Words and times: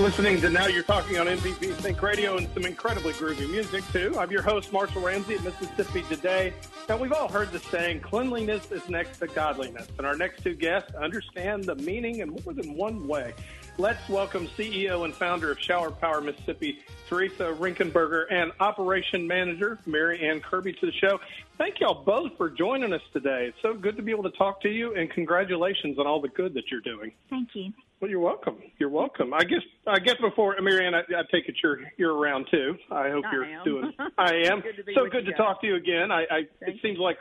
Listening 0.00 0.40
to 0.40 0.48
Now 0.48 0.66
You're 0.66 0.82
Talking 0.82 1.18
on 1.18 1.26
MPB 1.26 1.74
Think 1.74 2.00
Radio 2.00 2.38
and 2.38 2.48
some 2.54 2.64
incredibly 2.64 3.12
groovy 3.12 3.48
music, 3.50 3.84
too. 3.92 4.18
I'm 4.18 4.30
your 4.30 4.40
host, 4.40 4.72
Marshall 4.72 5.02
Ramsey 5.02 5.34
at 5.34 5.44
Mississippi 5.44 6.02
Today. 6.08 6.54
Now, 6.88 6.96
we've 6.96 7.12
all 7.12 7.28
heard 7.28 7.52
the 7.52 7.58
saying, 7.58 8.00
cleanliness 8.00 8.72
is 8.72 8.88
next 8.88 9.18
to 9.18 9.26
godliness. 9.26 9.86
And 9.98 10.06
our 10.06 10.16
next 10.16 10.42
two 10.42 10.54
guests 10.54 10.94
understand 10.94 11.64
the 11.64 11.74
meaning 11.74 12.20
in 12.20 12.30
more 12.30 12.54
than 12.54 12.74
one 12.74 13.06
way. 13.06 13.34
Let's 13.76 14.08
welcome 14.08 14.48
CEO 14.48 15.04
and 15.04 15.14
founder 15.14 15.50
of 15.52 15.60
Shower 15.60 15.90
Power 15.90 16.22
Mississippi, 16.22 16.78
Teresa 17.06 17.54
Rinkenberger, 17.58 18.24
and 18.30 18.52
Operation 18.58 19.26
Manager, 19.26 19.78
Mary 19.84 20.26
Ann 20.26 20.40
Kirby, 20.40 20.72
to 20.72 20.86
the 20.86 20.92
show. 20.92 21.20
Thank 21.60 21.78
y'all 21.78 22.02
both 22.04 22.30
for 22.38 22.48
joining 22.48 22.94
us 22.94 23.02
today. 23.12 23.44
It's 23.48 23.58
so 23.60 23.74
good 23.74 23.94
to 23.98 24.02
be 24.02 24.10
able 24.10 24.22
to 24.22 24.30
talk 24.30 24.62
to 24.62 24.70
you, 24.70 24.94
and 24.96 25.10
congratulations 25.10 25.98
on 25.98 26.06
all 26.06 26.18
the 26.18 26.28
good 26.28 26.54
that 26.54 26.62
you're 26.70 26.80
doing. 26.80 27.12
Thank 27.28 27.50
you. 27.52 27.70
Well, 28.00 28.10
you're 28.10 28.18
welcome. 28.18 28.56
You're 28.78 28.88
welcome. 28.88 29.34
I 29.34 29.44
guess 29.44 29.60
I 29.86 29.98
guess 29.98 30.14
before 30.22 30.56
Marianne, 30.62 30.94
I, 30.94 31.00
I 31.00 31.22
take 31.30 31.50
it 31.50 31.56
you're 31.62 31.80
you're 31.98 32.14
around 32.14 32.46
too. 32.50 32.76
I 32.90 33.10
hope 33.10 33.26
I 33.26 33.32
you're 33.34 33.44
am. 33.44 33.64
doing. 33.66 33.92
I 34.18 34.36
am. 34.46 34.62
Good 34.62 34.76
to 34.78 34.84
be 34.84 34.94
so 34.94 35.04
good 35.04 35.26
to 35.26 35.32
guys. 35.32 35.36
talk 35.36 35.60
to 35.60 35.66
you 35.66 35.76
again. 35.76 36.10
I, 36.10 36.22
I 36.30 36.38
it 36.38 36.48
Thank 36.64 36.80
seems 36.80 36.98
like 36.98 37.18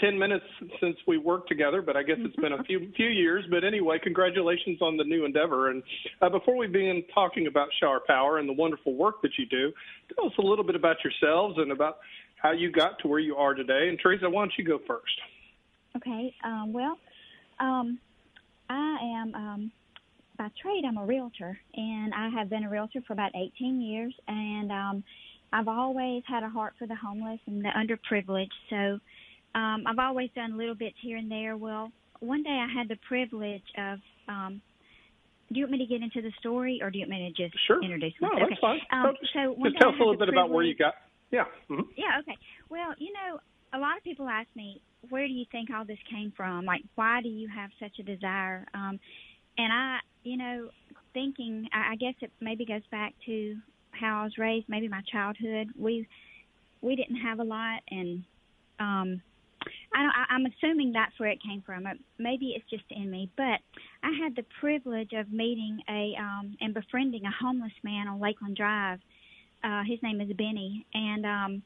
ten 0.00 0.18
minutes 0.18 0.44
since 0.80 0.96
we 1.06 1.18
worked 1.18 1.48
together, 1.48 1.80
but 1.80 1.96
I 1.96 2.02
guess 2.02 2.16
it's 2.18 2.34
been 2.34 2.54
a 2.54 2.64
few 2.64 2.90
few 2.96 3.06
years. 3.08 3.44
But 3.48 3.62
anyway, 3.62 4.00
congratulations 4.02 4.82
on 4.82 4.96
the 4.96 5.04
new 5.04 5.24
endeavor. 5.24 5.70
And 5.70 5.80
uh, 6.20 6.28
before 6.28 6.56
we 6.56 6.66
begin 6.66 7.04
talking 7.14 7.46
about 7.46 7.68
Shower 7.78 8.00
Power 8.04 8.38
and 8.38 8.48
the 8.48 8.52
wonderful 8.52 8.96
work 8.96 9.22
that 9.22 9.38
you 9.38 9.46
do, 9.46 9.72
tell 10.16 10.26
us 10.26 10.32
a 10.40 10.42
little 10.42 10.64
bit 10.64 10.74
about 10.74 10.96
yourselves 11.04 11.56
and 11.58 11.70
about 11.70 11.98
how 12.44 12.52
you 12.52 12.70
got 12.70 12.98
to 12.98 13.08
where 13.08 13.18
you 13.18 13.36
are 13.36 13.54
today. 13.54 13.88
And 13.88 13.98
Teresa, 13.98 14.28
why 14.28 14.42
don't 14.42 14.52
you 14.58 14.64
go 14.64 14.78
first? 14.86 15.18
Okay. 15.96 16.34
Um, 16.44 16.74
well, 16.74 16.98
um, 17.58 17.98
I 18.68 18.98
am 19.16 19.34
um, 19.34 19.72
by 20.36 20.48
trade. 20.60 20.84
I'm 20.86 20.98
a 20.98 21.06
realtor, 21.06 21.58
and 21.74 22.12
I 22.12 22.28
have 22.28 22.50
been 22.50 22.64
a 22.64 22.68
realtor 22.68 23.00
for 23.06 23.14
about 23.14 23.30
18 23.34 23.80
years. 23.80 24.14
And 24.28 24.70
um, 24.70 25.04
I've 25.54 25.68
always 25.68 26.22
had 26.28 26.42
a 26.42 26.50
heart 26.50 26.74
for 26.78 26.86
the 26.86 26.94
homeless 26.94 27.40
and 27.46 27.64
the 27.64 27.70
underprivileged. 27.70 28.50
So 28.68 29.00
um, 29.58 29.84
I've 29.86 29.98
always 29.98 30.28
done 30.36 30.58
little 30.58 30.74
bits 30.74 30.96
here 31.00 31.16
and 31.16 31.30
there. 31.30 31.56
Well, 31.56 31.90
one 32.20 32.42
day 32.42 32.62
I 32.62 32.70
had 32.70 32.88
the 32.88 32.98
privilege 33.08 33.64
of. 33.78 33.98
Um, 34.28 34.60
do 35.52 35.60
you 35.60 35.66
want 35.66 35.72
me 35.72 35.78
to 35.78 35.86
get 35.86 36.02
into 36.02 36.22
the 36.22 36.32
story, 36.40 36.80
or 36.82 36.90
do 36.90 36.98
you 36.98 37.06
want 37.06 37.20
me 37.20 37.32
to 37.36 37.42
just 37.42 37.54
Sure. 37.66 37.82
introduce 37.82 38.14
No, 38.20 38.28
myself? 38.28 38.48
that's 38.50 38.64
okay. 38.64 38.80
fine. 38.90 39.06
Um, 39.06 39.14
so 39.34 39.52
one 39.52 39.70
Just 39.70 39.80
tell 39.80 39.90
us 39.90 39.96
a 39.96 39.98
little 39.98 40.16
bit 40.16 40.30
about 40.30 40.50
where 40.50 40.64
you 40.64 40.74
got. 40.74 40.94
Yeah. 41.34 41.44
mhm. 41.68 41.84
Yeah, 41.96 42.20
okay. 42.20 42.36
Well, 42.70 42.94
you 42.98 43.12
know, 43.12 43.40
a 43.72 43.78
lot 43.78 43.96
of 43.96 44.04
people 44.04 44.28
ask 44.28 44.48
me, 44.54 44.80
where 45.10 45.26
do 45.26 45.32
you 45.32 45.44
think 45.50 45.68
all 45.70 45.84
this 45.84 45.98
came 46.08 46.32
from? 46.36 46.64
Like, 46.64 46.82
why 46.94 47.20
do 47.22 47.28
you 47.28 47.48
have 47.48 47.70
such 47.80 47.98
a 47.98 48.02
desire? 48.02 48.66
Um, 48.72 48.98
and 49.58 49.72
I, 49.72 49.98
you 50.22 50.36
know, 50.36 50.70
thinking, 51.12 51.68
I, 51.72 51.92
I 51.92 51.96
guess 51.96 52.14
it 52.20 52.30
maybe 52.40 52.64
goes 52.64 52.86
back 52.90 53.14
to 53.26 53.56
how 53.90 54.20
I 54.20 54.24
was 54.24 54.38
raised, 54.38 54.68
maybe 54.68 54.88
my 54.88 55.02
childhood. 55.10 55.68
We 55.78 56.06
we 56.80 56.96
didn't 56.96 57.16
have 57.16 57.40
a 57.40 57.44
lot, 57.44 57.80
and 57.90 58.24
um, 58.78 59.22
I 59.94 60.02
don't, 60.02 60.14
I, 60.14 60.34
I'm 60.34 60.46
assuming 60.46 60.92
that's 60.92 61.18
where 61.18 61.30
it 61.30 61.38
came 61.42 61.62
from. 61.64 61.86
Uh, 61.86 61.94
Maybe 62.18 62.54
it's 62.56 62.68
just 62.68 62.84
in 62.90 63.10
me, 63.10 63.30
but 63.36 63.58
I 64.02 64.10
had 64.22 64.36
the 64.36 64.44
privilege 64.60 65.12
of 65.14 65.32
meeting 65.32 65.78
a 65.88 66.14
um, 66.20 66.56
and 66.60 66.74
befriending 66.74 67.24
a 67.24 67.30
homeless 67.44 67.72
man 67.82 68.06
on 68.08 68.20
Lakeland 68.20 68.56
Drive. 68.56 69.00
Uh, 69.64 69.82
his 69.88 69.98
name 70.02 70.20
is 70.20 70.28
Benny, 70.36 70.84
and 70.92 71.24
um, 71.24 71.62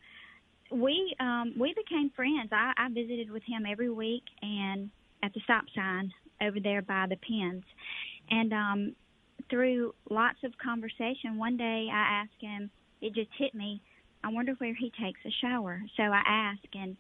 we 0.71 1.17
um, 1.19 1.55
we 1.59 1.75
became 1.75 2.11
friends. 2.15 2.51
I, 2.53 2.73
I 2.77 2.89
visited 2.89 3.31
with 3.31 3.43
him 3.43 3.65
every 3.69 3.91
week, 3.91 4.23
and 4.41 4.91
at 5.23 5.35
the 5.35 5.41
stop 5.45 5.65
sign 5.75 6.13
over 6.41 6.61
there 6.61 6.83
by 6.83 7.07
the 7.09 7.17
pens, 7.17 7.65
and 8.31 8.53
um, 8.53 8.95
through 9.51 9.95
lots 10.11 10.39
of 10.45 10.53
conversation, 10.63 11.39
one 11.39 11.57
day 11.57 11.89
I 11.93 12.23
asked 12.23 12.41
him. 12.41 12.71
It 13.01 13.15
just 13.15 13.31
hit 13.39 13.55
me. 13.55 13.81
I 14.25 14.29
wonder 14.33 14.53
where 14.59 14.75
he 14.75 14.93
takes 15.03 15.21
a 15.25 15.31
shower. 15.41 15.81
So 15.97 16.03
I 16.03 16.23
asked, 16.27 16.75
and 16.75 16.97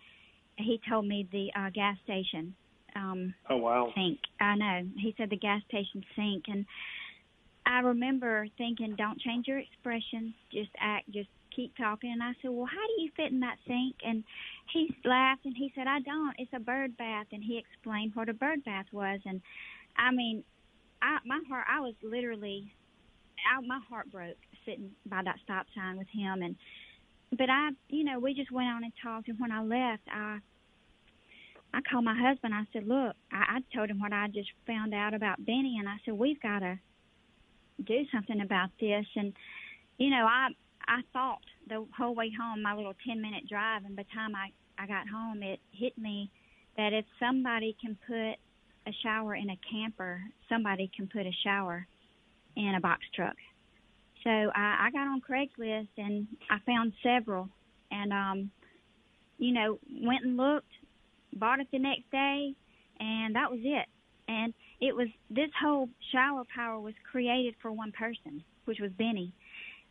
he 0.57 0.81
told 0.89 1.07
me 1.07 1.29
the 1.33 1.49
uh, 1.59 1.71
gas 1.71 1.97
station 2.05 2.55
um, 2.97 3.35
Oh 3.51 3.57
wow. 3.57 3.93
sink. 3.95 4.19
I 4.41 4.55
know. 4.57 4.83
He 4.97 5.15
said 5.17 5.31
the 5.31 5.37
gas 5.37 5.63
station 5.69 6.05
sink, 6.17 6.45
and 6.49 6.65
I 7.69 7.81
remember 7.81 8.49
thinking, 8.57 8.97
"Don't 8.97 9.21
change 9.21 9.47
your 9.47 9.59
expression. 9.59 10.35
Just 10.51 10.71
act. 10.81 11.11
Just 11.11 11.29
keep 11.55 11.77
talking." 11.77 12.11
And 12.11 12.23
I 12.23 12.33
said, 12.41 12.51
"Well, 12.51 12.65
how 12.65 12.87
do 12.87 13.03
you 13.03 13.11
fit 13.15 13.31
in 13.31 13.41
that 13.41 13.59
sink?" 13.67 13.97
And 14.03 14.25
he 14.73 14.97
laughed 15.05 15.45
and 15.45 15.55
he 15.55 15.71
said, 15.75 15.87
"I 15.87 16.01
don't. 16.01 16.35
It's 16.39 16.53
a 16.55 16.61
bird 16.61 16.97
bath." 16.97 17.27
And 17.31 17.45
he 17.45 17.59
explained 17.59 18.15
what 18.15 18.31
a 18.31 18.33
bird 18.33 18.65
bath 18.65 18.87
was. 18.91 19.21
And 19.27 19.43
I 19.97 20.11
mean, 20.13 20.45
I 21.03 21.19
my 21.27 21.43
heart. 21.47 21.67
I 21.69 21.81
was 21.81 21.95
literally, 22.03 22.73
I, 23.47 23.61
my 23.61 23.81
heart 23.81 24.11
broke 24.11 24.39
sitting 24.65 24.91
by 25.05 25.23
that 25.23 25.39
stop 25.45 25.67
sign 25.75 25.99
with 25.99 26.09
him. 26.09 26.43
And 26.43 26.57
but 27.37 27.51
I, 27.51 27.71
you 27.91 28.03
know, 28.03 28.19
we 28.19 28.33
just 28.33 28.51
went 28.51 28.69
on 28.69 28.83
and 28.83 28.93
talked. 29.03 29.29
And 29.29 29.39
when 29.39 29.53
I 29.53 29.63
left, 29.63 30.09
I 30.11 30.39
I 31.75 31.81
called 31.83 32.05
my 32.05 32.19
husband. 32.19 32.55
I 32.55 32.65
said, 32.73 32.89
"Look, 32.89 33.15
I, 33.31 33.59
I 33.59 33.77
told 33.77 33.91
him 33.91 34.01
what 34.01 34.15
I 34.15 34.29
just 34.29 34.49
found 34.67 34.95
out 34.95 35.13
about 35.13 35.45
Benny, 35.45 35.77
and 35.79 35.87
I 35.87 35.97
said 36.07 36.15
we've 36.15 36.41
got 36.41 36.61
to 36.61 36.79
do 37.85 38.05
something 38.13 38.41
about 38.41 38.71
this." 38.81 39.07
And 39.17 39.33
you 39.99 40.11
know, 40.11 40.27
I 40.27 40.49
I 40.87 41.01
thought 41.13 41.43
the 41.69 41.87
whole 41.97 42.15
way 42.15 42.31
home, 42.39 42.63
my 42.63 42.75
little 42.75 42.95
ten 43.07 43.21
minute 43.21 43.49
drive, 43.49 43.85
and 43.85 43.97
by 43.97 44.03
the 44.03 44.09
time 44.15 44.35
I 44.35 44.51
I 44.79 44.87
got 44.87 45.09
home, 45.09 45.43
it 45.43 45.61
hit 45.73 45.97
me 45.99 46.31
that 46.77 46.93
if 46.93 47.05
somebody 47.19 47.77
can 47.81 47.97
put 48.07 48.37
a 48.87 48.93
shower 49.03 49.35
in 49.35 49.51
a 49.51 49.59
camper, 49.71 50.23
somebody 50.49 50.91
can 50.97 51.09
put 51.09 51.27
a 51.27 51.33
shower 51.45 51.87
in 52.57 52.75
a 52.77 52.81
box 52.81 53.01
truck. 53.15 53.37
So 54.25 54.31
I, 54.31 54.87
I 54.87 54.91
got 54.93 55.07
on 55.07 55.21
Craigslist 55.21 55.89
and 55.97 56.27
I 56.51 56.59
found 56.65 56.93
several, 57.03 57.49
and 57.91 58.13
um, 58.13 58.51
you 59.39 59.53
know, 59.53 59.79
went 60.03 60.25
and 60.25 60.37
looked 60.37 60.73
bought 61.35 61.61
it 61.61 61.69
the 61.71 61.79
next 61.79 62.11
day, 62.11 62.55
and 62.99 63.35
that 63.37 63.51
was 63.51 63.61
it. 63.63 63.87
And 64.29 64.53
it 64.81 64.95
was 64.95 65.09
this 65.31 65.51
whole 65.61 65.89
shower 66.13 66.45
power 66.55 66.79
was 66.79 66.95
created 67.11 67.55
for 67.61 67.73
one 67.73 67.93
person, 67.93 68.43
which 68.65 68.79
was 68.81 68.91
Benny. 68.93 69.33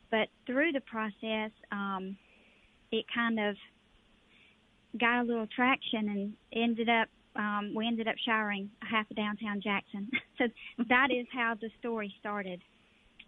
But 0.10 0.30
through 0.46 0.72
the 0.72 0.82
process, 0.82 1.52
um, 1.72 2.18
it 2.92 3.06
kind 3.14 3.40
of 3.40 3.56
got 5.00 5.22
a 5.22 5.24
little 5.24 5.48
traction 5.48 6.10
and 6.10 6.34
ended 6.54 6.90
up. 6.90 7.10
Um, 7.36 7.74
we 7.76 7.86
ended 7.86 8.08
up 8.08 8.16
showering 8.26 8.72
half 8.80 9.10
of 9.12 9.16
downtown 9.16 9.62
Jackson. 9.62 10.10
so 10.38 10.46
that 10.90 11.10
is 11.12 11.28
how 11.32 11.56
the 11.60 11.70
story 11.80 12.14
started. 12.20 12.62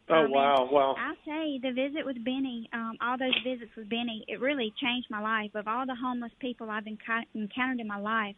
Oh 0.10 0.24
mean, 0.24 0.32
wow, 0.32 0.68
wow. 0.72 0.96
I 0.98 1.14
say 1.24 1.60
the 1.62 1.72
visit 1.72 2.04
with 2.04 2.24
Benny, 2.26 2.68
um, 2.74 2.98
all 3.00 3.18
those 3.20 3.36
visits 3.46 3.70
with 3.78 3.90
Benny, 3.90 4.26
it 4.28 4.40
really 4.40 4.74
changed 4.82 5.08
my 5.12 5.22
life. 5.22 5.52
Of 5.54 5.68
all 5.68 5.86
the 5.86 5.94
homeless 5.94 6.32
people 6.40 6.72
I've 6.72 6.86
enco- 6.86 7.28
encountered 7.36 7.80
in 7.80 7.88
my 7.88 8.00
life, 8.00 8.36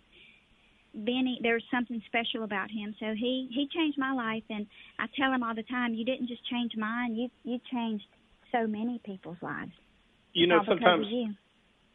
Benny, 0.93 1.39
there's 1.41 1.63
something 1.71 2.01
special 2.05 2.43
about 2.43 2.69
him. 2.69 2.93
So 2.99 3.13
he 3.13 3.49
he 3.51 3.67
changed 3.73 3.97
my 3.97 4.13
life, 4.13 4.43
and 4.49 4.67
I 4.99 5.05
tell 5.17 5.31
him 5.31 5.43
all 5.43 5.55
the 5.55 5.63
time, 5.63 5.93
you 5.93 6.05
didn't 6.05 6.27
just 6.27 6.45
change 6.49 6.73
mine, 6.75 7.15
you 7.15 7.29
you 7.43 7.59
changed 7.71 8.05
so 8.51 8.67
many 8.67 8.99
people's 9.05 9.37
lives. 9.41 9.71
You 10.33 10.47
know, 10.47 10.61
sometimes 10.67 11.07
you. 11.09 11.33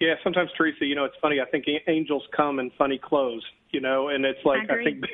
Yeah, 0.01 0.15
sometimes 0.23 0.51
Teresa, 0.57 0.85
you 0.85 0.95
know, 0.95 1.05
it's 1.05 1.17
funny. 1.23 1.41
I 1.41 1.47
think 1.47 1.65
angels 1.89 2.23
come 2.37 2.59
in 2.59 2.71
funny 2.77 3.01
clothes, 3.03 3.45
you 3.71 3.81
know, 3.81 4.09
and 4.09 4.27
it's 4.27 4.45
like 4.45 4.59
I 4.69 4.75
agree. 4.75 4.85
think 4.85 5.05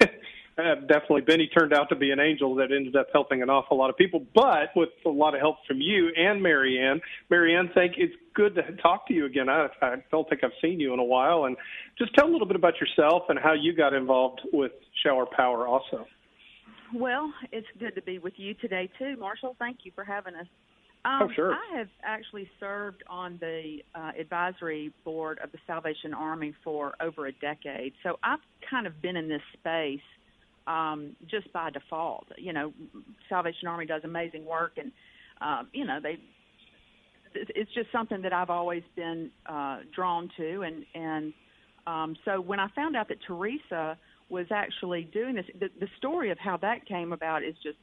uh, 0.59 0.75
definitely 0.87 1.23
Benny 1.23 1.49
turned 1.49 1.73
out 1.73 1.89
to 1.89 1.97
be 1.97 2.11
an 2.11 2.21
angel 2.21 2.55
that 2.57 2.73
ended 2.73 2.95
up 2.95 3.09
helping 3.13 3.43
an 3.43 3.49
awful 3.49 3.79
lot 3.79 3.89
of 3.89 3.97
people, 3.97 4.25
but 4.35 4.69
with 4.77 4.91
a 5.07 5.09
lot 5.09 5.35
of 5.35 5.41
help 5.41 5.57
from 5.67 5.81
you 5.81 6.11
and 6.17 6.43
Marianne. 6.43 7.01
Marianne, 7.31 7.71
thank 7.75 7.97
you. 7.97 8.05
it's 8.05 8.15
good 8.35 8.55
to 8.57 8.63
talk 8.83 9.09
to 9.09 9.15
you 9.15 9.25
again. 9.25 9.49
I, 9.49 9.69
I 9.81 9.95
don't 10.11 10.29
think 10.29 10.45
I've 10.45 10.51
seen 10.61 10.79
you 10.79 10.93
in 10.93 10.99
a 10.99 11.05
while, 11.05 11.45
and 11.45 11.57
just 11.99 12.15
tell 12.15 12.29
a 12.29 12.31
little 12.31 12.47
bit 12.47 12.57
about 12.57 12.75
yourself 12.81 13.25
and 13.29 13.39
how 13.39 13.55
you 13.55 13.75
got 13.75 13.95
involved 13.95 14.41
with 14.53 14.73
Shower 15.03 15.27
Power, 15.27 15.67
also. 15.67 16.07
Well, 16.95 17.33
it's 17.51 17.67
good 17.79 17.95
to 17.95 18.03
be 18.03 18.19
with 18.19 18.35
you 18.37 18.53
today 18.55 18.91
too, 18.99 19.17
Marshall. 19.17 19.57
Thank 19.59 19.79
you 19.85 19.93
for 19.95 20.05
having 20.05 20.35
us. 20.35 20.47
Um, 21.05 21.23
Oh, 21.23 21.29
sure. 21.35 21.53
I 21.53 21.79
have 21.79 21.89
actually 22.05 22.49
served 22.61 23.03
on 23.09 23.39
the 23.41 23.79
uh, 23.95 24.13
advisory 24.19 24.93
board 25.05 25.41
of 25.43 25.51
the 25.51 25.59
Salvation 25.67 26.15
Army 26.15 26.55
for 26.63 26.93
over 27.01 27.27
a 27.27 27.33
decade, 27.33 27.95
so 28.03 28.19
I've 28.23 28.41
kind 28.69 28.87
of 28.87 29.01
been 29.01 29.17
in 29.17 29.29
this 29.29 29.43
space 29.55 30.01
um, 30.67 31.17
just 31.31 31.53
by 31.53 31.71
default. 31.71 32.27
You 32.37 32.53
know, 32.53 32.73
Salvation 33.29 33.69
Army 33.69 33.87
does 33.87 34.03
amazing 34.05 34.45
work, 34.45 34.73
and 34.77 34.93
um, 35.41 35.69
you 35.73 35.85
know 35.85 35.99
they 36.03 36.19
it's 37.35 37.73
just 37.75 37.91
something 37.91 38.23
that 38.23 38.33
I've 38.33 38.51
always 38.51 38.83
been 38.95 39.31
uh, 39.47 39.81
drawn 39.95 40.31
to, 40.37 40.63
and 40.63 40.85
and 40.95 41.33
um, 41.87 42.17
so 42.25 42.41
when 42.41 42.61
I 42.61 42.69
found 42.75 42.97
out 42.97 43.09
that 43.09 43.19
Teresa 43.27 43.99
was 44.29 44.47
actually 44.51 45.05
doing 45.13 45.35
this, 45.35 45.45
the, 45.59 45.69
the 45.81 45.89
story 45.99 46.31
of 46.31 46.39
how 46.39 46.57
that 46.59 46.87
came 46.87 47.13
about 47.13 47.43
is 47.43 47.55
just 47.63 47.77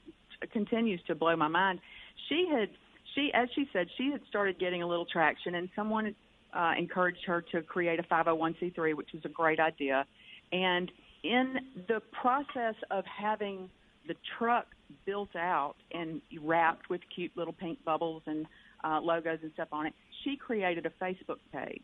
continues 0.52 1.02
to 1.08 1.16
blow 1.16 1.36
my 1.36 1.48
mind. 1.48 1.80
She 2.28 2.48
had 2.52 2.70
she 3.16 3.32
as 3.34 3.50
she 3.56 3.68
said 3.74 3.88
she 3.98 4.12
had 4.12 4.22
started 4.30 4.60
getting 4.60 4.84
a 4.84 4.88
little 4.88 5.06
traction, 5.06 5.56
and 5.56 5.70
someone 5.76 6.16
uh, 6.54 6.74
encouraged 6.78 7.24
her 7.26 7.44
to 7.52 7.62
create 7.62 8.00
a 8.00 8.04
501c3, 8.04 8.96
which 8.96 9.10
was 9.14 9.24
a 9.26 9.30
great 9.30 9.60
idea. 9.60 10.06
And 10.52 10.92
in 11.24 11.56
the 11.88 12.02
process 12.22 12.76
of 12.92 13.04
having 13.06 13.70
the 14.08 14.16
truck 14.38 14.68
built 15.06 15.36
out 15.36 15.76
and 15.92 16.22
wrapped 16.44 16.90
with 16.90 17.02
cute 17.14 17.32
little 17.36 17.54
pink 17.54 17.78
bubbles 17.86 18.24
and 18.26 18.46
uh, 18.84 19.00
logos 19.02 19.40
and 19.44 19.52
stuff 19.54 19.68
on 19.72 19.86
it, 19.88 19.94
she 20.24 20.36
created 20.36 20.86
a 20.86 21.04
Facebook 21.04 21.40
page. 21.54 21.84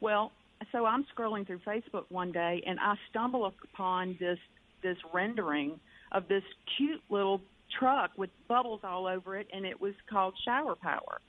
Well, 0.00 0.32
so 0.72 0.86
I'm 0.86 1.04
scrolling 1.16 1.46
through 1.46 1.60
Facebook 1.66 2.04
one 2.08 2.32
day 2.32 2.62
and 2.66 2.78
I 2.80 2.94
stumble 3.10 3.46
upon 3.46 4.16
this 4.20 4.38
this 4.82 4.96
rendering 5.12 5.80
of 6.12 6.28
this 6.28 6.42
cute 6.76 7.00
little 7.10 7.40
truck 7.78 8.10
with 8.16 8.30
bubbles 8.46 8.80
all 8.84 9.06
over 9.06 9.36
it 9.36 9.48
and 9.52 9.64
it 9.64 9.80
was 9.80 9.94
called 10.08 10.34
Shower 10.44 10.76
Power. 10.76 11.20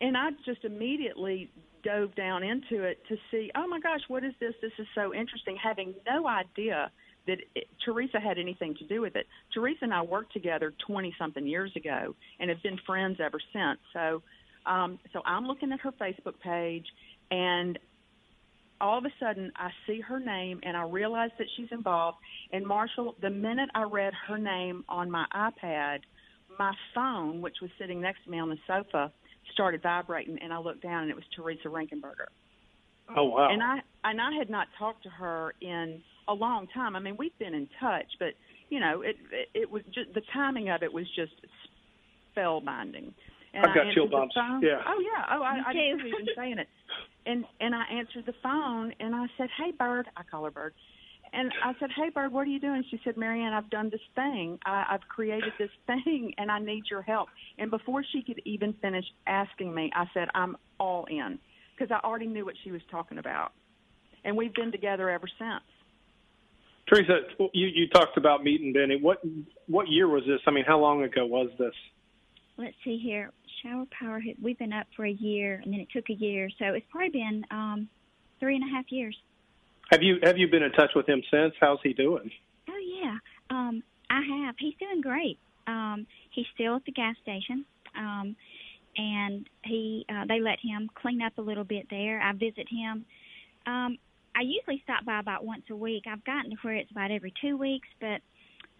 And 0.00 0.16
I 0.16 0.30
just 0.44 0.64
immediately 0.64 1.50
dove 1.82 2.14
down 2.14 2.42
into 2.42 2.82
it 2.82 2.98
to 3.08 3.16
see, 3.30 3.50
oh 3.54 3.66
my 3.66 3.80
gosh, 3.80 4.00
what 4.08 4.24
is 4.24 4.34
this? 4.40 4.54
This 4.60 4.72
is 4.78 4.86
so 4.94 5.14
interesting, 5.14 5.56
having 5.62 5.94
no 6.06 6.26
idea 6.26 6.90
that 7.26 7.38
it, 7.54 7.66
Teresa 7.84 8.20
had 8.20 8.38
anything 8.38 8.74
to 8.76 8.84
do 8.84 9.00
with 9.00 9.16
it. 9.16 9.26
Teresa 9.54 9.80
and 9.82 9.94
I 9.94 10.02
worked 10.02 10.32
together 10.32 10.72
20 10.86 11.14
something 11.18 11.46
years 11.46 11.72
ago 11.76 12.14
and 12.40 12.50
have 12.50 12.62
been 12.62 12.78
friends 12.86 13.18
ever 13.24 13.38
since. 13.52 13.78
So, 13.92 14.22
um, 14.66 14.98
so 15.12 15.22
I'm 15.24 15.46
looking 15.46 15.72
at 15.72 15.80
her 15.80 15.92
Facebook 15.92 16.38
page 16.42 16.86
and 17.30 17.78
all 18.80 18.98
of 18.98 19.04
a 19.04 19.12
sudden 19.18 19.52
I 19.56 19.70
see 19.86 20.00
her 20.00 20.20
name 20.20 20.60
and 20.62 20.76
I 20.76 20.82
realize 20.82 21.30
that 21.38 21.46
she's 21.56 21.68
involved. 21.70 22.18
And 22.52 22.66
Marshall, 22.66 23.14
the 23.22 23.30
minute 23.30 23.70
I 23.74 23.82
read 23.82 24.12
her 24.28 24.38
name 24.38 24.84
on 24.88 25.10
my 25.10 25.24
iPad, 25.34 26.00
my 26.58 26.72
phone, 26.94 27.40
which 27.40 27.56
was 27.60 27.70
sitting 27.78 28.00
next 28.00 28.24
to 28.24 28.30
me 28.30 28.38
on 28.38 28.48
the 28.48 28.58
sofa, 28.66 29.12
started 29.52 29.82
vibrating, 29.82 30.38
and 30.42 30.52
I 30.52 30.58
looked 30.58 30.82
down 30.82 31.02
and 31.02 31.10
it 31.10 31.16
was 31.16 31.24
Teresa 31.34 31.68
Rankenberger. 31.68 32.28
Oh 33.16 33.24
wow! 33.24 33.48
And 33.50 33.62
I 33.62 33.78
and 34.04 34.20
I 34.20 34.32
had 34.38 34.50
not 34.50 34.66
talked 34.78 35.04
to 35.04 35.10
her 35.10 35.54
in 35.60 36.02
a 36.28 36.34
long 36.34 36.66
time. 36.74 36.96
I 36.96 37.00
mean, 37.00 37.16
we've 37.18 37.36
been 37.38 37.54
in 37.54 37.68
touch, 37.80 38.06
but 38.18 38.34
you 38.68 38.80
know, 38.80 39.02
it 39.02 39.16
it, 39.30 39.48
it 39.54 39.70
was 39.70 39.82
just 39.94 40.12
the 40.14 40.22
timing 40.32 40.70
of 40.70 40.82
it 40.82 40.92
was 40.92 41.06
just 41.14 41.32
spellbinding. 42.36 43.12
And 43.54 43.64
I've 43.64 43.74
got 43.74 43.94
chill 43.94 44.08
bumps. 44.08 44.34
Yeah. 44.36 44.82
Oh 44.86 45.00
yeah. 45.00 45.24
Oh, 45.32 45.42
I, 45.42 45.62
I 45.68 45.72
didn't 45.72 46.06
even 46.06 46.26
saying 46.36 46.58
it. 46.58 46.68
And 47.24 47.44
and 47.60 47.74
I 47.74 47.84
answered 47.98 48.26
the 48.26 48.34
phone 48.42 48.92
and 49.00 49.14
I 49.14 49.26
said, 49.38 49.48
"Hey, 49.56 49.72
Bird." 49.78 50.06
I 50.16 50.22
call 50.28 50.44
her 50.44 50.50
Bird. 50.50 50.74
And 51.36 51.52
I 51.62 51.74
said, 51.78 51.90
"Hey, 51.94 52.08
Bird, 52.08 52.32
what 52.32 52.46
are 52.46 52.50
you 52.50 52.58
doing?" 52.58 52.82
She 52.90 52.98
said, 53.04 53.18
"Marianne, 53.18 53.52
I've 53.52 53.68
done 53.68 53.90
this 53.90 54.00
thing. 54.14 54.58
I, 54.64 54.86
I've 54.90 55.06
created 55.06 55.52
this 55.58 55.70
thing, 55.86 56.32
and 56.38 56.50
I 56.50 56.58
need 56.58 56.84
your 56.90 57.02
help." 57.02 57.28
And 57.58 57.70
before 57.70 58.02
she 58.10 58.22
could 58.22 58.40
even 58.46 58.72
finish 58.80 59.04
asking 59.26 59.74
me, 59.74 59.92
I 59.94 60.06
said, 60.14 60.28
"I'm 60.34 60.56
all 60.80 61.04
in," 61.04 61.38
because 61.76 61.92
I 61.92 62.04
already 62.06 62.26
knew 62.26 62.46
what 62.46 62.54
she 62.64 62.72
was 62.72 62.80
talking 62.90 63.18
about, 63.18 63.52
and 64.24 64.34
we've 64.34 64.54
been 64.54 64.72
together 64.72 65.10
ever 65.10 65.28
since. 65.38 65.62
Teresa, 66.88 67.18
you 67.52 67.66
you 67.66 67.88
talked 67.88 68.16
about 68.16 68.42
meeting 68.42 68.72
Benny. 68.72 68.98
What 69.00 69.18
what 69.66 69.88
year 69.88 70.08
was 70.08 70.22
this? 70.26 70.40
I 70.46 70.52
mean, 70.52 70.64
how 70.66 70.78
long 70.78 71.02
ago 71.02 71.26
was 71.26 71.50
this? 71.58 71.74
Let's 72.56 72.76
see 72.82 72.98
here. 72.98 73.30
Shower 73.62 73.84
Power. 73.98 74.22
We've 74.40 74.58
been 74.58 74.72
up 74.72 74.86
for 74.96 75.04
a 75.04 75.12
year, 75.12 75.60
and 75.62 75.70
then 75.70 75.80
it 75.80 75.88
took 75.92 76.08
a 76.08 76.14
year, 76.14 76.48
so 76.58 76.72
it's 76.72 76.86
probably 76.90 77.10
been 77.10 77.44
um, 77.50 77.88
three 78.40 78.54
and 78.54 78.64
a 78.64 78.74
half 78.74 78.86
years. 78.90 79.14
Have 79.90 80.02
you 80.02 80.18
have 80.22 80.36
you 80.36 80.48
been 80.48 80.62
in 80.62 80.72
touch 80.72 80.90
with 80.94 81.08
him 81.08 81.22
since? 81.30 81.54
How's 81.60 81.78
he 81.82 81.92
doing? 81.92 82.30
Oh 82.68 83.00
yeah, 83.02 83.18
um, 83.50 83.82
I 84.10 84.20
have. 84.20 84.56
He's 84.58 84.74
doing 84.80 85.00
great. 85.00 85.38
Um, 85.66 86.06
he's 86.30 86.46
still 86.54 86.76
at 86.76 86.84
the 86.84 86.92
gas 86.92 87.14
station, 87.22 87.64
um, 87.96 88.36
and 88.96 89.48
he 89.64 90.04
uh, 90.08 90.24
they 90.28 90.40
let 90.40 90.58
him 90.60 90.90
clean 90.94 91.22
up 91.22 91.38
a 91.38 91.42
little 91.42 91.64
bit 91.64 91.86
there. 91.88 92.20
I 92.20 92.32
visit 92.32 92.66
him. 92.68 93.04
Um, 93.66 93.98
I 94.34 94.42
usually 94.42 94.80
stop 94.84 95.04
by 95.04 95.20
about 95.20 95.44
once 95.44 95.64
a 95.70 95.76
week. 95.76 96.04
I've 96.10 96.24
gotten 96.24 96.50
to 96.50 96.56
where 96.62 96.74
it's 96.74 96.90
about 96.90 97.10
every 97.10 97.32
two 97.40 97.56
weeks, 97.56 97.88
but 98.00 98.20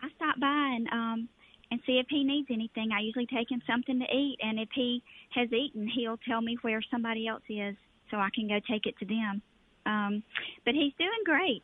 I 0.03 0.09
stop 0.17 0.41
by 0.41 0.75
and 0.77 0.89
um, 0.89 1.29
and 1.71 1.81
see 1.87 1.99
if 1.99 2.07
he 2.11 2.25
needs 2.25 2.49
anything. 2.51 2.91
I 2.93 3.01
usually 3.01 3.27
take 3.27 3.51
him 3.51 3.63
something 3.65 4.01
to 4.01 4.07
eat, 4.07 4.39
and 4.43 4.59
if 4.59 4.69
he 4.75 5.05
has 5.31 5.53
eaten, 5.53 5.89
he'll 5.89 6.19
tell 6.29 6.41
me 6.41 6.59
where 6.63 6.83
somebody 6.91 7.29
else 7.29 7.43
is, 7.49 7.77
so 8.11 8.17
I 8.17 8.31
can 8.35 8.49
go 8.49 8.59
take 8.69 8.87
it 8.87 8.99
to 8.99 9.07
them. 9.07 9.41
Um, 9.87 10.23
but 10.65 10.75
he's 10.75 10.93
doing 10.99 11.23
great. 11.25 11.63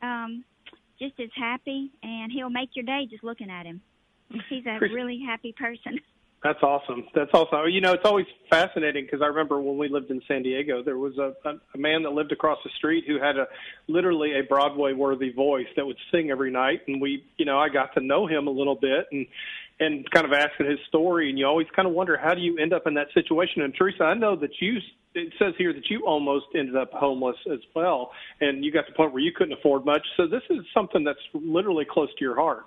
Um, 0.00 0.44
just 0.98 1.18
as 1.20 1.30
happy, 1.36 1.90
and 2.02 2.32
he'll 2.32 2.50
make 2.50 2.70
your 2.74 2.84
day 2.84 3.06
just 3.10 3.22
looking 3.22 3.50
at 3.50 3.66
him. 3.66 3.80
He's 4.48 4.66
a 4.66 4.78
really 4.80 5.20
happy 5.24 5.52
person. 5.52 6.00
That's 6.42 6.62
awesome. 6.62 7.04
That's 7.16 7.30
awesome. 7.34 7.68
You 7.68 7.80
know, 7.80 7.92
it's 7.94 8.04
always 8.04 8.26
fascinating 8.48 9.04
because 9.04 9.22
I 9.22 9.26
remember 9.26 9.60
when 9.60 9.76
we 9.76 9.88
lived 9.88 10.12
in 10.12 10.22
San 10.28 10.44
Diego, 10.44 10.84
there 10.84 10.96
was 10.96 11.18
a, 11.18 11.34
a, 11.44 11.54
a 11.74 11.78
man 11.78 12.04
that 12.04 12.10
lived 12.10 12.30
across 12.30 12.58
the 12.62 12.70
street 12.76 13.04
who 13.08 13.18
had 13.18 13.36
a 13.36 13.48
literally 13.88 14.38
a 14.38 14.44
Broadway 14.44 14.92
worthy 14.92 15.32
voice 15.32 15.66
that 15.74 15.84
would 15.84 15.96
sing 16.12 16.30
every 16.30 16.52
night, 16.52 16.82
and 16.86 17.00
we, 17.00 17.24
you 17.38 17.44
know, 17.44 17.58
I 17.58 17.68
got 17.68 17.92
to 17.94 18.00
know 18.00 18.28
him 18.28 18.46
a 18.46 18.50
little 18.50 18.76
bit 18.76 19.06
and 19.10 19.26
and 19.80 20.08
kind 20.10 20.26
of 20.26 20.32
asking 20.32 20.66
his 20.70 20.78
story, 20.88 21.28
and 21.28 21.38
you 21.38 21.46
always 21.46 21.66
kind 21.74 21.86
of 21.86 21.94
wonder 21.94 22.16
how 22.16 22.34
do 22.34 22.40
you 22.40 22.58
end 22.58 22.72
up 22.72 22.86
in 22.86 22.94
that 22.94 23.08
situation. 23.14 23.62
And 23.62 23.74
Teresa, 23.74 24.04
I 24.04 24.14
know 24.14 24.36
that 24.36 24.50
you 24.60 24.78
it 25.14 25.32
says 25.38 25.54
here 25.58 25.72
that 25.72 25.88
you 25.88 26.04
almost 26.06 26.46
ended 26.54 26.76
up 26.76 26.90
homeless 26.92 27.36
as 27.52 27.60
well, 27.74 28.10
and 28.40 28.64
you 28.64 28.72
got 28.72 28.82
to 28.82 28.92
the 28.92 28.96
point 28.96 29.12
where 29.12 29.22
you 29.22 29.32
couldn't 29.34 29.54
afford 29.58 29.84
much. 29.84 30.04
So 30.16 30.26
this 30.26 30.42
is 30.50 30.58
something 30.74 31.04
that's 31.04 31.18
literally 31.34 31.86
close 31.90 32.08
to 32.18 32.24
your 32.24 32.36
heart. 32.36 32.66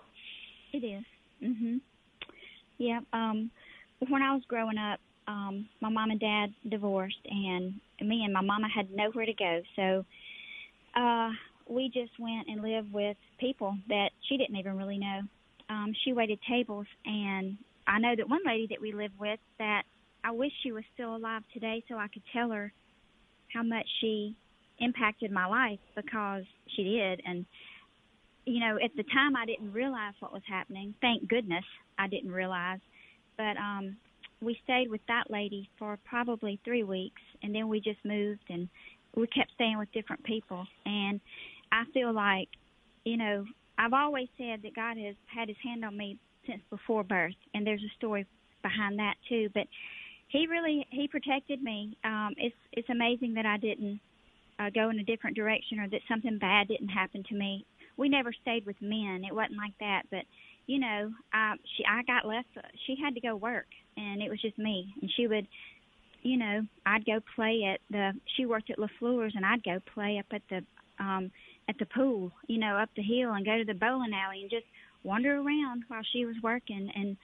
It 0.74 0.84
is. 0.84 1.04
Mhm. 1.42 1.82
Yeah. 2.78 3.02
Um, 3.14 3.52
when 4.10 4.22
I 4.22 4.34
was 4.34 4.44
growing 4.46 4.78
up, 4.78 5.00
um, 5.28 5.68
my 5.82 5.90
mom 5.90 6.12
and 6.12 6.20
dad 6.20 6.54
divorced, 6.68 7.26
and 7.26 7.80
me 8.02 8.24
and 8.24 8.34
my 8.34 8.42
mama 8.42 8.68
had 8.68 8.90
nowhere 8.92 9.26
to 9.26 9.34
go. 9.34 9.62
So 9.76 10.06
uh, 10.96 11.32
we 11.68 11.90
just 11.90 12.18
went 12.20 12.48
and 12.48 12.62
lived 12.62 12.92
with 12.92 13.18
people 13.40 13.78
that 13.88 14.10
she 14.28 14.38
didn't 14.38 14.56
even 14.56 14.78
really 14.78 14.98
know. 14.98 15.22
Um, 15.70 15.94
she 16.04 16.14
waited 16.14 16.40
tables, 16.50 16.88
and 17.06 17.58
I 17.88 18.00
know 18.00 18.16
that 18.16 18.28
one 18.28 18.42
lady 18.46 18.68
that 18.68 18.82
we 18.82 18.92
lived 18.92 19.18
with 19.20 19.40
that 19.60 19.84
I 20.24 20.32
wish 20.32 20.52
she 20.64 20.72
was 20.72 20.84
still 20.94 21.16
alive 21.16 21.44
today 21.54 21.84
so 21.88 21.96
I 21.96 22.08
could 22.08 22.24
tell 22.34 22.50
her 22.52 22.72
how 23.54 23.64
much 23.64 23.88
she 24.00 24.36
impacted 24.80 25.32
my 25.32 25.46
life 25.46 25.80
because 25.96 26.44
she 26.76 26.84
did. 26.84 27.22
And 27.26 27.46
you 28.46 28.60
know 28.60 28.78
at 28.84 28.92
the 28.98 29.04
time 29.04 29.36
I 29.36 29.46
didn't 29.46 29.72
realize 29.74 30.14
what 30.20 30.34
was 30.34 30.42
happening. 30.48 30.94
Thank 31.02 31.28
goodness 31.28 31.64
I 31.98 32.08
didn't 32.08 32.32
realize. 32.32 32.80
But 33.38 33.58
um 33.58 33.98
we 34.42 34.58
stayed 34.64 34.90
with 34.90 35.02
that 35.08 35.30
lady 35.30 35.70
for 35.78 36.00
probably 36.04 36.60
3 36.66 36.84
weeks 36.84 37.22
and 37.44 37.54
then 37.54 37.68
we 37.70 37.80
just 37.80 38.04
moved 38.04 38.42
and 38.50 38.68
we 39.16 39.28
kept 39.28 39.52
staying 39.54 39.78
with 39.78 39.92
different 39.92 40.24
people. 40.24 40.66
And 40.86 41.20
I 41.72 41.84
feel 41.94 42.14
like 42.14 42.50
you 43.06 43.18
know 43.18 43.46
I've 43.78 43.94
always 43.94 44.28
said 44.38 44.62
that 44.64 44.76
God 44.76 44.98
has 44.98 45.16
had 45.26 45.48
his 45.48 45.58
hand 45.64 45.86
on 45.86 45.96
me 45.98 46.18
since 46.48 46.62
before 46.70 47.04
birth 47.04 47.36
and 47.54 47.66
there's 47.66 47.84
a 47.84 47.98
story 47.98 48.26
behind 48.64 48.98
that 49.00 49.16
too. 49.30 49.50
But 49.54 49.68
he 50.32 50.48
really 50.48 50.88
he 50.90 51.08
protected 51.08 51.62
me. 51.62 51.98
Um, 52.04 52.34
it's 52.38 52.56
it's 52.72 52.90
amazing 52.90 53.34
that 53.36 53.46
I 53.46 53.58
didn't 53.58 54.00
uh, 54.60 54.70
go 54.74 54.90
in 54.90 55.00
a 55.00 55.04
different 55.04 55.36
direction 55.36 55.80
or 55.80 55.90
that 55.90 56.02
something 56.08 56.38
bad 56.38 56.68
didn't 56.68 56.90
happen 56.90 57.24
to 57.30 57.36
me. 57.36 57.66
We 57.98 58.10
never 58.10 58.32
stayed 58.42 58.66
with 58.66 58.78
men. 58.82 59.24
It 59.28 59.36
wasn't 59.36 59.58
like 59.58 59.74
that, 59.80 60.04
but 60.10 60.24
you 60.68 60.80
know, 60.80 61.12
I 61.34 61.56
she 61.76 61.84
I 61.86 62.04
got 62.04 62.28
left. 62.28 62.48
She 62.88 62.96
had 63.02 63.14
to 63.16 63.22
go 63.22 63.36
work, 63.36 63.68
and 63.98 64.22
it 64.22 64.30
was 64.30 64.42
just 64.42 64.58
me. 64.58 64.94
And 65.02 65.12
she 65.16 65.28
would, 65.28 65.48
you 66.22 66.38
know, 66.38 66.62
I'd 66.86 67.06
go 67.06 67.20
play 67.36 67.64
at 67.74 67.82
the. 67.90 68.14
She 68.38 68.46
worked 68.46 68.70
at 68.70 68.78
LaFleur's, 68.78 69.34
and 69.36 69.46
I'd 69.46 69.64
go 69.64 69.80
play 69.94 70.18
up 70.18 70.28
at 70.32 70.44
the 70.50 71.04
um 71.04 71.32
at 71.68 71.78
the 71.78 71.86
pool, 71.88 72.32
you 72.48 72.58
know, 72.58 72.78
up 72.78 72.90
the 72.96 73.04
hill, 73.04 73.34
and 73.34 73.46
go 73.46 73.58
to 73.58 73.66
the 73.66 73.74
bowling 73.74 74.14
alley 74.14 74.42
and 74.42 74.50
just 74.50 74.66
wander 75.04 75.36
around 75.36 75.84
while 75.88 76.04
she 76.14 76.26
was 76.26 76.36
working 76.44 76.90
and 76.96 77.18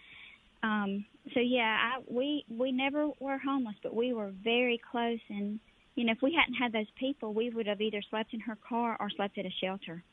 um 0.67 1.05
so 1.33 1.39
yeah 1.39 1.77
i 1.81 2.01
we 2.09 2.45
we 2.49 2.71
never 2.71 3.09
were 3.19 3.37
homeless 3.37 3.75
but 3.83 3.95
we 3.95 4.13
were 4.13 4.31
very 4.43 4.79
close. 4.91 5.19
And 5.29 5.59
you 5.95 6.05
know 6.05 6.11
if 6.11 6.21
we 6.21 6.37
hadn't 6.37 6.55
had 6.55 6.71
those 6.71 6.91
people 6.99 7.33
we 7.33 7.49
would 7.49 7.67
have 7.67 7.81
either 7.81 8.01
slept 8.09 8.33
in 8.33 8.39
her 8.41 8.57
car 8.67 8.97
or 8.99 9.09
slept 9.09 9.37
at 9.37 9.45
a 9.45 9.53
shelter. 9.61 10.03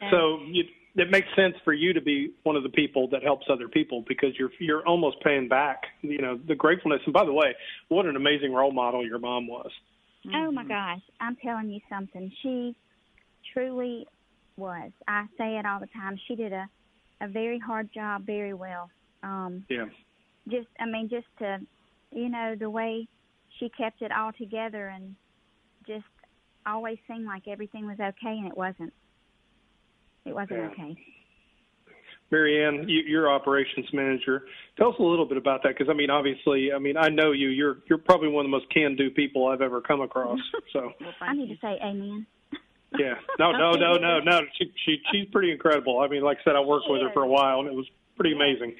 So, 0.00 0.06
so 0.10 0.38
you, 0.46 0.64
it 0.96 1.10
makes 1.10 1.28
sense 1.36 1.54
for 1.64 1.72
you 1.72 1.92
to 1.92 2.00
be 2.00 2.32
one 2.42 2.56
of 2.56 2.62
the 2.62 2.68
people 2.68 3.08
that 3.10 3.22
helps 3.22 3.46
other 3.50 3.68
people 3.68 4.04
because 4.06 4.30
you're 4.38 4.50
you're 4.58 4.86
almost 4.86 5.16
paying 5.22 5.48
back 5.48 5.82
you 6.02 6.20
know 6.20 6.38
the 6.46 6.54
gratefulness. 6.54 7.00
And 7.04 7.12
by 7.12 7.24
the 7.24 7.32
way 7.32 7.54
what 7.88 8.06
an 8.06 8.16
amazing 8.16 8.52
role 8.52 8.72
model 8.72 9.06
your 9.06 9.18
mom 9.18 9.46
was. 9.46 9.70
Mm-hmm. 10.26 10.36
oh 10.36 10.52
my 10.52 10.64
gosh. 10.64 11.02
I'm 11.20 11.36
telling 11.36 11.70
you 11.70 11.80
something. 11.90 12.30
She 12.42 12.76
truly 13.52 14.06
was. 14.56 14.92
I 15.08 15.26
say 15.36 15.58
it 15.58 15.66
all 15.66 15.80
the 15.80 15.88
time. 15.88 16.18
She 16.28 16.36
did 16.36 16.52
a 16.52 16.68
a 17.20 17.28
very 17.28 17.60
hard 17.60 17.88
job 17.94 18.26
very 18.26 18.52
well 18.52 18.90
um 19.22 19.64
yeah 19.68 19.86
just 20.48 20.68
i 20.80 20.86
mean 20.86 21.08
just 21.08 21.26
to 21.38 21.58
you 22.12 22.28
know, 22.28 22.54
the 22.58 22.68
way 22.68 23.08
she 23.58 23.70
kept 23.70 24.02
it 24.02 24.12
all 24.12 24.32
together 24.32 24.88
and 24.88 25.14
just 25.86 26.04
always 26.66 26.98
seemed 27.08 27.24
like 27.26 27.48
everything 27.48 27.86
was 27.86 27.98
okay, 27.98 28.36
and 28.38 28.46
it 28.46 28.56
wasn't. 28.56 28.92
It 30.24 30.34
wasn't 30.34 30.60
Yeah. 30.60 30.68
okay. 30.68 30.96
Marianne, 32.30 32.88
you, 32.88 33.02
you're 33.06 33.30
operations 33.30 33.92
manager. 33.92 34.46
Tell 34.78 34.88
us 34.88 34.94
a 34.98 35.02
little 35.02 35.26
bit 35.26 35.36
about 35.36 35.62
that, 35.64 35.76
because 35.76 35.90
I 35.90 35.92
mean, 35.92 36.08
obviously, 36.08 36.72
I 36.72 36.78
mean, 36.78 36.96
I 36.96 37.08
know 37.08 37.32
you. 37.32 37.48
You're 37.48 37.78
you're 37.88 37.98
probably 37.98 38.28
one 38.28 38.44
of 38.46 38.50
the 38.50 38.56
most 38.56 38.70
can-do 38.70 39.10
people 39.10 39.48
I've 39.48 39.60
ever 39.60 39.80
come 39.80 40.00
across. 40.00 40.38
So, 40.72 40.92
Well, 41.00 41.12
I 41.20 41.34
need 41.34 41.48
to 41.48 41.56
say 41.60 41.78
amen. 41.84 42.26
yeah, 42.98 43.14
no, 43.38 43.52
no, 43.52 43.72
no, 43.72 43.98
no, 43.98 44.20
no. 44.20 44.40
She 44.56 44.72
she 44.86 44.98
she's 45.10 45.28
pretty 45.30 45.50
incredible. 45.50 46.00
I 46.00 46.08
mean, 46.08 46.22
like 46.22 46.38
I 46.40 46.44
said, 46.44 46.56
I 46.56 46.60
worked 46.60 46.86
She 46.86 46.92
with 46.92 47.02
her 47.02 47.10
for 47.12 47.22
a 47.22 47.28
while, 47.28 47.60
and 47.60 47.68
it 47.68 47.74
was 47.74 47.86
pretty 48.16 48.30
Yeah. 48.30 48.36
amazing. 48.36 48.74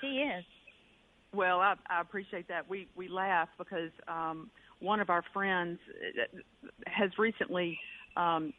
She 0.00 0.06
is. 0.06 0.44
Well, 1.32 1.60
I, 1.60 1.74
I 1.88 2.00
appreciate 2.00 2.48
that. 2.48 2.68
We 2.68 2.88
we 2.96 3.08
laugh 3.08 3.48
because 3.56 3.90
um, 4.08 4.50
one 4.80 5.00
of 5.00 5.10
our 5.10 5.22
friends 5.32 5.78
uh, 5.88 6.38
has 6.86 7.10
recently 7.18 7.78
um, 8.16 8.52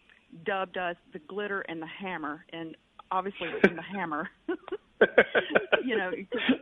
dubbed 0.45 0.77
us 0.77 0.95
the 1.13 1.19
glitter 1.19 1.61
and 1.61 1.81
the 1.81 1.87
hammer, 1.87 2.45
and 2.53 2.75
obviously 3.11 3.47
in 3.69 3.75
the 3.75 3.81
hammer. 3.81 4.29
you 5.83 5.97
know, 5.97 6.11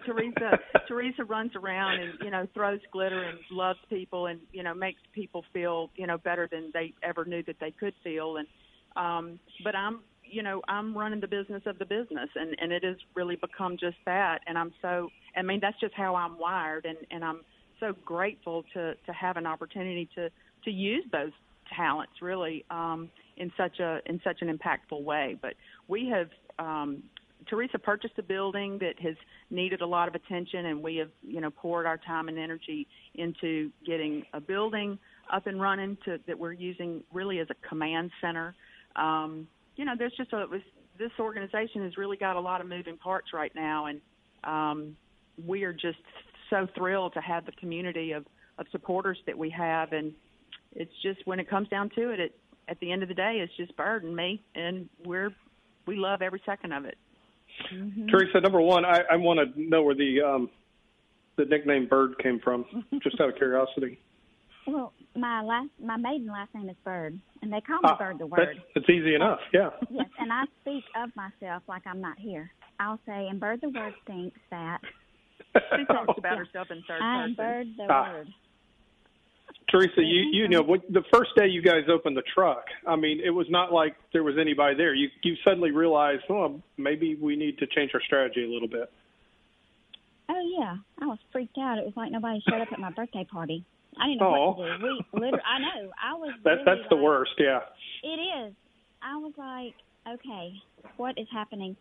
Teresa 0.06 0.60
Teresa 0.88 1.24
runs 1.24 1.56
around 1.56 2.00
and 2.00 2.14
you 2.22 2.32
know 2.32 2.48
throws 2.54 2.80
glitter 2.92 3.22
and 3.24 3.38
loves 3.52 3.80
people 3.90 4.28
and 4.28 4.40
you 4.52 4.64
know 4.64 4.74
makes 4.74 5.02
people 5.14 5.44
feel 5.54 5.90
you 5.96 6.08
know 6.08 6.18
better 6.18 6.48
than 6.52 6.72
they 6.74 6.94
ever 7.04 7.26
knew 7.26 7.44
that 7.44 7.58
they 7.60 7.72
could 7.72 7.94
feel 8.04 8.38
and 8.38 8.48
um 8.96 9.40
but 9.64 9.76
I'm 9.76 10.00
you 10.30 10.44
know 10.44 10.62
I'm 10.68 10.98
running 10.98 11.20
the 11.20 11.28
business 11.28 11.64
of 11.66 11.78
the 11.80 11.86
business 11.86 12.30
and 12.36 12.56
and 12.60 12.72
it 12.72 12.84
has 12.84 12.98
really 13.16 13.36
become 13.36 13.78
just 13.78 13.98
that 14.06 14.40
and 14.48 14.58
I'm 14.58 14.74
so 14.82 15.10
I 15.36 15.42
mean 15.42 15.60
that's 15.62 15.80
just 15.80 15.94
how 15.94 16.16
I'm 16.16 16.38
wired 16.38 16.86
and 16.86 16.98
and 17.12 17.24
I'm 17.24 17.42
so 17.80 17.94
grateful 18.06 18.64
to 18.74 18.94
to 18.96 19.14
have 19.14 19.38
an 19.38 19.46
opportunity 19.46 20.10
to 20.16 20.30
to 20.66 20.72
use 20.72 21.04
those 21.12 21.32
talents 21.76 22.14
really 22.22 22.66
um 22.70 23.10
in 23.38 23.52
such 23.58 23.80
a 23.80 24.00
in 24.06 24.20
such 24.24 24.42
an 24.42 24.56
impactful 24.56 25.02
way 25.04 25.38
but 25.42 25.54
we 25.88 26.08
have 26.08 26.30
um 26.60 27.04
Teresa 27.48 27.80
purchased 27.80 28.14
a 28.18 28.24
building 28.24 28.78
that 28.80 29.00
has 29.00 29.16
needed 29.50 29.82
a 29.82 29.86
lot 29.86 30.08
of 30.08 30.16
attention, 30.16 30.68
and 30.68 30.84
we 30.84 30.98
have, 30.98 31.10
you 31.24 31.42
know, 31.42 31.50
poured 31.50 31.86
our 31.86 31.98
time 31.98 32.28
and 32.28 32.38
energy 32.38 32.86
into 33.16 33.72
getting 33.86 34.24
a 34.34 34.42
building 34.42 35.00
up 35.32 35.48
and 35.48 35.62
running 35.62 35.98
to 36.06 36.20
that 36.28 36.38
we're 36.38 36.54
using 36.54 37.04
really 37.14 37.40
as 37.40 37.48
a 37.50 37.68
command 37.68 38.12
center. 38.22 38.56
Um, 38.96 39.48
you 39.80 39.86
know, 39.86 39.94
there's 39.98 40.14
just 40.18 40.34
a 40.34 40.42
it 40.42 40.50
was, 40.50 40.60
this 40.98 41.12
organization 41.22 41.84
has 41.84 41.96
really 41.96 42.18
got 42.18 42.36
a 42.36 42.40
lot 42.40 42.60
of 42.60 42.68
moving 42.68 42.98
parts 42.98 43.30
right 43.34 43.54
now, 43.56 43.86
and 43.86 44.02
um, 44.44 44.98
we 45.48 45.64
are 45.64 45.72
just 45.72 46.00
so 46.50 46.68
thrilled 46.76 47.14
to 47.14 47.22
have 47.22 47.46
the 47.46 47.54
community 47.54 48.12
of 48.12 48.26
of 48.58 48.66
supporters 48.74 49.18
that 49.26 49.38
we 49.38 49.50
have, 49.50 49.94
and 49.94 50.12
it's 50.76 50.92
just 51.02 51.26
when 51.26 51.40
it 51.40 51.50
comes 51.50 51.70
down 51.70 51.90
to 51.96 52.10
it, 52.10 52.20
it 52.20 52.38
at 52.68 52.78
the 52.82 52.92
end 52.92 53.04
of 53.04 53.08
the 53.08 53.16
day, 53.16 53.40
it's 53.42 53.56
just 53.56 53.74
Bird 53.78 54.04
and 54.04 54.14
me, 54.14 54.44
and 54.54 54.90
we're 55.06 55.34
we 55.88 55.96
love 55.96 56.22
every 56.22 56.42
second 56.46 56.74
of 56.74 56.84
it. 56.84 56.98
Teresa, 58.12 58.42
number 58.42 58.60
one, 58.60 58.84
I, 58.84 59.00
I 59.10 59.16
want 59.16 59.40
to 59.40 59.62
know 59.62 59.82
where 59.82 59.96
the 59.96 60.22
um, 60.22 60.50
the 61.38 61.46
nickname 61.46 61.88
Bird 61.88 62.20
came 62.22 62.42
from, 62.44 62.66
just 63.02 63.22
out 63.22 63.30
of 63.30 63.38
curiosity. 63.38 63.98
Well, 64.68 64.94
my 65.16 65.42
last 65.42 65.70
my 65.84 65.98
maiden 65.98 66.28
last 66.28 66.54
name 66.54 66.70
is 66.70 66.76
Bird, 66.84 67.20
and 67.42 67.52
they 67.52 67.62
call 67.62 67.78
me 67.78 67.82
Ah, 67.92 67.98
Bird 67.98 68.20
the 68.20 68.28
Word. 68.28 68.62
that's 68.76 68.90
easy 68.90 69.16
enough. 69.16 69.40
Yeah. 69.54 69.70
yes, 69.90 70.08
and 70.20 70.32
I 70.32 70.44
speak 70.62 70.84
of 70.96 71.10
myself 71.16 71.64
like 71.68 71.84
I'm 71.88 72.02
not 72.02 72.18
here. 72.20 72.52
I'll 72.80 73.00
say, 73.06 73.28
and 73.28 73.40
Bird 73.40 73.62
the 73.62 73.70
Word 73.70 73.94
thinks 74.06 74.38
that 74.52 74.80
She 75.78 75.86
talks 75.86 76.14
about 76.18 76.34
Yeah. 76.34 76.38
herself 76.38 76.68
in 76.72 76.84
third 76.88 77.02
I 77.02 77.24
am 77.24 77.36
person. 77.36 77.36
Bird 77.36 77.68
the 77.78 77.94
Ah. 77.94 78.12
Word. 78.14 78.28
Teresa, 79.72 80.02
you 80.02 80.22
you 80.32 80.48
know 80.48 80.62
what, 80.64 80.82
the 80.92 81.04
first 81.14 81.32
day 81.36 81.48
you 81.48 81.62
guys 81.62 81.84
opened 81.92 82.18
the 82.18 82.24
truck. 82.34 82.66
I 82.88 82.96
mean, 82.96 83.20
it 83.24 83.30
was 83.30 83.48
not 83.50 83.72
like 83.72 83.96
there 84.14 84.24
was 84.24 84.36
anybody 84.40 84.76
there. 84.76 84.94
You 84.94 85.10
you 85.24 85.36
suddenly 85.48 85.72
realized, 85.72 86.24
oh, 86.30 86.62
maybe 86.78 87.16
we 87.16 87.36
need 87.36 87.58
to 87.60 87.68
change 87.68 87.92
our 87.94 88.02
strategy 88.02 88.44
a 88.44 88.50
little 88.52 88.68
bit. 88.68 88.92
Oh 90.28 90.56
yeah, 90.60 90.78
I 91.02 91.06
was 91.08 91.18
freaked 91.32 91.58
out. 91.58 91.78
It 91.80 91.86
was 91.86 91.94
like 91.96 92.12
nobody 92.12 92.40
showed 92.50 92.62
up 92.62 92.72
at 92.72 92.80
my 92.80 92.92
birthday 92.92 93.26
party. 93.32 93.64
I 93.98 94.08
didn't 94.08 94.20
know 94.20 94.56
what 94.58 94.66
to 94.66 94.78
do. 94.78 95.00
We 95.14 95.20
literally, 95.20 95.44
I 95.46 95.60
know, 95.60 95.92
I 96.02 96.14
was. 96.16 96.34
That 96.44 96.50
really 96.52 96.64
that's 96.66 96.90
the 96.90 96.98
worst. 96.98 97.32
Yeah. 97.38 97.60
It 98.04 98.48
is. 98.48 98.54
I 99.02 99.18
was 99.18 99.34
like, 99.38 99.76
okay, 100.08 100.54
what 100.98 101.18
is 101.18 101.28
happening? 101.32 101.76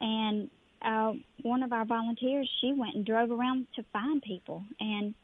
And 0.00 0.50
uh, 0.82 1.12
one 1.42 1.62
of 1.62 1.72
our 1.72 1.84
volunteers, 1.84 2.50
she 2.60 2.72
went 2.72 2.94
and 2.94 3.04
drove 3.04 3.30
around 3.30 3.66
to 3.76 3.84
find 3.92 4.22
people, 4.22 4.64
and 4.78 5.14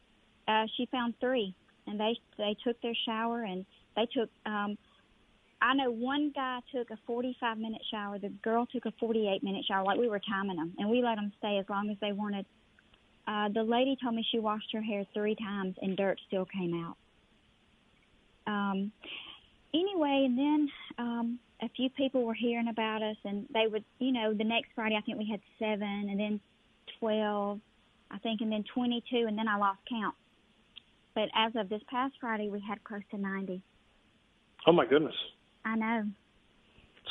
uh, 0.48 0.64
she 0.76 0.86
found 0.86 1.14
three, 1.20 1.54
and 1.86 1.98
they 1.98 2.18
they 2.36 2.56
took 2.64 2.80
their 2.82 2.96
shower, 3.06 3.42
and 3.42 3.64
they 3.94 4.06
took. 4.14 4.28
Um, 4.44 4.76
I 5.62 5.72
know 5.74 5.90
one 5.90 6.32
guy 6.34 6.60
took 6.72 6.90
a 6.90 6.98
45 7.06 7.56
minute 7.56 7.80
shower. 7.90 8.18
The 8.18 8.28
girl 8.28 8.66
took 8.66 8.84
a 8.84 8.92
48 9.00 9.42
minute 9.42 9.64
shower. 9.66 9.84
Like 9.84 9.98
we 9.98 10.08
were 10.08 10.20
timing 10.20 10.56
them, 10.56 10.74
and 10.78 10.90
we 10.90 11.02
let 11.02 11.16
them 11.16 11.32
stay 11.38 11.58
as 11.58 11.64
long 11.68 11.88
as 11.90 11.96
they 12.00 12.12
wanted. 12.12 12.44
Uh, 13.26 13.48
the 13.48 13.62
lady 13.62 13.96
told 14.00 14.14
me 14.14 14.24
she 14.30 14.38
washed 14.38 14.72
her 14.72 14.82
hair 14.82 15.04
three 15.12 15.34
times, 15.34 15.74
and 15.82 15.96
dirt 15.96 16.20
still 16.26 16.44
came 16.44 16.84
out. 16.84 16.96
Um, 18.46 18.92
anyway, 19.74 20.26
and 20.26 20.38
then 20.38 20.68
um, 20.98 21.38
a 21.60 21.68
few 21.70 21.90
people 21.90 22.24
were 22.24 22.34
hearing 22.34 22.68
about 22.68 23.02
us, 23.02 23.16
and 23.24 23.46
they 23.52 23.66
would, 23.66 23.84
you 23.98 24.12
know, 24.12 24.32
the 24.32 24.44
next 24.44 24.70
Friday 24.74 24.96
I 24.96 25.00
think 25.00 25.18
we 25.18 25.28
had 25.28 25.40
seven, 25.58 26.08
and 26.10 26.20
then 26.20 26.40
twelve, 27.00 27.60
I 28.10 28.18
think, 28.18 28.40
and 28.42 28.52
then 28.52 28.64
twenty-two, 28.72 29.24
and 29.26 29.36
then 29.36 29.48
I 29.48 29.56
lost 29.56 29.80
count. 29.88 30.14
But 31.14 31.28
as 31.34 31.52
of 31.56 31.68
this 31.68 31.82
past 31.90 32.14
Friday, 32.20 32.48
we 32.48 32.60
had 32.60 32.84
close 32.84 33.02
to 33.10 33.18
ninety. 33.18 33.60
Oh 34.66 34.72
my 34.72 34.86
goodness. 34.86 35.14
I 35.64 35.74
know. 35.74 36.04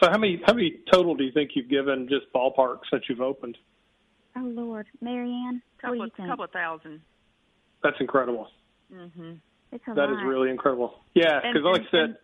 So 0.01 0.10
how 0.10 0.17
many 0.17 0.41
how 0.45 0.53
many 0.53 0.79
total 0.91 1.15
do 1.15 1.24
you 1.24 1.31
think 1.31 1.51
you've 1.55 1.69
given 1.69 2.07
just 2.07 2.31
ballpark 2.34 2.79
since 2.89 3.03
you've 3.10 3.22
opened? 3.22 3.57
Oh 4.38 4.42
Lord, 4.44 4.88
Marianne, 5.01 5.62
what 5.80 5.82
couple 5.82 5.96
do 5.96 5.98
you 6.00 6.04
of, 6.06 6.13
think? 6.15 6.30
couple 6.30 6.46
of 6.46 6.51
thousand. 6.51 7.01
That's 7.84 7.98
incredible. 8.00 8.48
hmm 8.92 9.34
it's 9.72 9.84
That 9.88 9.98
lot. 9.98 10.12
is 10.12 10.18
really 10.25 10.50
incredible. 10.50 10.94
Yeah, 11.15 11.39
because 11.42 11.63
like 11.63 11.82
I 11.82 11.92
said, 11.92 12.18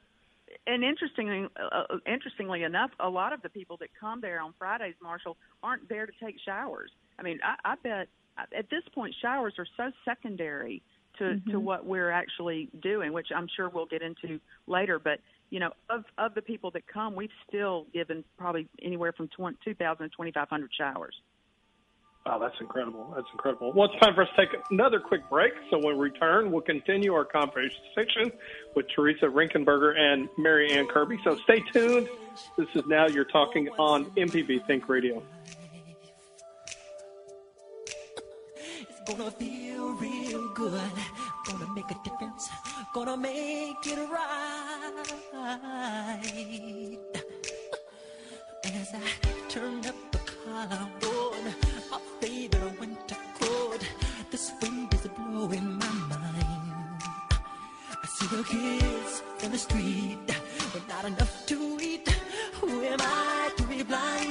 And 0.67 0.83
interestingly, 0.83 1.47
uh, 1.57 1.97
interestingly 2.05 2.63
enough, 2.63 2.91
a 2.99 3.09
lot 3.09 3.33
of 3.33 3.41
the 3.41 3.49
people 3.49 3.77
that 3.77 3.89
come 3.99 4.21
there 4.21 4.39
on 4.41 4.53
Fridays, 4.59 4.95
Marshall, 5.01 5.37
aren't 5.63 5.87
there 5.89 6.05
to 6.05 6.11
take 6.23 6.35
showers. 6.45 6.91
I 7.19 7.23
mean, 7.23 7.39
I, 7.43 7.71
I 7.71 7.75
bet 7.83 8.07
at 8.57 8.69
this 8.69 8.83
point, 8.93 9.13
showers 9.21 9.53
are 9.57 9.67
so 9.77 9.91
secondary 10.05 10.81
to 11.17 11.35
to 11.39 11.51
Mhm. 11.59 11.61
what 11.63 11.85
we're 11.85 12.09
actually 12.11 12.69
doing, 12.81 13.11
which 13.11 13.27
I'm 13.35 13.47
sure 13.55 13.69
we'll 13.69 13.85
get 13.85 14.01
into 14.01 14.39
later. 14.67 14.99
But 14.99 15.19
you 15.49 15.59
know, 15.59 15.71
of 15.89 16.05
of 16.17 16.33
the 16.35 16.41
people 16.41 16.71
that 16.71 16.85
come, 16.87 17.15
we've 17.15 17.33
still 17.47 17.85
given 17.93 18.23
probably 18.37 18.67
anywhere 18.81 19.11
from 19.13 19.27
20, 19.29 19.57
2,000 19.63 20.09
to 20.09 20.15
2,500 20.15 20.71
showers. 20.73 21.15
Wow, 22.25 22.37
that's 22.37 22.59
incredible. 22.61 23.11
That's 23.15 23.27
incredible. 23.31 23.73
Well, 23.73 23.89
it's 23.91 23.99
time 23.99 24.13
for 24.13 24.21
us 24.21 24.29
to 24.35 24.45
take 24.45 24.55
another 24.69 24.99
quick 24.99 25.27
break. 25.29 25.53
So 25.71 25.79
when 25.79 25.97
we 25.97 26.03
return, 26.03 26.51
we'll 26.51 26.61
continue 26.61 27.13
our 27.15 27.25
conversation 27.25 28.31
with 28.75 28.87
Teresa 28.95 29.25
Rinkenberger 29.25 29.97
and 29.97 30.29
Mary 30.37 30.71
Ann 30.71 30.85
Kirby. 30.87 31.17
So 31.23 31.35
stay 31.37 31.63
tuned. 31.73 32.07
This 32.57 32.67
is 32.75 32.85
Now 32.85 33.07
You're 33.07 33.25
Talking 33.25 33.69
on 33.79 34.05
MPB 34.11 34.67
Think 34.67 34.87
Radio. 34.87 35.23
It's 38.55 39.17
gonna 39.17 39.31
feel 39.31 39.93
real 39.93 40.47
good. 40.49 40.91
Gonna 41.47 41.73
make 41.73 41.89
a 41.89 41.97
difference. 42.03 42.49
Gonna 42.93 43.17
make 43.17 43.87
it 43.87 44.09
right. 44.09 44.93
As 48.63 48.93
I 48.93 49.01
turn 49.49 49.85
up 49.87 50.10
on 50.47 50.69
my 51.91 51.99
favorite 52.19 52.79
winter 52.79 53.15
coat, 53.39 53.81
this 54.31 54.51
wind 54.61 54.93
is 54.93 55.07
blowing 55.07 55.77
my 55.77 55.91
mind. 56.09 57.01
I 58.03 58.07
see 58.07 58.27
the 58.35 58.43
kids 58.43 59.23
in 59.43 59.51
the 59.51 59.57
street 59.57 60.17
with 60.73 60.87
not 60.87 61.05
enough 61.05 61.45
to 61.47 61.77
eat. 61.81 62.07
Who 62.59 62.81
am 62.83 62.99
I 63.01 63.51
to 63.57 63.63
be 63.63 63.83
blind, 63.83 64.30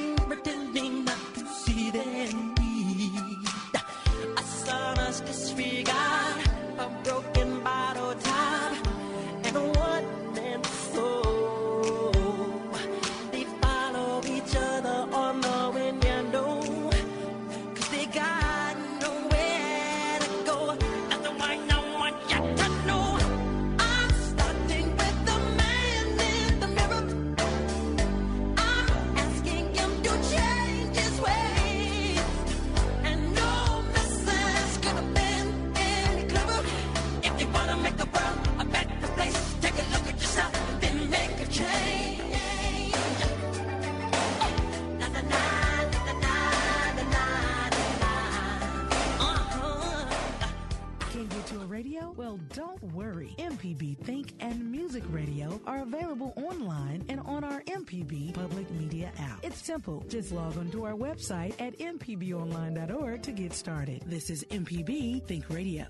Just 60.21 60.33
log 60.33 60.59
on 60.59 60.71
to 60.73 60.85
our 60.85 60.93
website 60.93 61.59
at 61.59 61.79
mpbonline.org 61.79 63.23
to 63.23 63.33
get 63.33 63.55
started. 63.55 64.03
This 64.05 64.29
is 64.29 64.45
MPB 64.51 65.23
Think 65.23 65.49
Radio. 65.49 65.87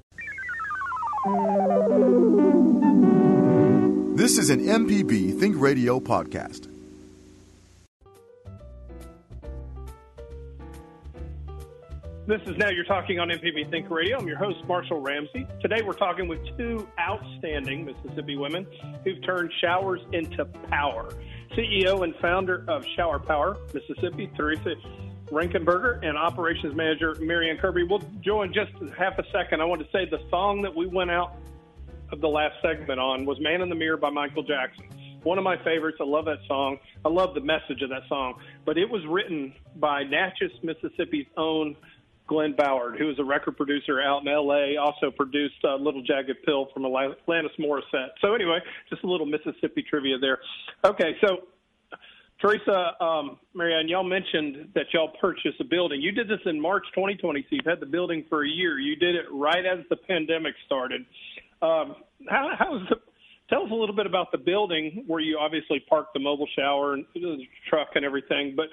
This 4.14 4.38
is 4.38 4.50
an 4.50 4.60
MPB 4.60 5.40
Think 5.40 5.56
Radio 5.58 5.98
podcast. 5.98 6.68
This 12.28 12.40
is 12.46 12.56
Now 12.56 12.68
You're 12.68 12.84
Talking 12.84 13.18
on 13.18 13.30
MPB 13.30 13.68
Think 13.68 13.90
Radio. 13.90 14.16
I'm 14.16 14.28
your 14.28 14.38
host, 14.38 14.64
Marshall 14.68 15.00
Ramsey. 15.00 15.44
Today 15.60 15.82
we're 15.82 15.94
talking 15.94 16.28
with 16.28 16.38
two 16.56 16.86
outstanding 17.00 17.84
Mississippi 17.84 18.36
women 18.36 18.64
who've 19.02 19.20
turned 19.24 19.50
showers 19.60 20.00
into 20.12 20.44
power. 20.44 21.12
CEO 21.56 22.04
and 22.04 22.14
founder 22.16 22.64
of 22.68 22.84
Shower 22.96 23.18
Power 23.18 23.56
Mississippi, 23.74 24.30
Teresa 24.36 24.74
Rankenberger, 25.26 26.04
and 26.04 26.16
operations 26.16 26.74
manager, 26.74 27.16
Marianne 27.20 27.58
Kirby. 27.58 27.84
We'll 27.84 28.02
join 28.20 28.52
just 28.52 28.72
half 28.96 29.18
a 29.18 29.24
second. 29.32 29.60
I 29.60 29.64
want 29.64 29.80
to 29.80 29.88
say 29.92 30.08
the 30.08 30.20
song 30.30 30.62
that 30.62 30.74
we 30.74 30.86
went 30.86 31.10
out 31.10 31.36
of 32.12 32.20
the 32.20 32.28
last 32.28 32.56
segment 32.62 32.98
on 32.98 33.24
was 33.24 33.38
Man 33.40 33.62
in 33.62 33.68
the 33.68 33.74
Mirror 33.74 33.98
by 33.98 34.10
Michael 34.10 34.42
Jackson. 34.42 34.86
One 35.22 35.38
of 35.38 35.44
my 35.44 35.62
favorites. 35.62 35.98
I 36.00 36.04
love 36.04 36.24
that 36.24 36.38
song. 36.48 36.78
I 37.04 37.08
love 37.08 37.34
the 37.34 37.42
message 37.42 37.82
of 37.82 37.90
that 37.90 38.02
song. 38.08 38.40
But 38.64 38.78
it 38.78 38.88
was 38.88 39.04
written 39.06 39.52
by 39.76 40.02
Natchez, 40.02 40.50
Mississippi's 40.62 41.26
own 41.36 41.76
Glen 42.30 42.54
Ballard, 42.56 42.94
who 42.96 43.10
is 43.10 43.18
a 43.18 43.24
record 43.24 43.56
producer 43.56 44.00
out 44.00 44.22
in 44.22 44.28
L.A., 44.28 44.76
also 44.76 45.10
produced 45.10 45.56
uh, 45.64 45.74
Little 45.74 46.00
Jagged 46.00 46.36
Pill 46.46 46.68
from 46.72 46.84
Alanis 46.84 47.50
Morissette. 47.58 48.10
So 48.20 48.34
anyway, 48.34 48.60
just 48.88 49.02
a 49.02 49.08
little 49.08 49.26
Mississippi 49.26 49.82
trivia 49.82 50.16
there. 50.16 50.38
Okay, 50.84 51.16
so 51.20 51.48
Teresa, 52.40 53.02
um, 53.04 53.40
Marianne, 53.52 53.88
y'all 53.88 54.04
mentioned 54.04 54.68
that 54.76 54.86
y'all 54.94 55.10
purchased 55.20 55.60
a 55.60 55.64
building. 55.64 56.00
You 56.00 56.12
did 56.12 56.28
this 56.28 56.38
in 56.46 56.60
March 56.60 56.84
2020, 56.94 57.40
so 57.42 57.46
you've 57.50 57.64
had 57.66 57.80
the 57.80 57.86
building 57.86 58.24
for 58.28 58.44
a 58.44 58.48
year. 58.48 58.78
You 58.78 58.94
did 58.94 59.16
it 59.16 59.24
right 59.32 59.66
as 59.66 59.80
the 59.90 59.96
pandemic 59.96 60.54
started. 60.66 61.02
Um, 61.60 61.96
how, 62.28 62.48
how 62.56 62.70
was 62.70 62.86
the, 62.90 62.96
tell 63.48 63.64
us 63.64 63.72
a 63.72 63.74
little 63.74 63.96
bit 63.96 64.06
about 64.06 64.30
the 64.30 64.38
building 64.38 65.02
where 65.08 65.20
you 65.20 65.36
obviously 65.36 65.84
parked 65.88 66.14
the 66.14 66.20
mobile 66.20 66.48
shower 66.56 66.94
and 66.94 67.04
the 67.12 67.38
truck 67.68 67.88
and 67.96 68.04
everything, 68.04 68.54
but 68.56 68.66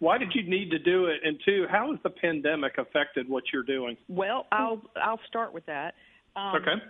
why 0.00 0.18
did 0.18 0.32
you 0.34 0.42
need 0.42 0.70
to 0.70 0.78
do 0.78 1.06
it? 1.06 1.20
And 1.24 1.38
two, 1.44 1.66
how 1.70 1.90
has 1.92 2.00
the 2.02 2.10
pandemic 2.10 2.78
affected 2.78 3.28
what 3.28 3.44
you're 3.52 3.62
doing? 3.62 3.96
Well, 4.08 4.46
I'll 4.50 4.82
I'll 4.96 5.20
start 5.28 5.54
with 5.54 5.66
that. 5.66 5.94
Um, 6.34 6.56
okay. 6.56 6.82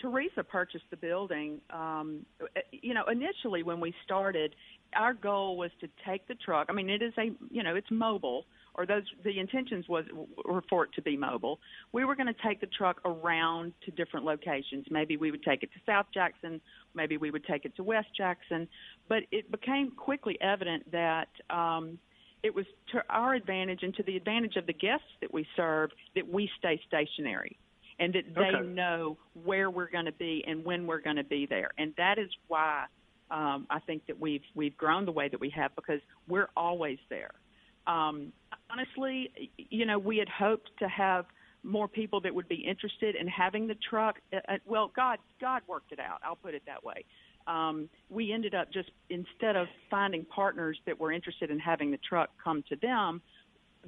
Teresa 0.00 0.44
purchased 0.44 0.84
the 0.90 0.96
building. 0.96 1.60
Um, 1.70 2.24
you 2.70 2.94
know, 2.94 3.04
initially 3.10 3.62
when 3.62 3.80
we 3.80 3.92
started, 4.04 4.54
our 4.94 5.12
goal 5.12 5.56
was 5.56 5.70
to 5.80 5.88
take 6.06 6.28
the 6.28 6.34
truck. 6.34 6.68
I 6.68 6.72
mean, 6.72 6.88
it 6.88 7.02
is 7.02 7.12
a 7.18 7.30
you 7.50 7.62
know 7.62 7.74
it's 7.74 7.90
mobile, 7.90 8.44
or 8.74 8.84
those 8.84 9.02
the 9.24 9.40
intentions 9.40 9.86
was 9.88 10.04
were 10.44 10.62
for 10.68 10.84
it 10.84 10.90
to 10.96 11.02
be 11.02 11.16
mobile. 11.16 11.58
We 11.92 12.04
were 12.04 12.14
going 12.14 12.32
to 12.32 12.46
take 12.46 12.60
the 12.60 12.68
truck 12.68 13.00
around 13.06 13.72
to 13.86 13.90
different 13.92 14.26
locations. 14.26 14.84
Maybe 14.90 15.16
we 15.16 15.30
would 15.30 15.42
take 15.42 15.62
it 15.62 15.70
to 15.72 15.80
South 15.86 16.06
Jackson. 16.12 16.60
Maybe 16.94 17.16
we 17.16 17.30
would 17.30 17.44
take 17.46 17.64
it 17.64 17.74
to 17.76 17.82
West 17.82 18.08
Jackson. 18.16 18.68
But 19.08 19.22
it 19.32 19.50
became 19.50 19.92
quickly 19.92 20.38
evident 20.42 20.90
that. 20.92 21.28
Um, 21.48 21.98
it 22.42 22.54
was 22.54 22.66
to 22.92 23.02
our 23.10 23.34
advantage 23.34 23.82
and 23.82 23.94
to 23.96 24.02
the 24.02 24.16
advantage 24.16 24.56
of 24.56 24.66
the 24.66 24.72
guests 24.72 25.06
that 25.20 25.32
we 25.32 25.46
serve 25.56 25.90
that 26.14 26.28
we 26.28 26.50
stay 26.58 26.80
stationary 26.86 27.58
and 27.98 28.14
that 28.14 28.24
they 28.34 28.52
Okay. 28.54 28.66
know 28.68 29.18
where 29.44 29.70
we're 29.70 29.90
going 29.90 30.04
to 30.04 30.12
be 30.12 30.44
and 30.46 30.64
when 30.64 30.86
we're 30.86 31.00
going 31.00 31.16
to 31.16 31.24
be 31.24 31.46
there. 31.46 31.70
And 31.78 31.92
that 31.96 32.18
is 32.18 32.30
why 32.46 32.86
um, 33.30 33.66
I 33.70 33.80
think 33.80 34.06
that 34.06 34.18
we've 34.18 34.42
we've 34.54 34.76
grown 34.76 35.04
the 35.04 35.12
way 35.12 35.28
that 35.28 35.40
we 35.40 35.50
have 35.50 35.74
because 35.76 36.00
we're 36.28 36.48
always 36.56 36.98
there. 37.10 37.32
Um, 37.86 38.32
honestly, 38.70 39.50
you 39.56 39.86
know, 39.86 39.98
we 39.98 40.18
had 40.18 40.28
hoped 40.28 40.70
to 40.78 40.88
have 40.88 41.26
more 41.64 41.88
people 41.88 42.20
that 42.20 42.34
would 42.34 42.48
be 42.48 42.56
interested 42.56 43.16
in 43.16 43.26
having 43.26 43.66
the 43.66 43.74
truck. 43.90 44.16
Uh, 44.32 44.36
uh, 44.48 44.56
well, 44.64 44.92
God 44.94 45.18
God 45.40 45.62
worked 45.68 45.92
it 45.92 45.98
out. 45.98 46.20
I'll 46.22 46.36
put 46.36 46.54
it 46.54 46.62
that 46.66 46.84
way. 46.84 47.04
Um, 47.48 47.88
we 48.10 48.32
ended 48.32 48.54
up 48.54 48.70
just 48.72 48.90
instead 49.08 49.56
of 49.56 49.66
finding 49.90 50.24
partners 50.26 50.78
that 50.86 50.98
were 51.00 51.10
interested 51.12 51.50
in 51.50 51.58
having 51.58 51.90
the 51.90 51.98
truck 52.08 52.30
come 52.42 52.62
to 52.68 52.76
them, 52.76 53.22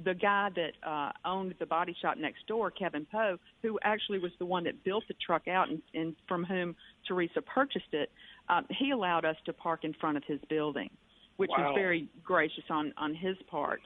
the 0.03 0.15
guy 0.15 0.49
that 0.55 0.71
uh, 0.89 1.11
owned 1.25 1.53
the 1.59 1.65
body 1.65 1.95
shop 2.01 2.17
next 2.17 2.47
door, 2.47 2.71
Kevin 2.71 3.05
Poe, 3.11 3.37
who 3.61 3.77
actually 3.83 4.19
was 4.19 4.31
the 4.39 4.45
one 4.45 4.63
that 4.63 4.83
built 4.83 5.03
the 5.07 5.13
truck 5.25 5.47
out 5.47 5.69
and, 5.69 5.81
and 5.93 6.15
from 6.27 6.43
whom 6.43 6.75
Teresa 7.07 7.41
purchased 7.41 7.93
it, 7.93 8.09
um, 8.49 8.65
he 8.69 8.91
allowed 8.91 9.25
us 9.25 9.35
to 9.45 9.53
park 9.53 9.83
in 9.83 9.93
front 9.93 10.17
of 10.17 10.23
his 10.25 10.39
building, 10.49 10.89
which 11.37 11.51
Wow. 11.51 11.65
was 11.65 11.75
very 11.75 12.07
gracious 12.23 12.63
on 12.69 12.93
on 12.97 13.13
his 13.13 13.37
part, 13.47 13.81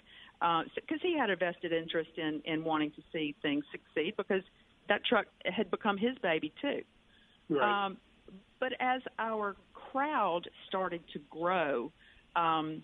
because 0.76 1.02
he 1.02 1.18
had 1.18 1.30
a 1.30 1.36
vested 1.36 1.74
interest 1.74 2.12
in 2.18 2.42
in 2.46 2.64
wanting 2.64 2.92
to 2.92 3.02
see 3.12 3.36
things 3.42 3.66
succeed 3.72 4.14
because 4.16 4.44
that 4.88 5.02
truck 5.06 5.26
had 5.46 5.70
become 5.70 5.98
his 5.98 6.16
baby 6.20 6.54
too. 6.62 6.82
Right. 7.50 7.86
Um, 7.86 7.98
but 8.60 8.74
as 8.80 9.02
our 9.20 9.56
crowd 9.96 10.42
started 10.68 11.02
to 11.14 11.20
grow, 11.30 11.90
um, 12.36 12.84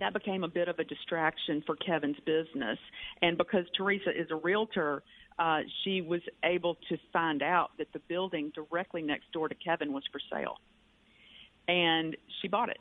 that 0.00 0.14
became 0.14 0.44
a 0.44 0.48
bit 0.48 0.68
of 0.68 0.78
a 0.78 0.84
distraction 0.84 1.62
for 1.66 1.76
Kevin's 1.76 2.16
business. 2.24 2.78
And 3.20 3.36
because 3.36 3.64
Teresa 3.76 4.10
is 4.10 4.28
a 4.30 4.36
realtor, 4.36 5.02
uh, 5.38 5.60
she 5.82 6.00
was 6.00 6.22
able 6.44 6.76
to 6.88 6.96
find 7.12 7.42
out 7.42 7.70
that 7.76 7.88
the 7.92 7.98
building 8.08 8.50
directly 8.54 9.02
next 9.02 9.30
door 9.32 9.48
to 9.48 9.54
Kevin 9.54 9.92
was 9.92 10.02
for 10.10 10.20
sale. 10.32 10.56
And 11.68 12.16
she 12.40 12.48
bought 12.48 12.70
it. 12.70 12.78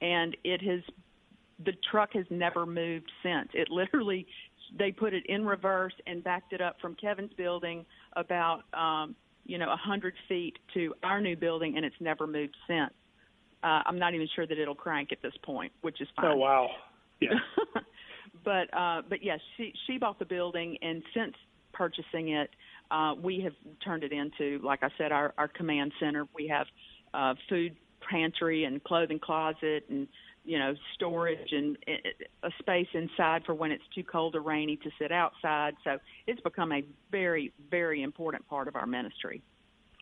And 0.00 0.34
it 0.42 0.62
has, 0.62 0.80
the 1.64 1.72
truck 1.90 2.14
has 2.14 2.24
never 2.30 2.64
moved 2.64 3.10
since. 3.22 3.48
It 3.52 3.68
literally, 3.70 4.26
they 4.78 4.92
put 4.92 5.12
it 5.12 5.24
in 5.26 5.44
reverse 5.44 5.94
and 6.06 6.24
backed 6.24 6.54
it 6.54 6.62
up 6.62 6.76
from 6.80 6.94
Kevin's 6.94 7.34
building 7.34 7.84
about, 8.16 8.62
um, 8.72 9.14
you 9.44 9.58
know, 9.58 9.70
a 9.70 9.76
hundred 9.76 10.14
feet 10.28 10.58
to 10.74 10.94
our 11.02 11.20
new 11.20 11.36
building, 11.36 11.76
and 11.76 11.84
it's 11.84 11.96
never 12.00 12.26
moved 12.26 12.56
since. 12.66 12.92
Uh, 13.62 13.80
I'm 13.86 13.98
not 13.98 14.14
even 14.14 14.28
sure 14.34 14.46
that 14.46 14.58
it'll 14.58 14.74
crank 14.74 15.10
at 15.12 15.22
this 15.22 15.32
point, 15.42 15.72
which 15.80 16.00
is 16.00 16.08
fine. 16.16 16.26
oh 16.26 16.36
wow. 16.36 16.68
Yeah. 17.20 17.30
but 18.44 18.72
uh, 18.76 19.02
but 19.08 19.22
yes, 19.22 19.40
she 19.56 19.72
she 19.86 19.98
bought 19.98 20.18
the 20.18 20.24
building, 20.24 20.76
and 20.82 21.02
since 21.14 21.34
purchasing 21.72 22.30
it, 22.30 22.50
uh, 22.90 23.14
we 23.20 23.40
have 23.40 23.54
turned 23.84 24.04
it 24.04 24.12
into, 24.12 24.60
like 24.64 24.82
I 24.82 24.88
said, 24.98 25.12
our 25.12 25.32
our 25.38 25.48
command 25.48 25.92
center. 26.00 26.26
We 26.34 26.48
have 26.48 26.66
uh, 27.12 27.34
food 27.48 27.76
pantry 28.10 28.64
and 28.64 28.82
clothing 28.84 29.18
closet, 29.18 29.84
and 29.88 30.06
you 30.44 30.58
know 30.58 30.74
storage 30.94 31.52
and 31.52 31.76
uh, 31.88 32.46
a 32.46 32.50
space 32.58 32.88
inside 32.94 33.42
for 33.44 33.54
when 33.54 33.70
it's 33.70 33.84
too 33.94 34.04
cold 34.04 34.34
or 34.34 34.40
rainy 34.40 34.76
to 34.76 34.90
sit 34.98 35.12
outside. 35.12 35.74
So 35.84 35.98
it's 36.26 36.40
become 36.40 36.72
a 36.72 36.82
very 37.10 37.52
very 37.70 38.02
important 38.02 38.46
part 38.48 38.68
of 38.68 38.76
our 38.76 38.86
ministry. 38.86 39.42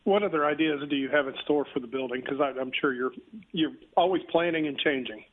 What 0.04 0.24
other 0.24 0.44
ideas 0.44 0.80
do 0.90 0.96
you 0.96 1.08
have 1.10 1.28
in 1.28 1.34
store 1.44 1.64
for 1.72 1.78
the 1.80 1.86
building? 1.86 2.22
Because 2.24 2.40
I'm 2.40 2.72
sure 2.80 2.92
you're 2.92 3.12
you're 3.52 3.72
always 3.96 4.22
planning 4.30 4.66
and 4.66 4.78
changing. 4.78 5.24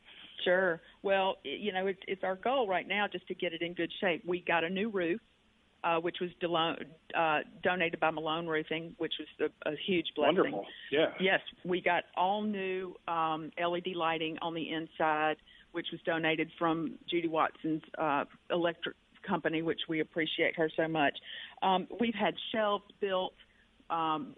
Sure. 0.44 0.80
Well, 1.02 1.36
you 1.44 1.72
know, 1.72 1.86
it's, 1.86 2.00
it's 2.06 2.24
our 2.24 2.36
goal 2.36 2.66
right 2.66 2.86
now 2.86 3.06
just 3.10 3.26
to 3.28 3.34
get 3.34 3.52
it 3.52 3.62
in 3.62 3.74
good 3.74 3.92
shape. 4.00 4.22
We 4.26 4.40
got 4.40 4.64
a 4.64 4.70
new 4.70 4.88
roof, 4.88 5.20
uh, 5.84 5.96
which 5.96 6.16
was 6.20 6.30
uh, 7.16 7.38
donated 7.62 8.00
by 8.00 8.10
Malone 8.10 8.46
Roofing, 8.46 8.94
which 8.98 9.14
was 9.18 9.50
a, 9.64 9.70
a 9.70 9.74
huge 9.86 10.06
blessing. 10.14 10.36
Wonderful. 10.36 10.66
Yeah. 10.92 11.06
Yes, 11.20 11.40
we 11.64 11.80
got 11.80 12.04
all 12.16 12.42
new 12.42 12.94
um, 13.08 13.50
LED 13.58 13.94
lighting 13.94 14.38
on 14.42 14.54
the 14.54 14.70
inside, 14.70 15.36
which 15.72 15.86
was 15.92 16.00
donated 16.04 16.50
from 16.58 16.98
Judy 17.08 17.28
Watson's 17.28 17.82
uh, 17.98 18.24
electric 18.50 18.96
company, 19.26 19.62
which 19.62 19.80
we 19.88 20.00
appreciate 20.00 20.56
her 20.56 20.70
so 20.76 20.88
much. 20.88 21.16
Um, 21.62 21.86
we've 21.98 22.14
had 22.14 22.34
shelves 22.52 22.84
built. 23.00 23.34
Um, 23.88 24.34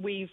we've, 0.00 0.30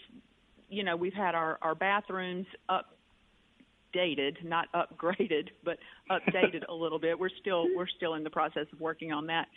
you 0.69 0.83
know, 0.83 0.95
we've 0.95 1.13
had 1.13 1.35
our, 1.35 1.57
our 1.61 1.75
bathrooms 1.75 2.45
updated, 2.69 4.43
not 4.43 4.67
upgraded, 4.73 5.49
but 5.63 5.77
updated 6.11 6.63
a 6.69 6.73
little 6.73 6.99
bit. 6.99 7.19
We're 7.19 7.29
still 7.41 7.67
we're 7.75 7.87
still 7.87 8.15
in 8.15 8.23
the 8.23 8.29
process 8.29 8.65
of 8.71 8.79
working 8.79 9.11
on 9.11 9.27
that. 9.27 9.47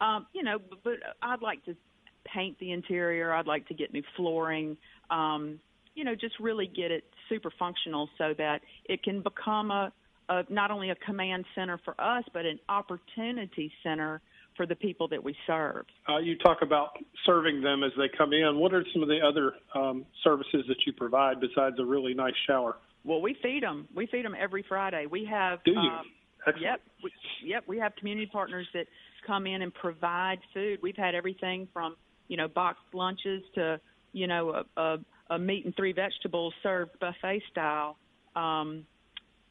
Um, 0.00 0.26
you 0.32 0.42
know, 0.42 0.58
but, 0.58 0.82
but 0.82 0.94
I'd 1.22 1.42
like 1.42 1.64
to 1.66 1.76
paint 2.24 2.58
the 2.58 2.72
interior. 2.72 3.34
I'd 3.34 3.46
like 3.46 3.66
to 3.68 3.74
get 3.74 3.92
new 3.92 4.02
flooring. 4.16 4.76
Um, 5.10 5.60
you 5.94 6.04
know, 6.04 6.14
just 6.14 6.38
really 6.40 6.66
get 6.66 6.90
it 6.90 7.04
super 7.28 7.50
functional 7.58 8.08
so 8.16 8.34
that 8.38 8.60
it 8.86 9.02
can 9.02 9.22
become 9.22 9.70
a, 9.70 9.92
a 10.28 10.44
not 10.48 10.70
only 10.70 10.90
a 10.90 10.94
command 10.94 11.44
center 11.54 11.78
for 11.84 12.00
us, 12.00 12.24
but 12.32 12.46
an 12.46 12.58
opportunity 12.68 13.72
center 13.82 14.20
for 14.56 14.66
the 14.66 14.76
people 14.76 15.08
that 15.08 15.22
we 15.22 15.34
serve. 15.46 15.84
Uh, 16.08 16.18
you 16.18 16.36
talk 16.38 16.58
about 16.62 16.90
serving 17.24 17.62
them 17.62 17.82
as 17.82 17.92
they 17.96 18.08
come 18.16 18.32
in. 18.32 18.58
What 18.58 18.74
are 18.74 18.84
some 18.92 19.02
of 19.02 19.08
the 19.08 19.18
other 19.20 19.54
um, 19.74 20.04
services 20.22 20.64
that 20.68 20.76
you 20.86 20.92
provide 20.92 21.40
besides 21.40 21.76
a 21.78 21.84
really 21.84 22.14
nice 22.14 22.34
shower? 22.46 22.76
Well, 23.04 23.22
we 23.22 23.36
feed 23.42 23.62
them. 23.62 23.88
We 23.94 24.06
feed 24.06 24.24
them 24.24 24.34
every 24.38 24.64
Friday. 24.68 25.06
We 25.10 25.24
have. 25.26 25.62
Do 25.64 25.72
you? 25.72 25.78
Um. 25.78 26.06
Yep. 26.46 26.80
We, 27.04 27.12
yep. 27.44 27.64
We 27.66 27.78
have 27.78 27.94
community 27.96 28.28
partners 28.30 28.66
that 28.72 28.86
come 29.26 29.46
in 29.46 29.62
and 29.62 29.72
provide 29.72 30.38
food. 30.54 30.78
We've 30.82 30.96
had 30.96 31.14
everything 31.14 31.68
from 31.72 31.96
you 32.28 32.36
know 32.36 32.48
boxed 32.48 32.82
lunches 32.92 33.42
to 33.54 33.80
you 34.12 34.26
know 34.26 34.64
a, 34.76 34.80
a, 34.80 34.98
a 35.30 35.38
meat 35.38 35.64
and 35.64 35.74
three 35.76 35.92
vegetables 35.92 36.54
served 36.62 36.98
buffet 37.00 37.42
style. 37.50 37.96
Um, 38.36 38.86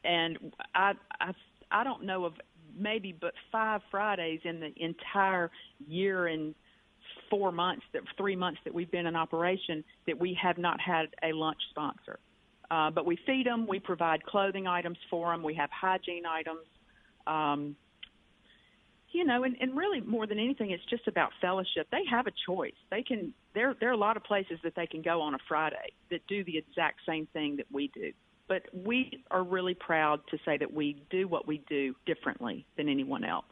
and 0.04 0.38
I 0.74 0.92
I 1.20 1.32
I 1.70 1.84
don't 1.84 2.04
know 2.04 2.24
of 2.24 2.34
maybe 2.76 3.14
but 3.18 3.32
five 3.50 3.80
Fridays 3.90 4.40
in 4.44 4.60
the 4.60 4.72
entire 4.82 5.50
year 5.86 6.28
and 6.28 6.54
four 7.28 7.52
months 7.52 7.82
that 7.92 8.02
three 8.16 8.36
months 8.36 8.60
that 8.64 8.74
we've 8.74 8.90
been 8.90 9.06
in 9.06 9.16
operation 9.16 9.84
that 10.06 10.18
we 10.18 10.36
have 10.40 10.58
not 10.58 10.80
had 10.80 11.06
a 11.22 11.32
lunch 11.32 11.58
sponsor. 11.70 12.18
Uh, 12.70 12.90
but 12.90 13.04
we 13.04 13.18
feed 13.26 13.46
them, 13.46 13.66
we 13.66 13.80
provide 13.80 14.22
clothing 14.24 14.66
items 14.66 14.98
for 15.08 15.32
them, 15.32 15.42
we 15.42 15.54
have 15.54 15.70
hygiene 15.72 16.24
items. 16.26 16.66
Um, 17.26 17.76
you 19.12 19.24
know, 19.24 19.44
and, 19.44 19.56
and 19.60 19.76
really 19.76 20.00
more 20.00 20.26
than 20.26 20.38
anything, 20.38 20.70
it's 20.70 20.84
just 20.84 21.08
about 21.08 21.30
fellowship. 21.40 21.88
They 21.90 22.04
have 22.10 22.26
a 22.26 22.32
choice. 22.46 22.74
They 22.90 23.02
can. 23.02 23.34
There, 23.54 23.74
there 23.80 23.88
are 23.88 23.92
a 23.92 23.96
lot 23.96 24.16
of 24.16 24.24
places 24.24 24.58
that 24.62 24.74
they 24.76 24.86
can 24.86 25.02
go 25.02 25.20
on 25.20 25.34
a 25.34 25.38
Friday 25.48 25.92
that 26.10 26.26
do 26.28 26.44
the 26.44 26.56
exact 26.56 27.00
same 27.06 27.26
thing 27.32 27.56
that 27.56 27.66
we 27.72 27.88
do. 27.88 28.12
But 28.48 28.62
we 28.72 29.24
are 29.30 29.44
really 29.44 29.74
proud 29.74 30.20
to 30.30 30.38
say 30.44 30.56
that 30.58 30.72
we 30.72 31.02
do 31.10 31.28
what 31.28 31.46
we 31.46 31.62
do 31.68 31.94
differently 32.06 32.66
than 32.76 32.88
anyone 32.88 33.24
else. 33.24 33.44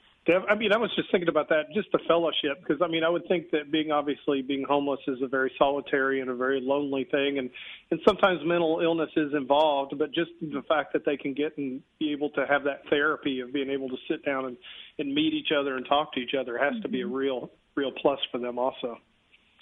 I 0.48 0.54
mean, 0.54 0.72
I 0.72 0.76
was 0.76 0.90
just 0.94 1.10
thinking 1.10 1.28
about 1.28 1.48
that, 1.48 1.72
just 1.74 1.90
the 1.92 2.00
fellowship, 2.06 2.60
because 2.60 2.82
I 2.82 2.88
mean, 2.88 3.02
I 3.02 3.08
would 3.08 3.26
think 3.28 3.50
that 3.52 3.72
being 3.72 3.90
obviously 3.90 4.42
being 4.42 4.64
homeless 4.68 5.00
is 5.08 5.18
a 5.22 5.26
very 5.26 5.50
solitary 5.58 6.20
and 6.20 6.28
a 6.28 6.34
very 6.34 6.60
lonely 6.60 7.04
thing, 7.10 7.38
and 7.38 7.48
and 7.90 8.00
sometimes 8.06 8.40
mental 8.44 8.80
illness 8.82 9.10
is 9.16 9.32
involved. 9.34 9.94
But 9.98 10.12
just 10.12 10.30
the 10.40 10.62
fact 10.68 10.92
that 10.92 11.04
they 11.06 11.16
can 11.16 11.34
get 11.34 11.56
and 11.56 11.80
be 11.98 12.12
able 12.12 12.30
to 12.30 12.46
have 12.46 12.64
that 12.64 12.82
therapy 12.90 13.40
of 13.40 13.52
being 13.52 13.70
able 13.70 13.88
to 13.88 13.96
sit 14.08 14.24
down 14.24 14.44
and 14.46 14.56
and 14.98 15.14
meet 15.14 15.32
each 15.32 15.52
other 15.58 15.76
and 15.76 15.86
talk 15.86 16.12
to 16.14 16.20
each 16.20 16.34
other 16.38 16.58
has 16.58 16.74
mm-hmm. 16.74 16.82
to 16.82 16.88
be 16.88 17.00
a 17.00 17.04
mm-hmm. 17.04 17.14
real 17.14 17.50
real 17.74 17.92
plus 18.02 18.18
for 18.30 18.38
them 18.38 18.58
also. 18.58 18.98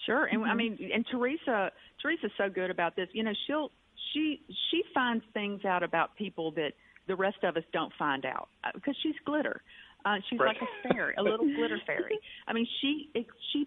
Sure, 0.04 0.24
and 0.24 0.40
mm-hmm. 0.40 0.50
I 0.50 0.54
mean, 0.54 0.78
and 0.92 1.06
Teresa 1.10 1.70
Teresa's 2.02 2.32
so 2.36 2.48
good 2.48 2.70
about 2.70 2.96
this. 2.96 3.08
You 3.12 3.22
know, 3.22 3.32
she'll 3.46 3.70
she 4.12 4.40
she 4.70 4.82
finds 4.94 5.24
things 5.32 5.64
out 5.64 5.82
about 5.82 6.16
people 6.16 6.50
that 6.52 6.72
the 7.06 7.14
rest 7.14 7.38
of 7.44 7.56
us 7.56 7.62
don't 7.72 7.92
find 7.98 8.24
out 8.24 8.48
because 8.74 8.96
uh, 8.96 9.02
she's 9.02 9.14
glitter. 9.24 9.62
Uh, 10.06 10.16
she's 10.30 10.38
right. 10.38 10.54
like 10.54 10.62
a 10.62 10.94
fairy, 10.94 11.14
a 11.18 11.22
little 11.22 11.52
glitter 11.56 11.80
fairy. 11.84 12.18
I 12.46 12.52
mean, 12.52 12.66
she 12.80 13.10
it, 13.12 13.26
she 13.52 13.66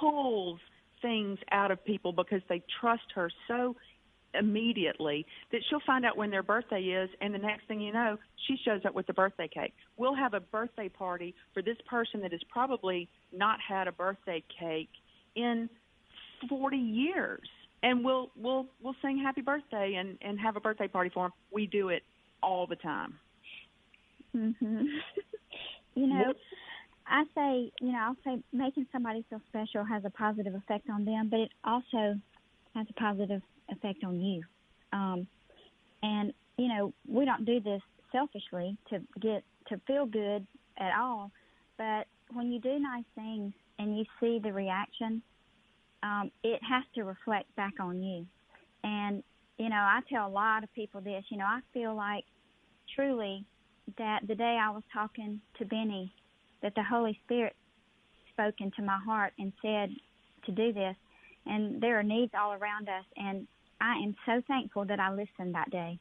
pulls 0.00 0.60
things 1.02 1.38
out 1.50 1.72
of 1.72 1.84
people 1.84 2.12
because 2.12 2.40
they 2.48 2.62
trust 2.80 3.02
her 3.16 3.28
so 3.48 3.74
immediately 4.34 5.26
that 5.50 5.60
she'll 5.68 5.80
find 5.86 6.04
out 6.04 6.16
when 6.16 6.30
their 6.30 6.42
birthday 6.42 6.82
is 6.82 7.10
and 7.20 7.34
the 7.34 7.38
next 7.38 7.66
thing 7.66 7.80
you 7.80 7.92
know 7.92 8.16
she 8.46 8.56
shows 8.64 8.82
up 8.86 8.94
with 8.94 9.06
the 9.06 9.12
birthday 9.12 9.48
cake. 9.48 9.74
We'll 9.96 10.14
have 10.14 10.34
a 10.34 10.40
birthday 10.40 10.88
party 10.88 11.34
for 11.52 11.62
this 11.62 11.76
person 11.88 12.20
that 12.20 12.32
has 12.32 12.42
probably 12.48 13.08
not 13.32 13.58
had 13.66 13.88
a 13.88 13.92
birthday 13.92 14.44
cake 14.60 14.90
in 15.34 15.68
40 16.48 16.76
years. 16.76 17.48
And 17.82 18.04
we'll 18.04 18.30
we'll 18.36 18.66
we'll 18.80 18.96
sing 19.02 19.18
happy 19.18 19.40
birthday 19.40 19.94
and 19.98 20.16
and 20.22 20.38
have 20.38 20.54
a 20.54 20.60
birthday 20.60 20.88
party 20.88 21.10
for 21.12 21.24
them 21.24 21.32
we 21.52 21.66
do 21.66 21.88
it 21.88 22.04
all 22.40 22.68
the 22.68 22.76
time. 22.76 23.14
Mhm 24.36 24.86
you 25.96 26.06
know, 26.06 26.34
I 27.06 27.24
say, 27.34 27.72
you 27.80 27.92
know, 27.92 27.98
I'll 27.98 28.16
say 28.24 28.42
making 28.52 28.86
somebody 28.92 29.24
feel 29.28 29.40
special 29.48 29.84
has 29.84 30.04
a 30.04 30.10
positive 30.10 30.54
effect 30.54 30.88
on 30.90 31.04
them, 31.04 31.28
but 31.30 31.40
it 31.40 31.50
also 31.64 32.16
has 32.74 32.86
a 32.88 33.00
positive 33.00 33.42
effect 33.70 34.04
on 34.04 34.20
you. 34.20 34.42
Um, 34.92 35.26
and 36.02 36.32
you 36.58 36.68
know, 36.68 36.92
we 37.08 37.24
don't 37.24 37.44
do 37.44 37.60
this 37.60 37.80
selfishly 38.12 38.76
to 38.90 39.00
get 39.20 39.42
to 39.68 39.80
feel 39.86 40.06
good 40.06 40.46
at 40.78 40.92
all, 40.98 41.30
but 41.78 42.06
when 42.32 42.52
you 42.52 42.60
do 42.60 42.78
nice 42.78 43.04
things 43.14 43.52
and 43.78 43.96
you 43.96 44.04
see 44.20 44.38
the 44.42 44.52
reaction, 44.52 45.22
um, 46.02 46.30
it 46.42 46.60
has 46.68 46.84
to 46.94 47.04
reflect 47.04 47.54
back 47.56 47.74
on 47.80 48.02
you. 48.02 48.26
And 48.84 49.22
you 49.58 49.70
know, 49.70 49.76
I 49.76 50.00
tell 50.10 50.26
a 50.26 50.28
lot 50.28 50.62
of 50.62 50.72
people 50.74 51.00
this. 51.00 51.24
You 51.30 51.38
know, 51.38 51.46
I 51.46 51.60
feel 51.72 51.94
like 51.94 52.24
truly 52.94 53.44
that 53.98 54.20
the 54.26 54.34
day 54.34 54.58
I 54.60 54.70
was 54.70 54.82
talking 54.92 55.40
to 55.58 55.64
Benny, 55.64 56.12
that 56.62 56.74
the 56.74 56.82
Holy 56.82 57.18
Spirit 57.24 57.54
spoke 58.32 58.54
into 58.60 58.82
my 58.82 58.98
heart 59.04 59.32
and 59.38 59.52
said 59.62 59.90
to 60.46 60.52
do 60.52 60.72
this. 60.72 60.96
And 61.46 61.80
there 61.80 61.98
are 61.98 62.02
needs 62.02 62.32
all 62.38 62.52
around 62.52 62.88
us, 62.88 63.04
and 63.16 63.46
I 63.80 63.94
am 64.02 64.16
so 64.26 64.42
thankful 64.48 64.84
that 64.86 64.98
I 64.98 65.10
listened 65.10 65.54
that 65.54 65.70
day. 65.70 65.98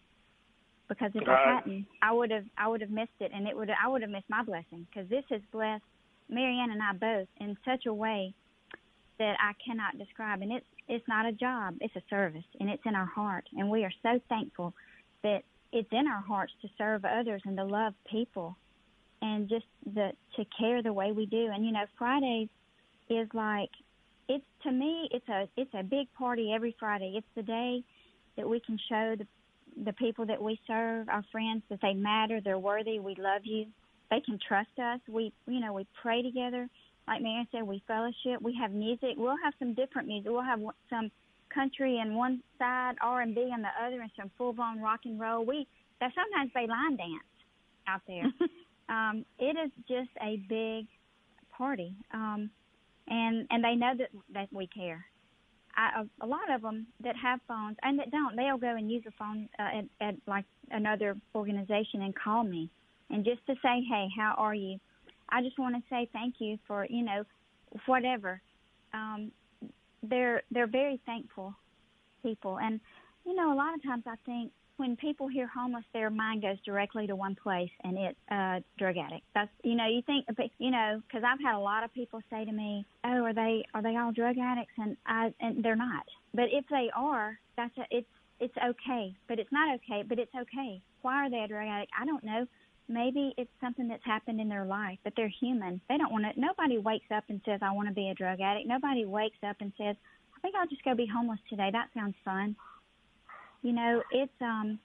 Because 0.89 1.11
if 1.13 1.27
I 1.27 1.55
hadn't, 1.55 1.85
I 2.01 2.11
would 2.11 2.31
have 2.31 2.45
I 2.57 2.67
would 2.67 2.81
have 2.81 2.89
missed 2.89 3.19
it, 3.19 3.31
and 3.33 3.47
it 3.47 3.55
would 3.55 3.69
I 3.69 3.87
would 3.87 4.01
have 4.01 4.11
missed 4.11 4.29
my 4.29 4.43
blessing. 4.43 4.87
Because 4.89 5.09
this 5.09 5.23
has 5.29 5.41
blessed 5.51 5.83
Marianne 6.29 6.71
and 6.71 6.81
I 6.81 6.93
both 6.93 7.27
in 7.37 7.57
such 7.65 7.85
a 7.85 7.93
way 7.93 8.33
that 9.17 9.35
I 9.39 9.53
cannot 9.65 9.97
describe. 9.97 10.41
And 10.41 10.51
it's 10.51 10.65
it's 10.87 11.07
not 11.07 11.25
a 11.25 11.31
job; 11.31 11.75
it's 11.81 11.95
a 11.95 12.03
service, 12.09 12.45
and 12.59 12.69
it's 12.69 12.83
in 12.85 12.95
our 12.95 13.05
heart. 13.05 13.45
And 13.57 13.69
we 13.69 13.83
are 13.83 13.93
so 14.03 14.19
thankful 14.29 14.73
that 15.23 15.41
it's 15.71 15.89
in 15.91 16.07
our 16.07 16.21
hearts 16.21 16.53
to 16.61 16.69
serve 16.77 17.05
others 17.05 17.41
and 17.45 17.57
to 17.57 17.63
love 17.63 17.93
people 18.09 18.57
and 19.21 19.49
just 19.49 19.65
the 19.85 20.11
to 20.35 20.45
care 20.57 20.81
the 20.81 20.93
way 20.93 21.11
we 21.11 21.25
do. 21.25 21.49
And 21.53 21.65
you 21.65 21.71
know, 21.71 21.85
Fridays 21.97 22.49
is 23.09 23.27
like 23.33 23.69
it's 24.27 24.45
to 24.63 24.71
me 24.71 25.09
it's 25.11 25.27
a 25.29 25.47
it's 25.57 25.73
a 25.73 25.83
big 25.83 26.07
party 26.17 26.51
every 26.53 26.75
Friday. 26.79 27.13
It's 27.15 27.27
the 27.35 27.43
day 27.43 27.83
that 28.37 28.47
we 28.47 28.59
can 28.59 28.79
show 28.89 29.15
the 29.17 29.27
the 29.83 29.93
people 29.93 30.25
that 30.25 30.41
we 30.41 30.57
serve, 30.67 31.09
our 31.09 31.23
friends, 31.31 31.61
that 31.69 31.79
they 31.81 31.93
matter, 31.93 32.39
they're 32.39 32.57
worthy, 32.57 32.99
we 32.99 33.13
love 33.15 33.41
you. 33.43 33.65
They 34.09 34.21
can 34.21 34.39
trust 34.47 34.69
us. 34.79 34.99
We 35.07 35.33
you 35.47 35.59
know, 35.59 35.73
we 35.73 35.87
pray 36.01 36.21
together. 36.21 36.67
Like 37.07 37.21
Mary 37.21 37.47
said, 37.51 37.63
we 37.63 37.83
fellowship. 37.87 38.41
We 38.41 38.57
have 38.59 38.71
music. 38.71 39.11
We'll 39.15 39.37
have 39.43 39.53
some 39.59 39.73
different 39.75 40.07
music. 40.07 40.31
We'll 40.31 40.41
have 40.41 40.59
some 40.89 41.11
country 41.55 41.99
in 41.99 42.15
one 42.15 42.43
side, 42.59 42.95
R 43.01 43.21
and 43.21 43.33
B 43.33 43.49
on 43.53 43.61
the 43.61 43.69
other, 43.83 44.01
and 44.01 44.11
some 44.19 44.29
full 44.37 44.53
blown 44.53 44.81
rock 44.81 45.01
and 45.05 45.19
roll. 45.19 45.45
We 45.45 45.67
that 46.01 46.11
sometimes 46.13 46.51
they 46.53 46.67
line 46.67 46.97
dance 46.97 47.23
out 47.87 48.01
there. 48.07 48.25
um, 48.89 49.25
it 49.39 49.55
is 49.65 49.71
just 49.87 50.09
a 50.21 50.37
big 50.49 50.87
party, 51.57 51.95
um, 52.13 52.49
and 53.07 53.47
and 53.49 53.63
they 53.63 53.75
know 53.75 53.93
that 53.97 54.09
that 54.33 54.49
we 54.51 54.67
care. 54.67 55.05
I, 55.77 56.01
a, 56.01 56.25
a 56.25 56.27
lot 56.27 56.53
of 56.53 56.61
them 56.61 56.87
that 57.03 57.15
have 57.21 57.41
phones 57.47 57.75
and 57.83 57.99
that 57.99 58.09
don't, 58.09 58.37
they'll 58.37 58.57
go 58.57 58.77
and 58.77 58.89
use 58.89 59.03
a 59.07 59.11
phone 59.19 59.49
uh, 59.59 59.79
at, 59.79 60.07
at 60.07 60.15
like 60.25 60.45
another 60.71 61.17
organization 61.33 62.01
and 62.01 62.15
call 62.15 62.43
me, 62.43 62.69
and 63.09 63.25
just 63.25 63.45
to 63.47 63.55
say, 63.55 63.83
hey, 63.89 64.07
how 64.17 64.35
are 64.37 64.55
you? 64.55 64.79
I 65.29 65.41
just 65.41 65.59
want 65.59 65.75
to 65.75 65.81
say 65.89 66.09
thank 66.13 66.35
you 66.39 66.57
for 66.67 66.85
you 66.89 67.03
know 67.03 67.23
whatever. 67.85 68.41
Um, 68.93 69.31
they're 70.03 70.43
they're 70.51 70.67
very 70.67 70.99
thankful 71.05 71.53
people, 72.23 72.59
and 72.59 72.79
you 73.25 73.35
know 73.35 73.53
a 73.53 73.55
lot 73.55 73.73
of 73.73 73.83
times 73.83 74.03
I 74.07 74.15
think 74.25 74.51
when 74.77 74.95
people 74.97 75.27
hear 75.27 75.47
homeless, 75.47 75.85
their 75.93 76.09
mind 76.09 76.41
goes 76.41 76.57
directly 76.65 77.07
to 77.07 77.15
one 77.15 77.35
place, 77.35 77.69
and 77.83 77.97
it's 77.97 78.19
uh, 78.29 78.59
drug 78.77 78.97
addict. 78.97 79.23
That's 79.33 79.49
you 79.63 79.75
know 79.75 79.87
you 79.87 80.01
think 80.01 80.25
you 80.57 80.71
know 80.71 81.01
because 81.07 81.23
I've 81.25 81.41
had 81.43 81.55
a 81.55 81.59
lot 81.59 81.83
of 81.83 81.93
people 81.93 82.21
say 82.29 82.45
to 82.45 82.51
me, 82.51 82.85
"Oh, 83.03 83.23
are 83.23 83.33
they 83.33 83.63
are 83.73 83.81
they 83.81 83.95
all 83.97 84.11
drug 84.11 84.37
addicts?" 84.37 84.73
And 84.77 84.97
I 85.05 85.33
and 85.39 85.63
they're 85.63 85.75
not. 85.75 86.05
But 86.33 86.45
if 86.51 86.65
they 86.69 86.89
are, 86.95 87.39
that's 87.55 87.77
a, 87.77 87.85
it's 87.91 88.07
it's 88.39 88.55
okay. 88.57 89.15
But 89.27 89.39
it's 89.39 89.51
not 89.51 89.75
okay. 89.75 90.03
But 90.07 90.19
it's 90.19 90.33
okay. 90.35 90.81
Why 91.01 91.25
are 91.25 91.29
they 91.29 91.39
a 91.39 91.47
drug 91.47 91.67
addict? 91.67 91.91
I 91.99 92.05
don't 92.05 92.23
know. 92.23 92.45
Maybe 92.87 93.33
it's 93.37 93.49
something 93.59 93.87
that's 93.87 94.05
happened 94.05 94.39
in 94.39 94.47
their 94.47 94.65
life, 94.65 94.99
but 95.03 95.13
they're 95.17 95.31
human. 95.41 95.81
They 95.89 95.97
don't 95.97 96.11
want 96.11 96.25
to. 96.25 96.39
Nobody 96.39 96.77
wakes 96.77 97.07
up 97.15 97.23
and 97.29 97.41
says, 97.45 97.59
"I 97.61 97.71
want 97.71 97.87
to 97.87 97.93
be 97.93 98.09
a 98.09 98.13
drug 98.13 98.39
addict." 98.41 98.67
Nobody 98.67 99.05
wakes 99.05 99.37
up 99.47 99.57
and 99.59 99.73
says, 99.77 99.95
"I 100.35 100.39
think 100.41 100.55
I'll 100.55 100.67
just 100.67 100.83
go 100.83 100.93
be 100.93 101.07
homeless 101.07 101.39
today." 101.49 101.69
That 101.71 101.89
sounds 101.93 102.15
fun. 102.23 102.55
You 103.63 103.73
know, 103.73 104.03
it's 104.11 104.41
um, 104.41 104.79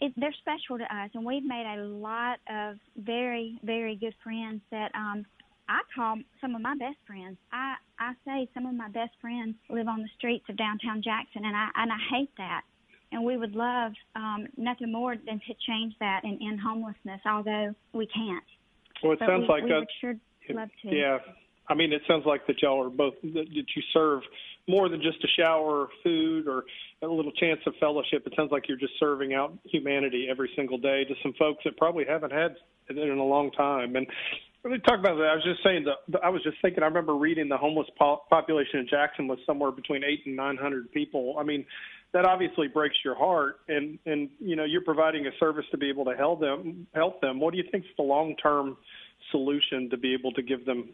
it, 0.00 0.12
they're 0.16 0.34
special 0.40 0.78
to 0.78 0.84
us, 0.84 1.10
and 1.14 1.24
we've 1.24 1.44
made 1.44 1.66
a 1.66 1.82
lot 1.82 2.38
of 2.50 2.76
very, 2.96 3.58
very 3.62 3.96
good 3.96 4.14
friends 4.22 4.60
that 4.70 4.90
um, 4.94 5.24
I 5.68 5.80
call 5.94 6.16
some 6.40 6.54
of 6.54 6.60
my 6.60 6.74
best 6.76 6.96
friends. 7.06 7.36
I 7.52 7.76
I 7.98 8.12
say 8.24 8.48
some 8.54 8.66
of 8.66 8.74
my 8.74 8.88
best 8.88 9.12
friends 9.20 9.56
live 9.68 9.88
on 9.88 10.02
the 10.02 10.08
streets 10.16 10.44
of 10.48 10.56
downtown 10.56 11.02
Jackson, 11.02 11.44
and 11.44 11.56
I 11.56 11.68
and 11.76 11.92
I 11.92 11.98
hate 12.10 12.30
that. 12.38 12.62
And 13.10 13.24
we 13.24 13.36
would 13.36 13.54
love 13.54 13.92
um, 14.16 14.46
nothing 14.56 14.92
more 14.92 15.16
than 15.16 15.40
to 15.46 15.54
change 15.66 15.94
that 16.00 16.20
and 16.24 16.40
end 16.42 16.60
homelessness, 16.60 17.20
although 17.24 17.74
we 17.92 18.06
can't. 18.06 18.44
Well, 19.02 19.12
it 19.12 19.20
but 19.20 19.28
sounds 19.28 19.42
we, 19.42 19.48
like 19.48 19.62
we 19.64 19.70
that. 19.70 19.86
Sure 20.00 20.14
love 20.50 20.68
to. 20.82 20.94
Yeah, 20.94 21.18
I 21.68 21.74
mean, 21.74 21.92
it 21.92 22.02
sounds 22.08 22.24
like 22.26 22.46
that 22.46 22.60
y'all 22.62 22.84
are 22.84 22.90
both 22.90 23.14
that 23.22 23.46
you 23.50 23.82
serve 23.92 24.22
more 24.66 24.88
than 24.88 25.00
just 25.00 25.22
a 25.24 25.28
shower 25.40 25.82
or 25.82 25.88
food 26.02 26.46
or 26.46 26.64
a 27.02 27.06
little 27.06 27.32
chance 27.32 27.60
of 27.66 27.74
fellowship. 27.80 28.26
It 28.26 28.34
sounds 28.36 28.50
like 28.52 28.68
you're 28.68 28.78
just 28.78 28.94
serving 28.98 29.34
out 29.34 29.56
humanity 29.64 30.28
every 30.30 30.50
single 30.56 30.78
day 30.78 31.04
to 31.04 31.14
some 31.22 31.32
folks 31.38 31.64
that 31.64 31.76
probably 31.76 32.04
haven't 32.06 32.32
had 32.32 32.56
it 32.88 32.98
in 32.98 33.18
a 33.18 33.24
long 33.24 33.50
time. 33.52 33.96
And 33.96 34.06
when 34.62 34.72
we 34.72 34.78
talk 34.80 34.98
about 34.98 35.16
that, 35.16 35.28
I 35.28 35.34
was 35.34 35.44
just 35.44 35.62
saying 35.62 35.84
that 35.84 36.20
I 36.22 36.30
was 36.30 36.42
just 36.42 36.56
thinking. 36.62 36.82
I 36.82 36.86
remember 36.86 37.14
reading 37.14 37.48
the 37.48 37.56
homeless 37.56 37.88
po- 37.98 38.22
population 38.28 38.80
in 38.80 38.88
Jackson 38.88 39.28
was 39.28 39.38
somewhere 39.46 39.70
between 39.70 40.02
eight 40.04 40.22
and 40.26 40.36
nine 40.36 40.56
hundred 40.56 40.90
people. 40.92 41.36
I 41.38 41.44
mean, 41.44 41.64
that 42.12 42.24
obviously 42.24 42.68
breaks 42.68 42.96
your 43.04 43.14
heart, 43.14 43.60
and 43.68 43.98
and 44.06 44.30
you 44.38 44.56
know 44.56 44.64
you're 44.64 44.82
providing 44.82 45.26
a 45.26 45.30
service 45.38 45.66
to 45.70 45.78
be 45.78 45.88
able 45.88 46.04
to 46.06 46.14
help 46.14 46.40
them. 46.40 46.86
Help 46.94 47.20
them. 47.20 47.40
What 47.40 47.52
do 47.52 47.58
you 47.58 47.64
think 47.70 47.84
is 47.84 47.90
the 47.96 48.02
long 48.02 48.36
term 48.36 48.76
solution 49.30 49.90
to 49.90 49.96
be 49.96 50.14
able 50.14 50.32
to 50.32 50.42
give 50.42 50.64
them 50.64 50.90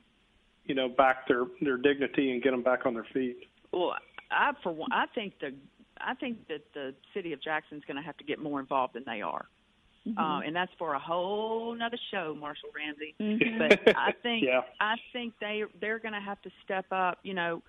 you 0.65 0.75
know, 0.75 0.89
back 0.89 1.29
their 1.29 1.45
their 1.61 1.77
dignity 1.77 2.33
and 2.33 2.43
get 2.43 2.51
them 2.51 2.63
back 2.63 2.87
on 2.87 2.95
their 2.95 3.07
feet. 3.13 3.37
Well, 3.73 3.95
I 4.31 4.53
for 4.63 4.73
one, 4.73 4.93
I 4.93 5.07
think 5.15 5.35
the 5.41 5.55
I 6.01 6.15
think 6.15 6.49
that 6.49 6.63
the 6.73 6.95
city 7.13 7.33
of 7.33 7.43
Jackson 7.43 7.79
is 7.79 7.85
going 7.87 7.97
to 7.97 8.03
have 8.03 8.17
to 8.19 8.25
get 8.25 8.39
more 8.39 8.61
involved 8.61 8.95
than 8.95 9.05
they 9.07 9.23
are. 9.23 9.47
Mm-hmm. 10.07 10.19
Uh, 10.19 10.41
and 10.41 10.55
that's 10.55 10.73
for 10.79 10.95
a 10.95 10.99
whole 10.99 11.75
nother 11.75 11.99
show, 12.11 12.37
Marshall 12.39 12.69
Ramsey. 12.75 13.15
Mm-hmm. 13.21 13.59
But 13.59 13.97
I 13.97 14.13
think 14.23 14.45
yeah. 14.45 14.63
I 14.81 14.95
think 15.13 15.35
they 15.41 15.65
they're 15.81 15.99
going 15.99 16.15
to 16.15 16.21
have 16.21 16.41
to 16.43 16.51
step 16.65 16.87
up. 16.91 17.19
You 17.23 17.35
know, 17.35 17.63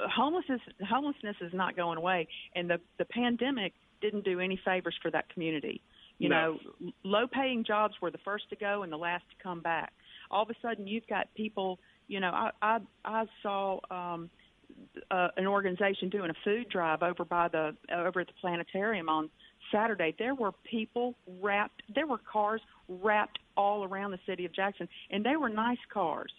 homelessness 0.00 0.60
homelessness 0.88 1.36
is 1.40 1.52
not 1.52 1.76
going 1.76 1.98
away, 1.98 2.28
and 2.54 2.68
the 2.68 2.80
the 2.98 3.04
pandemic 3.04 3.72
didn't 4.00 4.24
do 4.24 4.40
any 4.40 4.60
favors 4.64 4.96
for 5.02 5.10
that 5.10 5.32
community. 5.32 5.80
You 6.18 6.28
no. 6.28 6.58
know, 6.80 6.92
low 7.04 7.26
paying 7.26 7.64
jobs 7.64 7.94
were 8.02 8.10
the 8.10 8.18
first 8.24 8.48
to 8.50 8.56
go 8.56 8.82
and 8.82 8.92
the 8.92 8.96
last 8.96 9.24
to 9.30 9.42
come 9.42 9.60
back. 9.60 9.92
All 10.30 10.42
of 10.42 10.50
a 10.50 10.54
sudden, 10.60 10.86
you've 10.86 11.06
got 11.06 11.32
people. 11.34 11.78
You 12.08 12.20
know, 12.20 12.30
I 12.30 12.50
I, 12.62 12.78
I 13.04 13.24
saw. 13.42 13.80
um 13.90 14.30
uh, 15.10 15.28
an 15.36 15.46
organization 15.46 16.08
doing 16.08 16.30
a 16.30 16.34
food 16.44 16.68
drive 16.68 17.02
over 17.02 17.24
by 17.24 17.48
the 17.48 17.74
over 17.94 18.20
at 18.20 18.26
the 18.26 18.32
planetarium 18.40 19.08
on 19.08 19.30
Saturday. 19.72 20.14
There 20.18 20.34
were 20.34 20.52
people 20.70 21.14
wrapped. 21.40 21.82
There 21.94 22.06
were 22.06 22.18
cars 22.18 22.60
wrapped 22.88 23.38
all 23.56 23.84
around 23.84 24.12
the 24.12 24.18
city 24.26 24.44
of 24.44 24.54
Jackson, 24.54 24.88
and 25.10 25.24
they 25.24 25.36
were 25.36 25.48
nice 25.48 25.78
cars. 25.92 26.32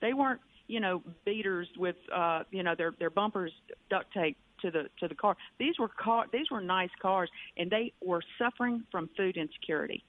They 0.00 0.12
weren't, 0.12 0.40
you 0.70 0.80
know, 0.80 1.02
beaters 1.24 1.68
with, 1.76 1.96
uh, 2.14 2.44
you 2.50 2.62
know, 2.62 2.74
their 2.76 2.92
their 2.98 3.10
bumpers 3.10 3.52
duct 3.90 4.12
tape 4.14 4.36
to 4.62 4.70
the 4.70 4.84
to 5.00 5.08
the 5.08 5.14
car. 5.14 5.36
These 5.58 5.78
were 5.78 5.88
car. 5.88 6.26
These 6.32 6.50
were 6.50 6.60
nice 6.60 6.90
cars, 7.02 7.28
and 7.56 7.70
they 7.70 7.92
were 8.00 8.22
suffering 8.38 8.84
from 8.90 9.10
food 9.16 9.36
insecurity, 9.36 10.04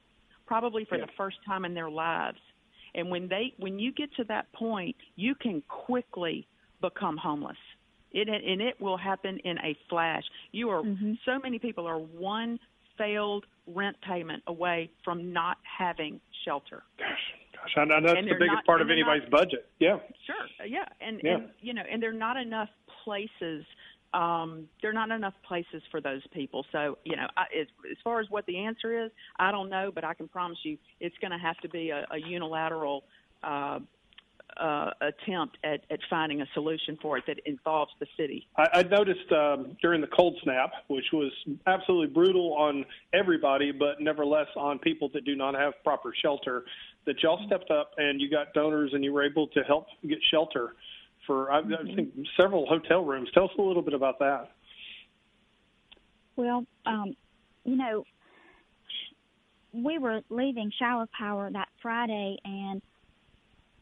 probably 0.46 0.86
for 0.86 0.98
yeah. 0.98 1.06
the 1.06 1.12
first 1.18 1.38
time 1.46 1.66
in 1.66 1.74
their 1.74 1.90
lives. 1.90 2.40
And 2.94 3.10
when 3.10 3.28
they 3.28 3.54
when 3.58 3.80
you 3.80 3.92
get 3.92 4.14
to 4.16 4.24
that 4.26 4.52
point, 4.54 4.96
you 5.16 5.34
can 5.36 5.64
quickly 5.68 6.48
become 6.80 7.18
homeless. 7.18 7.58
It 8.12 8.28
and 8.30 8.62
it 8.62 8.80
will 8.80 8.98
happen 8.98 9.40
in 9.40 9.58
a 9.60 9.76
flash. 9.90 10.24
You 10.52 10.70
are 10.70 10.84
mm-hmm. 10.84 11.14
so 11.26 11.40
many 11.40 11.58
people 11.60 11.88
are 11.88 12.00
one 12.00 12.60
failed 12.98 13.46
rent 13.68 13.98
payment 14.08 14.44
away 14.48 14.92
from 15.04 15.34
not 15.34 15.58
having 15.80 16.20
shelter. 16.46 16.84
Gosh, 17.00 17.08
gosh, 17.62 17.74
I 17.78 17.86
know 17.86 18.02
that's 18.02 18.16
the 18.28 18.34
biggest 18.34 18.54
not- 18.54 18.66
part 18.66 18.82
of 18.82 18.90
anybody's 18.90 19.24
not- 19.24 19.32
budget. 19.32 19.70
Yeah, 19.80 20.00
Sure, 20.26 20.66
yeah, 20.66 20.86
and, 21.00 21.22
Yeah. 21.24 21.36
and 21.36 21.50
you 21.60 21.74
know, 21.74 21.84
and 21.90 22.02
there 22.02 22.10
are 22.10 22.14
not 22.14 22.38
enough 22.38 22.70
places. 23.04 23.66
Um, 24.14 24.68
there 24.82 24.92
are 24.92 24.94
not 24.94 25.10
enough 25.12 25.36
places 25.44 25.82
for 25.90 26.02
those 26.02 26.26
people. 26.28 26.66
So 26.72 26.98
you 27.06 27.16
know, 27.16 27.28
I, 27.38 27.46
as, 27.58 27.68
as 27.90 27.98
far 28.04 28.20
as 28.20 28.30
what 28.30 28.46
the 28.46 28.58
answer 28.58 29.06
is, 29.06 29.12
I 29.40 29.52
don't 29.52 29.70
know, 29.70 29.92
but 29.94 30.04
I 30.04 30.14
can 30.14 30.28
promise 30.28 30.60
you, 30.64 30.78
it's 31.00 31.18
going 31.20 31.32
to 31.32 31.38
have 31.38 31.58
to 31.60 31.70
be 31.70 31.92
a, 31.92 32.06
a 32.12 32.18
unilateral. 32.18 33.06
Uh, 33.44 33.80
uh, 34.58 34.92
attempt 35.00 35.58
at, 35.64 35.86
at 35.90 36.00
finding 36.10 36.42
a 36.42 36.46
solution 36.54 36.98
for 37.02 37.18
it 37.18 37.24
that 37.26 37.40
involves 37.46 37.92
the 38.02 38.06
city. 38.18 38.46
I, 38.58 38.68
I 38.74 38.84
noticed 38.84 39.32
um, 39.32 39.78
during 39.82 40.02
the 40.02 40.08
cold 40.08 40.38
snap, 40.44 40.72
which 40.88 41.06
was 41.14 41.32
absolutely 41.68 42.14
brutal 42.14 42.54
on 42.56 42.84
everybody, 43.14 43.72
but 43.72 44.02
nevertheless 44.02 44.48
on 44.58 44.78
people 44.80 45.10
that 45.14 45.24
do 45.24 45.38
not 45.38 45.56
have 45.56 45.74
proper 45.86 46.14
shelter, 46.22 46.66
that 47.06 47.22
y'all 47.24 47.40
stepped 47.48 47.72
up 47.72 47.92
and 47.98 48.22
you 48.22 48.30
got 48.30 48.54
donors 48.54 48.92
and 48.94 49.04
you 49.04 49.12
were 49.12 49.24
able 49.24 49.48
to 49.48 49.62
help 49.62 49.88
get 50.08 50.20
shelter 50.32 50.76
for 51.26 51.52
I, 51.52 51.60
I 51.60 51.96
think 51.96 52.14
several 52.40 52.66
hotel 52.66 53.04
rooms. 53.04 53.30
Tell 53.34 53.46
us 53.46 53.52
a 53.58 53.62
little 53.62 53.82
bit 53.82 53.94
about 53.94 54.20
that. 54.20 54.52
Well, 56.36 56.66
um, 56.86 57.16
you 57.64 57.76
know, 57.76 58.04
we 59.74 59.98
were 59.98 60.22
leaving 60.30 60.72
Shower 60.78 61.08
Power 61.18 61.50
that 61.52 61.70
Friday, 61.82 62.38
and 62.44 62.82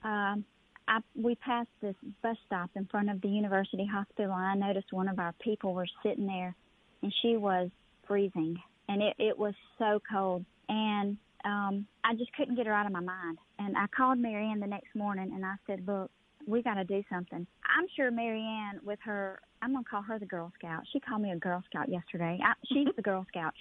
um, 0.04 0.46
I, 0.88 1.00
we 1.16 1.36
passed 1.36 1.70
this 1.82 1.96
bus 2.22 2.38
stop 2.46 2.70
in 2.76 2.86
front 2.86 3.10
of 3.10 3.22
the 3.22 3.30
University 3.30 3.86
Hospital, 3.86 4.34
and 4.34 4.64
I 4.64 4.68
noticed 4.68 4.92
one 4.92 5.08
of 5.08 5.20
our 5.20 5.34
people 5.42 5.74
was 5.74 5.90
sitting 6.04 6.28
there, 6.28 6.56
and 7.02 7.14
she 7.22 7.38
was 7.38 7.70
freezing, 8.08 8.58
and 8.88 9.02
it, 9.02 9.16
it 9.18 9.38
was 9.38 9.54
so 9.78 10.02
cold, 10.12 10.46
and 10.68 11.18
um, 11.46 11.86
I 12.04 12.16
just 12.16 12.34
couldn't 12.34 12.56
get 12.56 12.66
her 12.66 12.74
out 12.74 12.86
of 12.86 12.92
my 12.92 13.00
mind. 13.00 13.38
And 13.60 13.78
I 13.78 13.86
called 13.96 14.20
Marianne 14.20 14.60
the 14.60 14.68
next 14.68 14.96
morning, 14.96 15.32
and 15.34 15.46
I 15.46 15.56
said, 15.68 15.86
"Look, 15.88 16.12
we 16.48 16.62
got 16.62 16.76
to 16.76 16.84
do 16.84 17.04
something." 17.10 17.46
I'm 17.64 17.88
sure 17.96 18.12
Marianne, 18.12 18.80
with 18.84 19.00
her, 19.04 19.40
I'm 19.62 19.74
gonna 19.74 19.86
call 19.90 20.02
her 20.04 20.20
the 20.20 20.26
Girl 20.26 20.52
Scout. 20.58 20.84
She 20.92 21.00
called 21.00 21.22
me 21.22 21.32
a 21.32 21.38
Girl 21.38 21.64
Scout 21.70 21.90
yesterday. 21.90 22.40
I, 22.44 22.54
she's 22.68 22.94
the 22.96 23.02
Girl 23.02 23.26
Scout. 23.30 23.54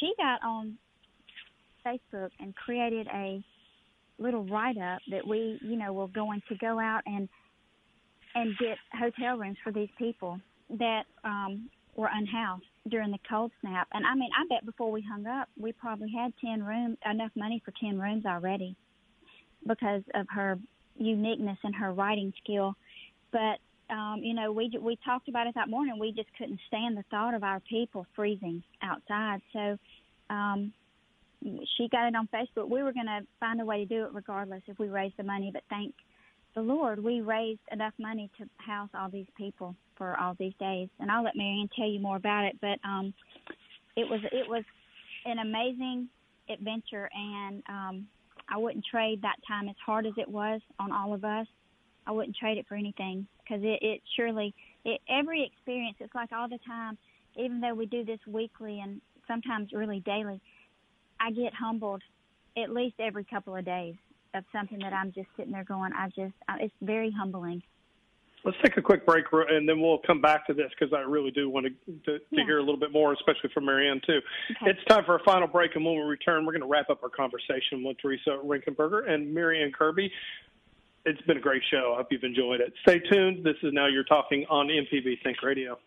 She 0.00 0.12
got 0.18 0.42
on 0.44 0.78
Facebook 1.84 2.30
and 2.40 2.54
created 2.54 3.06
a 3.12 3.42
little 4.18 4.44
write 4.44 4.78
up 4.78 5.00
that 5.10 5.26
we, 5.26 5.58
you 5.62 5.76
know, 5.76 5.92
were 5.92 6.08
going 6.08 6.42
to 6.48 6.56
go 6.56 6.78
out 6.78 7.02
and 7.06 7.28
and 8.34 8.56
get 8.58 8.78
hotel 8.98 9.36
rooms 9.36 9.58
for 9.62 9.72
these 9.72 9.90
people 9.98 10.40
that 10.70 11.02
um 11.24 11.68
were 11.96 12.08
unhoused 12.12 12.64
during 12.88 13.10
the 13.10 13.18
cold 13.28 13.52
snap. 13.60 13.88
And 13.92 14.04
I 14.06 14.14
mean, 14.14 14.30
I 14.36 14.46
bet 14.48 14.66
before 14.66 14.90
we 14.90 15.02
hung 15.02 15.26
up, 15.26 15.48
we 15.58 15.72
probably 15.72 16.10
had 16.10 16.32
10 16.40 16.62
rooms, 16.62 16.98
enough 17.08 17.30
money 17.34 17.62
for 17.64 17.72
10 17.80 17.98
rooms 17.98 18.26
already 18.26 18.76
because 19.66 20.02
of 20.14 20.26
her 20.30 20.58
uniqueness 20.96 21.58
and 21.62 21.74
her 21.74 21.92
writing 21.92 22.32
skill. 22.42 22.74
But 23.30 23.58
um, 23.90 24.20
you 24.22 24.32
know, 24.32 24.52
we 24.52 24.70
we 24.80 24.98
talked 25.04 25.28
about 25.28 25.46
it 25.46 25.54
that 25.54 25.68
morning. 25.68 25.98
We 25.98 26.12
just 26.12 26.28
couldn't 26.38 26.60
stand 26.66 26.96
the 26.96 27.04
thought 27.10 27.34
of 27.34 27.44
our 27.44 27.60
people 27.60 28.06
freezing 28.16 28.62
outside. 28.82 29.42
So 29.52 29.78
um, 30.30 30.72
she 31.76 31.88
got 31.88 32.08
it 32.08 32.16
on 32.16 32.28
Facebook. 32.32 32.68
We 32.68 32.82
were 32.82 32.92
going 32.92 33.06
to 33.06 33.20
find 33.38 33.60
a 33.60 33.64
way 33.66 33.78
to 33.78 33.84
do 33.84 34.04
it 34.04 34.14
regardless 34.14 34.62
if 34.66 34.78
we 34.78 34.88
raised 34.88 35.16
the 35.18 35.24
money. 35.24 35.50
But 35.52 35.64
thank 35.68 35.94
the 36.54 36.60
Lord, 36.60 37.02
we 37.02 37.20
raised 37.20 37.60
enough 37.70 37.94
money 37.98 38.30
to 38.38 38.44
house 38.58 38.90
all 38.94 39.08
these 39.08 39.26
people 39.36 39.74
for 39.96 40.18
all 40.18 40.34
these 40.38 40.52
days. 40.60 40.88
And 41.00 41.10
I'll 41.10 41.24
let 41.24 41.36
Marianne 41.36 41.70
tell 41.74 41.88
you 41.88 42.00
more 42.00 42.16
about 42.16 42.44
it. 42.44 42.56
But 42.60 42.78
um, 42.84 43.14
it 43.96 44.08
was 44.08 44.20
it 44.32 44.48
was 44.48 44.64
an 45.24 45.38
amazing 45.38 46.08
adventure, 46.50 47.08
and 47.14 47.62
um, 47.68 48.06
I 48.48 48.58
wouldn't 48.58 48.84
trade 48.90 49.22
that 49.22 49.36
time 49.46 49.68
as 49.68 49.76
hard 49.84 50.06
as 50.06 50.12
it 50.16 50.28
was 50.28 50.60
on 50.78 50.92
all 50.92 51.14
of 51.14 51.24
us. 51.24 51.46
I 52.06 52.10
wouldn't 52.10 52.36
trade 52.36 52.58
it 52.58 52.66
for 52.68 52.74
anything 52.74 53.26
because 53.38 53.62
it, 53.62 53.78
it 53.80 54.02
surely 54.16 54.54
it, 54.84 55.00
every 55.08 55.44
experience. 55.44 55.96
It's 56.00 56.14
like 56.14 56.32
all 56.32 56.48
the 56.48 56.58
time, 56.66 56.98
even 57.36 57.60
though 57.60 57.74
we 57.74 57.86
do 57.86 58.04
this 58.04 58.20
weekly 58.26 58.80
and 58.80 59.00
sometimes 59.26 59.72
really 59.72 60.00
daily. 60.00 60.40
I 61.20 61.30
get 61.30 61.54
humbled 61.54 62.02
at 62.60 62.70
least 62.70 62.96
every 62.98 63.24
couple 63.24 63.54
of 63.54 63.64
days 63.64 63.94
of 64.34 64.44
something 64.52 64.78
that 64.80 64.92
I'm 64.92 65.12
just 65.12 65.28
sitting 65.36 65.52
there 65.52 65.64
going. 65.64 65.92
I 65.92 66.08
just, 66.08 66.32
it's 66.60 66.74
very 66.80 67.10
humbling. 67.10 67.62
Let's 68.44 68.56
take 68.64 68.76
a 68.76 68.82
quick 68.82 69.06
break, 69.06 69.26
and 69.32 69.68
then 69.68 69.80
we'll 69.80 70.00
come 70.04 70.20
back 70.20 70.48
to 70.48 70.54
this 70.54 70.68
because 70.76 70.92
I 70.92 71.00
really 71.02 71.30
do 71.30 71.48
want 71.48 71.66
to, 71.66 71.92
to, 71.92 72.18
to 72.18 72.24
Yeah. 72.32 72.44
hear 72.44 72.58
a 72.58 72.60
little 72.60 72.76
bit 72.80 72.90
more, 72.90 73.12
especially 73.12 73.50
from 73.54 73.66
Marianne, 73.66 74.00
too. 74.04 74.18
Okay. 74.50 74.70
It's 74.70 74.84
time 74.88 75.04
for 75.04 75.14
a 75.14 75.22
final 75.24 75.46
break, 75.46 75.76
and 75.76 75.84
when 75.84 75.94
we 75.94 76.00
return, 76.02 76.44
we're 76.44 76.52
going 76.52 76.62
to 76.62 76.66
wrap 76.66 76.90
up 76.90 77.04
our 77.04 77.08
conversation 77.08 77.84
with 77.84 77.98
Teresa 77.98 78.40
Rinkenberger 78.44 79.08
and 79.08 79.32
Marianne 79.32 79.70
Kirby. 79.70 80.10
It's 81.04 81.22
been 81.22 81.36
a 81.36 81.40
great 81.40 81.62
show. 81.70 81.92
I 81.94 81.98
hope 81.98 82.08
you've 82.10 82.24
enjoyed 82.24 82.60
it. 82.60 82.72
Stay 82.82 82.98
tuned. 82.98 83.44
This 83.44 83.56
is 83.62 83.72
Now 83.72 83.86
You're 83.86 84.02
Talking 84.04 84.44
on 84.50 84.66
MPB 84.68 85.22
Think 85.22 85.42
Radio. 85.42 85.78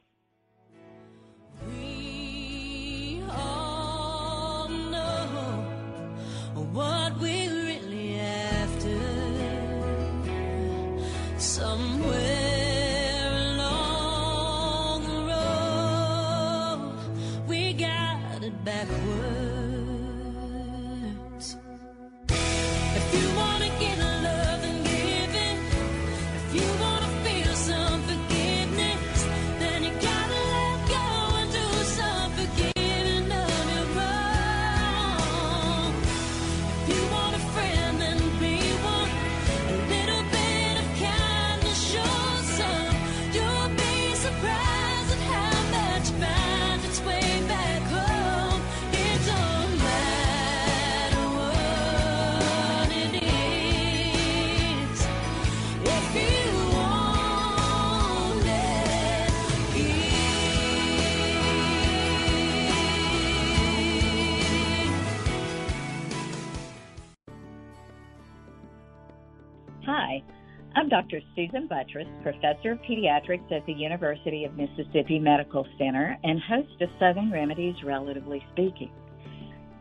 I'm 69.88 70.90
Dr. 70.90 71.22
Susan 71.36 71.70
Buttross, 71.70 72.10
Professor 72.24 72.72
of 72.72 72.80
Pediatrics 72.80 73.52
at 73.52 73.64
the 73.68 73.74
University 73.74 74.44
of 74.44 74.58
Mississippi 74.58 75.20
Medical 75.20 75.68
Center 75.78 76.18
and 76.24 76.42
host 76.42 76.82
of 76.82 76.90
Southern 77.00 77.32
Remedies 77.32 77.76
Relatively 77.84 78.44
Speaking. 78.54 78.92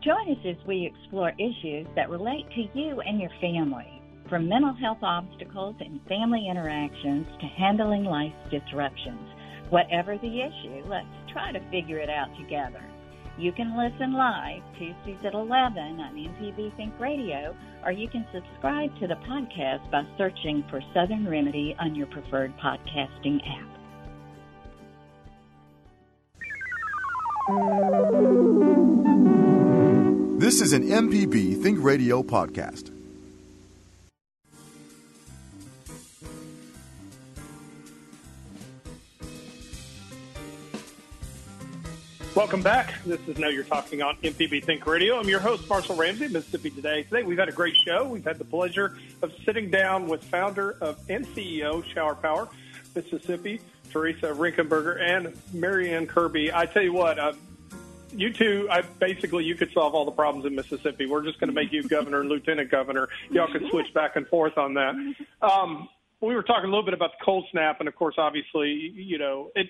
Join 0.03 0.29
us 0.29 0.37
as 0.45 0.67
we 0.67 0.85
explore 0.85 1.31
issues 1.39 1.87
that 1.95 2.11
relate 2.11 2.45
to 2.51 2.79
you 2.79 3.01
and 3.01 3.19
your 3.19 3.31
family, 3.41 3.99
from 4.29 4.47
mental 4.47 4.75
health 4.75 5.01
obstacles 5.01 5.75
and 5.79 5.99
family 6.07 6.47
interactions 6.51 7.25
to 7.41 7.47
handling 7.47 8.03
life's 8.03 8.35
disruptions. 8.51 9.27
Whatever 9.71 10.19
the 10.19 10.41
issue, 10.41 10.87
let's 10.87 11.07
try 11.33 11.51
to 11.51 11.71
figure 11.71 11.97
it 11.97 12.11
out 12.11 12.29
together. 12.37 12.83
You 13.37 13.51
can 13.51 13.77
listen 13.77 14.13
live 14.13 14.61
Tuesdays 14.77 15.17
at 15.25 15.33
11 15.33 15.99
on 15.99 16.15
MPB 16.15 16.75
Think 16.77 16.97
Radio, 17.01 17.53
or 17.83 17.91
you 17.91 18.07
can 18.07 18.25
subscribe 18.33 18.97
to 19.01 19.07
the 19.07 19.15
podcast 19.27 19.91
by 19.91 20.03
searching 20.17 20.63
for 20.69 20.79
Southern 20.93 21.27
Remedy 21.27 21.75
on 21.77 21.95
your 21.95 22.07
preferred 22.07 22.53
podcasting 22.57 23.41
app. 23.45 23.67
This 30.39 30.61
is 30.61 30.71
an 30.71 30.83
MPB 30.83 31.61
Think 31.61 31.83
Radio 31.83 32.23
podcast. 32.23 32.94
Welcome 42.35 42.61
back. 42.61 43.01
This 43.05 43.25
is 43.29 43.37
Now 43.37 43.47
You're 43.47 43.63
Talking 43.63 44.01
on 44.01 44.17
MPB 44.17 44.65
Think 44.65 44.85
Radio. 44.85 45.17
I'm 45.17 45.29
your 45.29 45.39
host, 45.39 45.69
Marshall 45.69 45.95
Ramsey, 45.95 46.27
Mississippi 46.27 46.69
Today. 46.69 47.03
Today 47.03 47.23
we've 47.23 47.37
had 47.37 47.47
a 47.47 47.53
great 47.53 47.77
show. 47.77 48.03
We've 48.03 48.25
had 48.25 48.37
the 48.37 48.43
pleasure 48.43 48.97
of 49.21 49.31
sitting 49.45 49.71
down 49.71 50.09
with 50.09 50.21
founder 50.21 50.75
of 50.81 50.99
and 51.09 51.25
CEO 51.27 51.81
Shower 51.93 52.13
Power 52.13 52.49
Mississippi, 52.93 53.61
Teresa 53.89 54.33
Rinkenberger, 54.33 55.01
and 55.01 55.33
Marianne 55.53 56.07
Kirby. 56.07 56.51
I 56.53 56.65
tell 56.65 56.83
you 56.83 56.91
what, 56.91 57.17
uh, 57.17 57.31
you 58.11 58.33
two, 58.33 58.67
I, 58.69 58.81
basically, 58.81 59.45
you 59.45 59.55
could 59.55 59.71
solve 59.71 59.95
all 59.95 60.03
the 60.03 60.11
problems 60.11 60.45
in 60.45 60.55
Mississippi. 60.55 61.05
We're 61.05 61.23
just 61.23 61.39
going 61.39 61.47
to 61.47 61.55
make 61.55 61.71
you 61.71 61.83
governor 61.83 62.19
and 62.19 62.27
lieutenant 62.27 62.69
governor. 62.69 63.07
Y'all 63.31 63.49
can 63.49 63.69
switch 63.69 63.93
back 63.93 64.17
and 64.17 64.27
forth 64.27 64.57
on 64.57 64.73
that. 64.73 64.93
Um, 65.41 65.87
we 66.19 66.35
were 66.35 66.43
talking 66.43 66.65
a 66.65 66.67
little 66.67 66.83
bit 66.83 66.93
about 66.93 67.11
the 67.17 67.23
cold 67.23 67.45
snap, 67.51 67.79
and 67.79 67.87
of 67.87 67.95
course, 67.95 68.15
obviously, 68.17 68.71
you 68.71 69.17
know, 69.17 69.51
it 69.55 69.67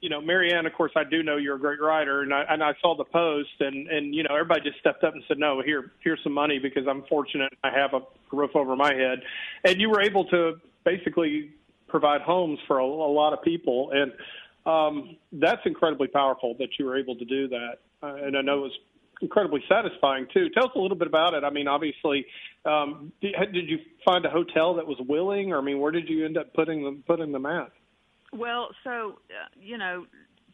you 0.00 0.08
know, 0.08 0.20
Marianne, 0.20 0.66
of 0.66 0.72
course, 0.72 0.92
I 0.96 1.04
do 1.04 1.22
know 1.22 1.36
you're 1.36 1.56
a 1.56 1.60
great 1.60 1.80
writer, 1.80 2.22
and 2.22 2.32
I 2.32 2.44
and 2.48 2.62
I 2.62 2.72
saw 2.80 2.96
the 2.96 3.04
post, 3.04 3.50
and 3.60 3.86
and 3.88 4.14
you 4.14 4.22
know, 4.22 4.34
everybody 4.34 4.62
just 4.62 4.80
stepped 4.80 5.04
up 5.04 5.14
and 5.14 5.22
said, 5.28 5.38
no, 5.38 5.62
here, 5.62 5.92
here's 6.02 6.20
some 6.22 6.32
money 6.32 6.58
because 6.58 6.84
I'm 6.88 7.02
fortunate 7.08 7.52
I 7.62 7.70
have 7.70 7.92
a 7.92 8.00
roof 8.34 8.50
over 8.54 8.76
my 8.76 8.94
head, 8.94 9.20
and 9.64 9.80
you 9.80 9.90
were 9.90 10.00
able 10.00 10.24
to 10.26 10.54
basically 10.84 11.50
provide 11.88 12.22
homes 12.22 12.58
for 12.66 12.78
a, 12.78 12.84
a 12.84 13.12
lot 13.12 13.32
of 13.32 13.42
people, 13.42 13.90
and 13.92 14.12
um, 14.64 15.16
that's 15.32 15.60
incredibly 15.66 16.08
powerful 16.08 16.54
that 16.58 16.68
you 16.78 16.86
were 16.86 16.98
able 16.98 17.16
to 17.16 17.24
do 17.24 17.48
that, 17.48 17.78
uh, 18.02 18.14
and 18.14 18.36
I 18.36 18.40
know 18.40 18.58
it 18.58 18.62
was 18.62 18.78
incredibly 19.20 19.62
satisfying 19.68 20.26
too. 20.32 20.48
Tell 20.50 20.64
us 20.64 20.70
a 20.74 20.78
little 20.78 20.96
bit 20.96 21.08
about 21.08 21.34
it. 21.34 21.44
I 21.44 21.50
mean, 21.50 21.68
obviously, 21.68 22.24
um, 22.64 23.12
did, 23.20 23.34
did 23.52 23.68
you 23.68 23.78
find 24.02 24.24
a 24.24 24.30
hotel 24.30 24.74
that 24.76 24.86
was 24.86 24.96
willing, 25.06 25.52
or 25.52 25.58
I 25.58 25.60
mean, 25.62 25.78
where 25.78 25.92
did 25.92 26.08
you 26.08 26.24
end 26.24 26.38
up 26.38 26.54
putting 26.54 26.82
them 26.84 27.04
putting 27.06 27.32
them 27.32 27.44
at? 27.44 27.70
Well, 28.32 28.68
so 28.84 29.18
uh, 29.30 29.48
you 29.60 29.78
know, 29.78 30.06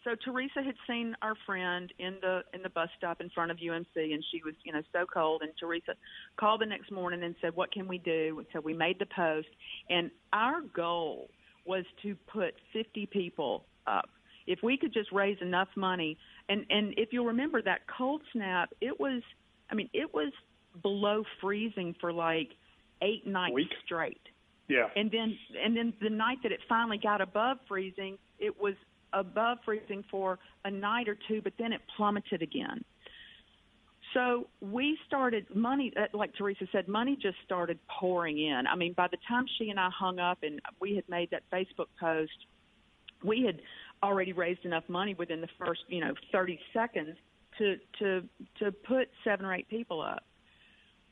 so 0.04 0.14
Teresa 0.24 0.62
had 0.64 0.76
seen 0.88 1.14
our 1.20 1.34
friend 1.44 1.92
in 1.98 2.16
the 2.20 2.42
in 2.54 2.62
the 2.62 2.70
bus 2.70 2.88
stop 2.96 3.20
in 3.20 3.28
front 3.30 3.50
of 3.50 3.58
UMC, 3.58 4.14
and 4.14 4.24
she 4.30 4.40
was 4.44 4.54
you 4.64 4.72
know 4.72 4.82
so 4.92 5.04
cold. 5.12 5.42
And 5.42 5.52
Teresa 5.58 5.94
called 6.38 6.60
the 6.60 6.66
next 6.66 6.90
morning 6.90 7.22
and 7.22 7.34
said, 7.40 7.54
"What 7.56 7.72
can 7.72 7.88
we 7.88 7.98
do?" 7.98 8.36
And 8.38 8.46
so 8.52 8.60
we 8.60 8.72
made 8.72 8.98
the 8.98 9.06
post, 9.06 9.48
and 9.90 10.10
our 10.32 10.60
goal 10.74 11.28
was 11.64 11.84
to 12.02 12.14
put 12.32 12.54
50 12.72 13.06
people 13.06 13.66
up. 13.88 14.08
If 14.46 14.60
we 14.62 14.78
could 14.78 14.92
just 14.92 15.10
raise 15.10 15.38
enough 15.40 15.68
money, 15.76 16.16
and 16.48 16.64
and 16.70 16.94
if 16.96 17.08
you'll 17.12 17.26
remember 17.26 17.60
that 17.62 17.80
cold 17.98 18.22
snap, 18.32 18.70
it 18.80 18.98
was, 18.98 19.22
I 19.70 19.74
mean, 19.74 19.90
it 19.92 20.14
was 20.14 20.32
below 20.82 21.24
freezing 21.40 21.96
for 22.00 22.12
like 22.12 22.50
eight 23.02 23.26
nights 23.26 23.54
Week? 23.54 23.72
straight. 23.84 24.20
Yeah. 24.68 24.88
And 24.96 25.10
then 25.10 25.36
and 25.62 25.76
then 25.76 25.92
the 26.00 26.10
night 26.10 26.38
that 26.42 26.52
it 26.52 26.60
finally 26.68 26.98
got 26.98 27.20
above 27.20 27.58
freezing, 27.68 28.18
it 28.38 28.60
was 28.60 28.74
above 29.12 29.58
freezing 29.64 30.04
for 30.10 30.38
a 30.64 30.70
night 30.70 31.08
or 31.08 31.16
two, 31.28 31.40
but 31.42 31.52
then 31.58 31.72
it 31.72 31.80
plummeted 31.96 32.42
again. 32.42 32.84
So 34.14 34.48
we 34.60 34.96
started 35.06 35.46
money, 35.54 35.92
uh, 35.96 36.16
like 36.16 36.34
Teresa 36.34 36.66
said, 36.72 36.88
money 36.88 37.18
just 37.20 37.36
started 37.44 37.78
pouring 37.88 38.38
in. 38.38 38.64
I 38.66 38.74
mean, 38.74 38.94
by 38.94 39.08
the 39.08 39.18
time 39.28 39.44
she 39.58 39.68
and 39.70 39.78
I 39.78 39.90
hung 39.90 40.18
up 40.18 40.38
and 40.42 40.60
we 40.80 40.94
had 40.94 41.08
made 41.08 41.30
that 41.32 41.42
Facebook 41.52 41.88
post, 42.00 42.46
we 43.24 43.44
had 43.44 43.60
already 44.02 44.32
raised 44.32 44.64
enough 44.64 44.84
money 44.88 45.14
within 45.14 45.40
the 45.40 45.48
first, 45.58 45.80
you 45.88 46.00
know, 46.00 46.14
30 46.32 46.58
seconds 46.72 47.16
to 47.58 47.76
to 47.98 48.22
to 48.58 48.72
put 48.72 49.08
seven 49.24 49.44
or 49.44 49.54
eight 49.54 49.68
people 49.68 50.00
up. 50.00 50.24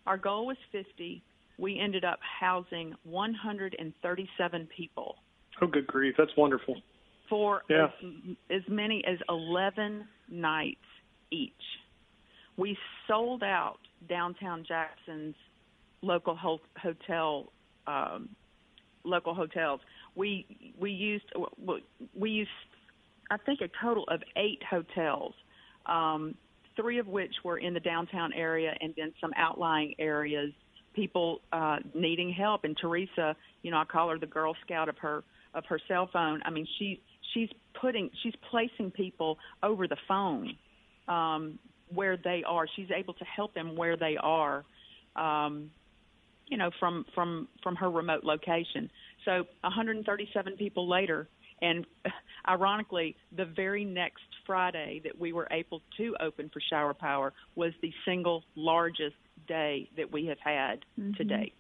Our 0.06 0.18
goal 0.18 0.46
was 0.46 0.56
50 0.72 1.22
we 1.58 1.78
ended 1.78 2.04
up 2.04 2.18
housing 2.40 2.94
137 3.04 4.68
people 4.76 5.16
Oh, 5.62 5.68
good 5.68 5.86
grief. 5.86 6.16
That's 6.18 6.36
wonderful. 6.36 6.82
for 7.28 7.62
Yeah. 7.70 7.86
as, 8.02 8.36
as 8.50 8.62
many 8.68 9.04
as 9.06 9.18
11 9.28 10.06
nights 10.28 10.80
each. 11.30 11.52
We 12.56 12.76
sold 13.06 13.42
out 13.44 13.78
downtown 14.08 14.64
Jackson's 14.66 15.36
local 16.02 16.34
ho- 16.36 16.60
hotel 16.76 17.52
um, 17.86 18.28
local 19.04 19.34
hotels. 19.34 19.80
We 20.16 20.74
we 20.78 20.90
used 20.90 21.24
we 22.14 22.30
used 22.30 22.50
I 23.30 23.36
think 23.38 23.60
a 23.60 23.68
total 23.82 24.04
of 24.08 24.22
eight 24.36 24.62
hotels, 24.68 25.34
um, 25.86 26.34
three 26.76 26.98
of 26.98 27.06
which 27.06 27.34
were 27.44 27.58
in 27.58 27.74
the 27.74 27.80
downtown 27.80 28.32
area, 28.32 28.74
and 28.80 28.92
then 28.96 29.12
some 29.20 29.32
outlying 29.36 29.94
areas. 29.98 30.52
People 30.94 31.40
uh, 31.52 31.78
needing 31.94 32.32
help, 32.32 32.64
and 32.64 32.76
Teresa, 32.76 33.36
you 33.62 33.70
know, 33.70 33.78
I 33.78 33.84
call 33.84 34.10
her 34.10 34.18
the 34.18 34.26
Girl 34.26 34.54
Scout 34.64 34.88
of 34.88 34.96
her 34.98 35.24
of 35.54 35.64
her 35.66 35.78
cell 35.88 36.08
phone. 36.12 36.40
I 36.44 36.50
mean, 36.50 36.66
she 36.78 37.00
she's 37.32 37.48
putting 37.80 38.10
she's 38.22 38.34
placing 38.50 38.90
people 38.90 39.38
over 39.62 39.88
the 39.88 39.96
phone 40.06 40.56
um, 41.08 41.58
where 41.92 42.16
they 42.16 42.42
are. 42.46 42.66
She's 42.76 42.90
able 42.94 43.14
to 43.14 43.24
help 43.24 43.54
them 43.54 43.76
where 43.76 43.96
they 43.96 44.16
are. 44.20 44.64
Um, 45.16 45.70
you 46.48 46.58
know, 46.58 46.70
from 46.78 47.06
from 47.14 47.48
from 47.62 47.76
her 47.76 47.90
remote 47.90 48.24
location. 48.24 48.90
So 49.24 49.44
137 49.62 50.56
people 50.56 50.88
later, 50.88 51.28
and 51.62 51.86
ironically, 52.48 53.16
the 53.36 53.46
very 53.46 53.84
next 53.84 54.24
Friday 54.46 55.00
that 55.04 55.18
we 55.18 55.32
were 55.32 55.48
able 55.50 55.80
to 55.96 56.14
open 56.20 56.50
for 56.52 56.60
Shower 56.68 56.94
Power 56.94 57.32
was 57.54 57.72
the 57.80 57.92
single 58.04 58.44
largest 58.56 59.16
day 59.46 59.88
that 59.96 60.12
we 60.12 60.26
have 60.26 60.38
had 60.40 60.84
to 61.16 61.24
date. 61.24 61.54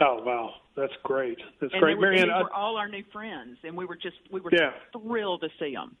Oh, 0.00 0.22
wow. 0.24 0.54
That's 0.76 0.92
great. 1.02 1.38
That's 1.60 1.72
And 1.74 1.80
great. 1.82 1.92
they 1.92 1.94
were, 1.96 2.00
Marianne, 2.02 2.28
these 2.28 2.34
I- 2.34 2.42
were 2.42 2.52
all 2.52 2.76
our 2.76 2.88
new 2.88 3.04
friends, 3.12 3.58
and 3.64 3.76
we 3.76 3.84
were 3.84 3.96
just 3.96 4.16
we 4.30 4.40
were 4.40 4.50
Yeah. 4.52 4.72
thrilled 4.92 5.42
to 5.42 5.50
see 5.58 5.74
them. 5.74 5.96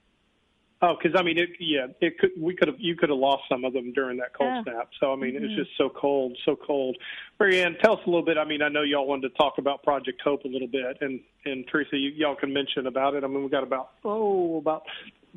Oh, 0.82 0.96
because 0.96 1.18
I 1.20 1.22
mean, 1.22 1.36
it, 1.38 1.50
yeah, 1.58 1.88
it 2.00 2.18
could. 2.18 2.30
We 2.38 2.54
could 2.54 2.68
have. 2.68 2.80
You 2.80 2.96
could 2.96 3.10
have 3.10 3.18
lost 3.18 3.42
some 3.50 3.66
of 3.66 3.74
them 3.74 3.92
during 3.92 4.16
that 4.16 4.32
cold 4.32 4.48
Yeah. 4.48 4.62
snap. 4.62 4.88
So 4.98 5.12
I 5.12 5.16
mean, 5.16 5.34
Mhm. 5.34 5.44
it's 5.44 5.54
just 5.54 5.76
so 5.76 5.90
cold, 5.90 6.38
so 6.46 6.56
cold. 6.56 6.96
Marianne, 7.38 7.76
tell 7.82 7.98
us 7.98 8.00
a 8.06 8.08
little 8.08 8.24
bit. 8.24 8.38
I 8.38 8.44
mean, 8.46 8.62
I 8.62 8.68
know 8.70 8.80
y'all 8.80 9.06
wanted 9.06 9.28
to 9.30 9.36
talk 9.36 9.58
about 9.58 9.82
Project 9.82 10.22
Hope 10.22 10.44
a 10.44 10.48
little 10.48 10.68
bit, 10.68 10.96
and 11.02 11.20
and 11.44 11.68
Teresa, 11.68 11.98
you, 11.98 12.08
y'all 12.12 12.34
can 12.34 12.50
mention 12.54 12.86
about 12.86 13.14
it. 13.14 13.24
I 13.24 13.26
mean, 13.26 13.42
we 13.44 13.50
got 13.50 13.62
about 13.62 13.90
oh 14.04 14.56
about 14.56 14.86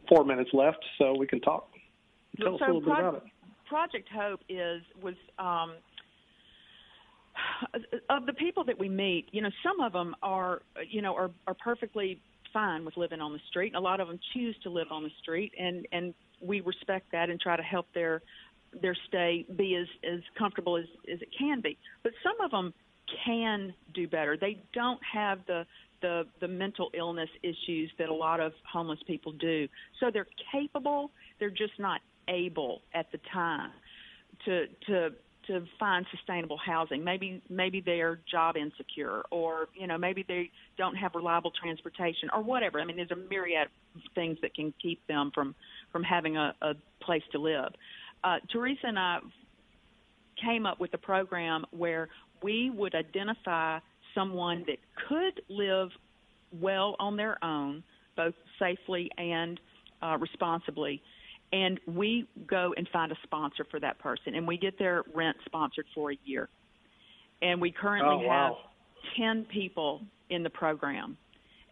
four 0.07 0.23
minutes 0.23 0.51
left, 0.53 0.85
so 0.97 1.13
we 1.13 1.27
can 1.27 1.41
talk. 1.41 1.69
Tell 2.39 2.55
us 2.55 2.61
a 2.61 2.65
so 2.65 2.71
little 2.75 2.81
bit 2.81 2.99
about 2.99 3.15
it. 3.15 3.23
Project 3.67 4.09
Hope 4.13 4.41
is 4.49 4.81
was 5.01 5.15
um, 5.39 5.73
of 8.09 8.25
the 8.25 8.33
people 8.33 8.63
that 8.65 8.77
we 8.77 8.89
meet. 8.89 9.27
You 9.31 9.41
know, 9.41 9.49
some 9.63 9.79
of 9.79 9.93
them 9.93 10.15
are 10.21 10.61
you 10.89 11.01
know 11.01 11.15
are 11.15 11.31
are 11.47 11.55
perfectly 11.55 12.19
fine 12.53 12.85
with 12.85 12.95
living 12.97 13.19
on 13.19 13.33
the 13.33 13.39
street. 13.49 13.73
A 13.75 13.79
lot 13.79 13.99
of 13.99 14.07
them 14.07 14.19
choose 14.33 14.55
to 14.63 14.69
live 14.69 14.87
on 14.91 15.03
the 15.03 15.11
street, 15.21 15.51
and 15.59 15.87
and 15.91 16.13
we 16.41 16.61
respect 16.61 17.11
that 17.11 17.29
and 17.29 17.39
try 17.39 17.57
to 17.57 17.63
help 17.63 17.87
their 17.93 18.21
their 18.81 18.95
stay 19.07 19.45
be 19.57 19.75
as 19.75 19.87
as 20.09 20.19
comfortable 20.37 20.77
as 20.77 20.85
as 21.11 21.21
it 21.21 21.29
can 21.37 21.61
be. 21.61 21.77
But 22.03 22.13
some 22.23 22.39
of 22.43 22.51
them 22.51 22.73
can 23.25 23.73
do 23.93 24.07
better. 24.07 24.37
They 24.37 24.63
don't 24.73 24.99
have 25.11 25.39
the 25.47 25.65
the 26.01 26.23
the 26.41 26.47
mental 26.47 26.91
illness 26.93 27.29
issues 27.41 27.91
that 27.97 28.09
a 28.09 28.13
lot 28.13 28.39
of 28.39 28.53
homeless 28.71 28.99
people 29.07 29.31
do. 29.33 29.67
So 29.99 30.11
they're 30.11 30.27
capable, 30.51 31.11
they're 31.39 31.49
just 31.49 31.79
not 31.79 32.01
able 32.27 32.81
at 32.93 33.11
the 33.11 33.19
time 33.31 33.71
to 34.45 34.67
to 34.87 35.09
to 35.47 35.65
find 35.77 36.05
sustainable 36.09 36.57
housing. 36.57 37.03
Maybe 37.03 37.41
maybe 37.49 37.81
they're 37.81 38.19
job 38.31 38.55
insecure 38.55 39.23
or 39.31 39.67
you 39.75 39.87
know 39.87 39.97
maybe 39.97 40.23
they 40.27 40.49
don't 40.77 40.95
have 40.95 41.15
reliable 41.15 41.51
transportation 41.51 42.29
or 42.33 42.41
whatever. 42.41 42.79
I 42.79 42.85
mean 42.85 42.95
there's 42.95 43.11
a 43.11 43.29
myriad 43.29 43.67
of 43.95 44.01
things 44.15 44.37
that 44.41 44.55
can 44.55 44.73
keep 44.81 45.05
them 45.07 45.31
from 45.33 45.55
from 45.91 46.03
having 46.03 46.37
a, 46.37 46.53
a 46.61 46.73
place 47.01 47.23
to 47.31 47.39
live. 47.39 47.73
Uh, 48.23 48.37
Teresa 48.51 48.87
and 48.87 48.97
I 48.97 49.19
came 50.41 50.65
up 50.65 50.79
with 50.79 50.93
a 50.93 50.97
program 50.97 51.65
where 51.71 52.09
we 52.41 52.69
would 52.69 52.95
identify 52.95 53.79
someone 54.15 54.65
that 54.67 54.77
could 55.07 55.41
live 55.49 55.89
well 56.61 56.95
on 56.99 57.17
their 57.17 57.43
own, 57.43 57.83
both 58.15 58.33
safely 58.59 59.09
and 59.17 59.59
uh, 60.01 60.17
responsibly, 60.19 61.01
and 61.53 61.79
we 61.85 62.27
go 62.47 62.73
and 62.75 62.89
find 62.91 63.11
a 63.11 63.17
sponsor 63.23 63.63
for 63.69 63.79
that 63.79 63.99
person, 63.99 64.33
and 64.35 64.45
we 64.45 64.57
get 64.57 64.77
their 64.79 65.03
rent 65.13 65.37
sponsored 65.45 65.85
for 65.93 66.11
a 66.11 66.17
year. 66.25 66.49
And 67.41 67.61
we 67.61 67.71
currently 67.71 68.25
Oh, 68.25 68.27
wow. 68.27 68.57
have 68.57 69.13
ten 69.15 69.45
people 69.45 70.01
in 70.29 70.43
the 70.43 70.49
program, 70.49 71.15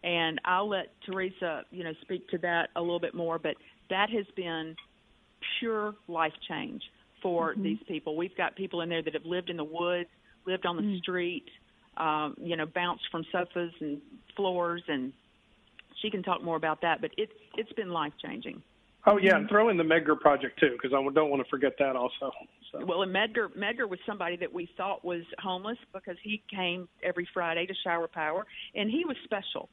and 0.04 0.40
I'll 0.44 0.68
let 0.68 0.94
Teresa, 1.04 1.64
you 1.70 1.82
know, 1.82 1.92
speak 2.02 2.28
to 2.28 2.38
that 2.38 2.70
a 2.76 2.80
little 2.80 3.00
bit 3.00 3.14
more. 3.14 3.38
But 3.38 3.56
that 3.90 4.08
has 4.10 4.26
been 4.36 4.76
pure 5.58 5.94
life 6.06 6.32
change 6.48 6.82
for 7.20 7.54
these 7.56 7.78
people. 7.88 8.16
We've 8.16 8.36
got 8.36 8.54
people 8.56 8.82
in 8.82 8.88
there 8.88 9.02
that 9.02 9.14
have 9.14 9.24
lived 9.24 9.50
in 9.50 9.56
the 9.56 9.64
woods, 9.64 10.08
lived 10.46 10.66
on 10.66 10.76
the 10.76 10.98
street, 11.00 11.44
um, 11.96 12.36
you 12.38 12.56
know, 12.56 12.66
bounced 12.66 13.04
from 13.10 13.24
sofas 13.32 13.72
and 13.80 14.00
floors, 14.36 14.82
and 14.88 15.12
she 16.00 16.10
can 16.10 16.22
talk 16.22 16.42
more 16.42 16.56
about 16.56 16.82
that. 16.82 17.00
But 17.00 17.12
it 17.16 17.30
it's 17.56 17.72
been 17.72 17.90
life 17.90 18.12
changing. 18.24 18.62
Oh 19.06 19.18
yeah, 19.18 19.36
and 19.36 19.48
throw 19.48 19.68
in 19.68 19.76
the 19.76 19.82
Medgar 19.82 20.18
project 20.18 20.60
too, 20.60 20.76
because 20.80 20.92
I 20.96 21.12
don't 21.12 21.30
want 21.30 21.42
to 21.42 21.50
forget 21.50 21.72
that 21.78 21.96
also. 21.96 22.30
So. 22.70 22.84
Well, 22.84 23.02
and 23.02 23.12
Medgar 23.12 23.48
Medgar 23.56 23.88
was 23.88 23.98
somebody 24.06 24.36
that 24.36 24.52
we 24.52 24.68
thought 24.76 25.04
was 25.04 25.22
homeless 25.38 25.78
because 25.92 26.16
he 26.22 26.42
came 26.54 26.88
every 27.02 27.28
Friday 27.34 27.66
to 27.66 27.74
Shower 27.82 28.08
Power, 28.08 28.46
and 28.74 28.90
he 28.90 29.04
was 29.04 29.16
special. 29.24 29.68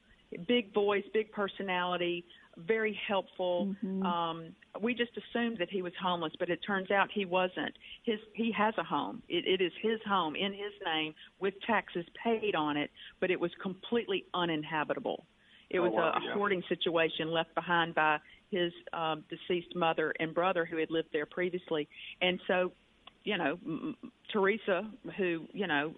Big 0.47 0.73
voice, 0.73 1.03
big 1.11 1.31
personality, 1.31 2.23
very 2.57 2.99
helpful. 3.07 3.75
Um, 4.05 4.53
we 4.81 4.93
just 4.93 5.11
assumed 5.17 5.57
that 5.59 5.69
he 5.69 5.81
was 5.81 5.93
homeless, 6.01 6.33
but 6.39 6.49
it 6.49 6.59
turns 6.65 6.91
out 6.91 7.09
he 7.11 7.25
wasn't. 7.25 7.75
His 8.03 8.19
he 8.33 8.51
has 8.51 8.73
a 8.77 8.83
home. 8.83 9.21
It, 9.29 9.45
it 9.47 9.63
is 9.63 9.71
his 9.81 9.99
home 10.07 10.35
in 10.35 10.51
his 10.53 10.73
name 10.85 11.13
with 11.39 11.53
taxes 11.65 12.05
paid 12.23 12.55
on 12.55 12.77
it, 12.77 12.91
but 13.19 13.31
it 13.31 13.39
was 13.39 13.51
completely 13.61 14.25
uninhabitable. 14.33 15.25
It 15.69 15.79
Oh, 15.79 15.83
was 15.83 15.93
wow, 15.93 16.13
a, 16.15 16.19
a 16.19 16.25
yeah. 16.25 16.33
hoarding 16.33 16.63
situation 16.67 17.31
left 17.31 17.53
behind 17.55 17.93
by 17.95 18.17
his 18.51 18.71
um, 18.93 19.23
deceased 19.29 19.75
mother 19.75 20.13
and 20.19 20.33
brother 20.33 20.65
who 20.65 20.77
had 20.77 20.89
lived 20.89 21.09
there 21.13 21.25
previously, 21.25 21.87
and 22.21 22.39
so 22.47 22.71
you 23.23 23.37
know, 23.37 23.59
m- 23.65 23.95
m- 24.03 24.11
Teresa, 24.31 24.89
who 25.17 25.45
you 25.53 25.67
know 25.67 25.93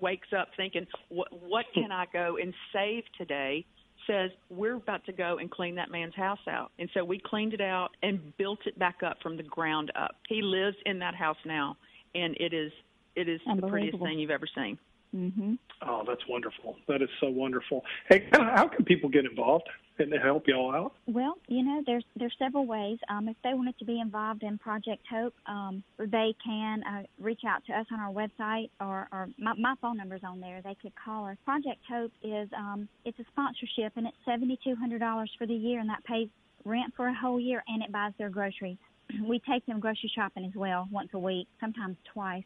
wakes 0.00 0.28
up 0.36 0.48
thinking, 0.56 0.86
"What 1.08 1.28
what 1.42 1.66
can 1.74 1.92
I 1.92 2.06
go 2.12 2.38
and 2.40 2.54
save 2.72 3.04
today?" 3.18 3.66
Says 4.06 4.30
we're 4.50 4.76
about 4.76 5.04
to 5.06 5.12
go 5.12 5.38
and 5.38 5.50
clean 5.50 5.74
that 5.76 5.90
man's 5.90 6.14
house 6.14 6.40
out, 6.48 6.72
and 6.78 6.88
so 6.94 7.04
we 7.04 7.18
cleaned 7.18 7.54
it 7.54 7.60
out 7.60 7.90
and 8.02 8.36
built 8.36 8.60
it 8.66 8.78
back 8.78 9.02
up 9.04 9.20
from 9.22 9.36
the 9.36 9.42
ground 9.44 9.92
up. 9.94 10.16
He 10.28 10.42
lives 10.42 10.76
in 10.86 10.98
that 11.00 11.14
house 11.14 11.36
now, 11.44 11.76
and 12.14 12.36
it 12.40 12.52
is 12.52 12.72
it 13.14 13.28
is 13.28 13.40
the 13.46 13.66
prettiest 13.66 13.98
thing 14.02 14.18
you've 14.18 14.30
ever 14.30 14.48
seen. 14.54 14.78
Mhm. 15.14 15.58
Oh, 15.82 16.04
that's 16.06 16.26
wonderful. 16.26 16.76
That 16.88 17.02
is 17.02 17.10
so 17.20 17.28
wonderful. 17.28 17.84
Hey, 18.08 18.28
how 18.32 18.68
can 18.68 18.84
people 18.84 19.10
get 19.10 19.24
involved 19.26 19.68
and 19.98 20.12
help 20.22 20.48
y'all 20.48 20.74
out? 20.74 20.94
Well, 21.06 21.36
you 21.48 21.62
know, 21.62 21.82
there's 21.84 22.04
there's 22.16 22.34
several 22.38 22.66
ways. 22.66 22.98
Um, 23.08 23.28
if 23.28 23.36
they 23.44 23.52
wanted 23.52 23.78
to 23.78 23.84
be 23.84 24.00
involved 24.00 24.42
in 24.42 24.56
Project 24.58 25.04
Hope, 25.10 25.34
um, 25.46 25.82
they 25.98 26.34
can 26.42 26.82
uh, 26.84 27.02
reach 27.20 27.42
out 27.46 27.64
to 27.66 27.72
us 27.74 27.86
on 27.92 28.00
our 28.00 28.12
website, 28.12 28.70
or, 28.80 29.08
or 29.12 29.28
my, 29.38 29.52
my 29.54 29.74
phone 29.82 29.98
number's 29.98 30.24
on 30.24 30.40
there. 30.40 30.62
They 30.62 30.76
could 30.80 30.92
call 30.94 31.26
us. 31.26 31.36
Project 31.44 31.80
Hope 31.88 32.12
is 32.22 32.48
um, 32.56 32.88
it's 33.04 33.18
a 33.18 33.24
sponsorship, 33.32 33.92
and 33.96 34.06
it's 34.06 34.16
seventy 34.24 34.58
two 34.64 34.74
hundred 34.76 35.00
dollars 35.00 35.30
for 35.36 35.46
the 35.46 35.54
year, 35.54 35.80
and 35.80 35.90
that 35.90 36.04
pays 36.04 36.28
rent 36.64 36.94
for 36.96 37.08
a 37.08 37.14
whole 37.14 37.38
year, 37.38 37.62
and 37.66 37.82
it 37.82 37.92
buys 37.92 38.12
their 38.18 38.30
groceries. 38.30 38.78
We 39.28 39.40
take 39.40 39.66
them 39.66 39.78
grocery 39.78 40.10
shopping 40.14 40.46
as 40.46 40.54
well, 40.54 40.88
once 40.90 41.10
a 41.12 41.18
week, 41.18 41.46
sometimes 41.60 41.98
twice. 42.14 42.44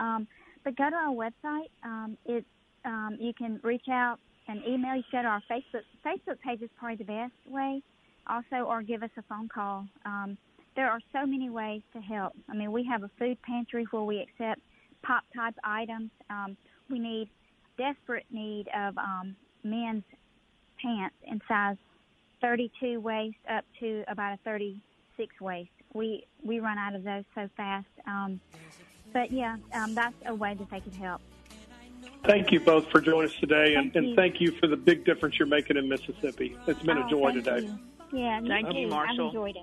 Um, 0.00 0.26
but 0.64 0.76
go 0.76 0.90
to 0.90 0.96
our 0.96 1.14
website. 1.14 1.70
Um, 1.84 2.16
it's 2.24 2.46
um, 2.84 3.16
you 3.20 3.32
can 3.32 3.60
reach 3.62 3.88
out 3.90 4.18
and 4.48 4.62
email. 4.66 4.96
You 4.96 5.02
go 5.12 5.22
to 5.22 5.28
our 5.28 5.42
Facebook 5.50 5.82
Facebook 6.04 6.40
page 6.44 6.62
is 6.62 6.70
probably 6.78 6.96
the 6.96 7.04
best 7.04 7.32
way. 7.46 7.82
Also, 8.26 8.64
or 8.66 8.82
give 8.82 9.02
us 9.02 9.10
a 9.18 9.22
phone 9.22 9.48
call. 9.48 9.86
Um, 10.04 10.38
there 10.76 10.88
are 10.88 11.00
so 11.12 11.26
many 11.26 11.50
ways 11.50 11.82
to 11.92 12.00
help. 12.00 12.32
I 12.48 12.54
mean, 12.54 12.72
we 12.72 12.84
have 12.84 13.02
a 13.02 13.10
food 13.18 13.36
pantry 13.42 13.86
where 13.90 14.02
we 14.04 14.20
accept 14.20 14.60
pop 15.02 15.24
type 15.34 15.54
items. 15.64 16.10
Um, 16.30 16.56
we 16.88 16.98
need 16.98 17.28
desperate 17.76 18.26
need 18.30 18.68
of 18.76 18.96
um, 18.96 19.36
men's 19.64 20.04
pants 20.80 21.16
in 21.26 21.40
size 21.48 21.76
32 22.40 23.00
waist 23.00 23.36
up 23.50 23.64
to 23.80 24.04
about 24.08 24.34
a 24.34 24.38
36 24.44 25.40
waist. 25.40 25.70
We 25.94 26.26
we 26.44 26.60
run 26.60 26.78
out 26.78 26.94
of 26.94 27.04
those 27.04 27.24
so 27.34 27.48
fast. 27.56 27.86
Um, 28.06 28.40
but 29.12 29.30
yeah, 29.30 29.56
um, 29.74 29.94
that's 29.94 30.14
a 30.26 30.34
way 30.34 30.54
that 30.54 30.70
they 30.70 30.80
could 30.80 30.94
help. 30.94 31.20
Thank 32.24 32.52
you 32.52 32.60
both 32.60 32.88
for 32.90 33.00
joining 33.00 33.30
us 33.30 33.36
today, 33.40 33.74
and, 33.74 33.92
Thank 33.92 33.96
and 33.96 34.08
you. 34.10 34.14
thank 34.16 34.40
you 34.40 34.52
for 34.52 34.66
the 34.68 34.76
big 34.76 35.04
difference 35.04 35.38
you're 35.38 35.48
making 35.48 35.76
in 35.76 35.88
Mississippi. 35.88 36.56
It's 36.68 36.80
been 36.82 36.98
Oh, 36.98 37.06
a 37.06 37.10
joy 37.10 37.32
thank 37.32 37.44
today. 37.44 37.66
you. 37.66 37.78
Yeah, 38.20 38.40
Thank 38.46 38.68
too. 38.70 38.76
you, 38.78 38.88
Marshall. 38.88 39.28
I've 39.28 39.34
enjoyed 39.34 39.56
it. 39.56 39.62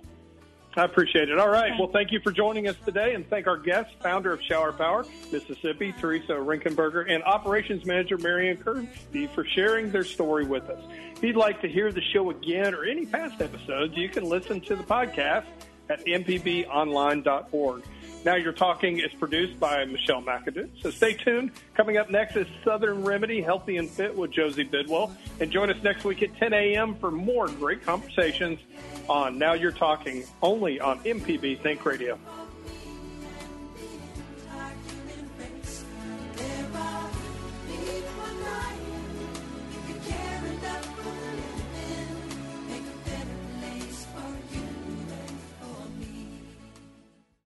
I 0.76 0.84
appreciate 0.84 1.30
it. 1.30 1.39
All 1.39 1.50
right. 1.50 1.72
Well, 1.80 1.89
thank 1.91 2.12
you 2.12 2.20
for 2.20 2.32
joining 2.32 2.68
us 2.68 2.76
today, 2.86 3.14
and 3.14 3.28
thank 3.30 3.47
our 3.47 3.58
guest, 3.58 3.89
founder 4.02 4.32
of 4.34 4.41
Shower 4.41 4.72
Power, 4.72 5.06
Mississippi, 5.32 5.93
Teresa 6.00 6.34
Rinkenberger, 6.34 7.10
and 7.12 7.24
operations 7.24 7.86
manager, 7.86 8.18
Marianne 8.18 8.58
Kirby, 8.58 9.28
for 9.34 9.45
sharing 9.45 9.91
their 9.91 10.04
story 10.04 10.45
with 10.45 10.70
us. 10.70 10.80
If 11.16 11.24
you'd 11.24 11.36
like 11.36 11.62
to 11.62 11.68
hear 11.68 11.91
the 11.91 12.02
show 12.14 12.30
again 12.30 12.74
or 12.76 12.84
any 12.86 13.06
past 13.06 13.41
episodes, 13.41 13.95
you 13.97 14.10
can 14.10 14.24
listen 14.26 14.62
to 14.62 14.76
the 14.76 14.84
podcast 14.84 15.45
at 15.89 16.06
mpbonline.org. 16.06 17.84
Now 18.26 18.36
You're 18.36 18.51
Talking 18.51 18.99
is 18.99 19.11
produced 19.13 19.59
by 19.59 19.86
Michelle 19.86 20.22
McAdoo. 20.22 20.70
So 20.82 20.91
stay 20.91 21.13
tuned. 21.13 21.51
Coming 21.74 21.97
up 21.97 22.09
next 22.09 22.36
is 22.36 22.47
Southern 22.65 23.03
Remedy, 23.03 23.41
Healthy 23.41 23.78
and 23.78 23.89
Fit 23.89 24.15
with 24.15 24.32
Josie 24.32 24.63
Bidwell. 24.63 25.15
And 25.39 25.49
join 25.49 25.70
us 25.70 25.82
next 25.84 26.03
week 26.03 26.22
at 26.22 26.36
10 26.36 26.53
a.m. 26.53 26.95
for 26.95 27.11
more 27.11 27.47
great 27.47 27.84
conversations 27.86 28.59
on 29.07 29.38
Now 29.38 29.53
You're 29.53 29.72
Talking, 29.72 30.26
only 30.41 30.82
on 30.82 30.99
MPB 30.99 31.61
Think 31.61 31.86
Radio. 31.86 32.20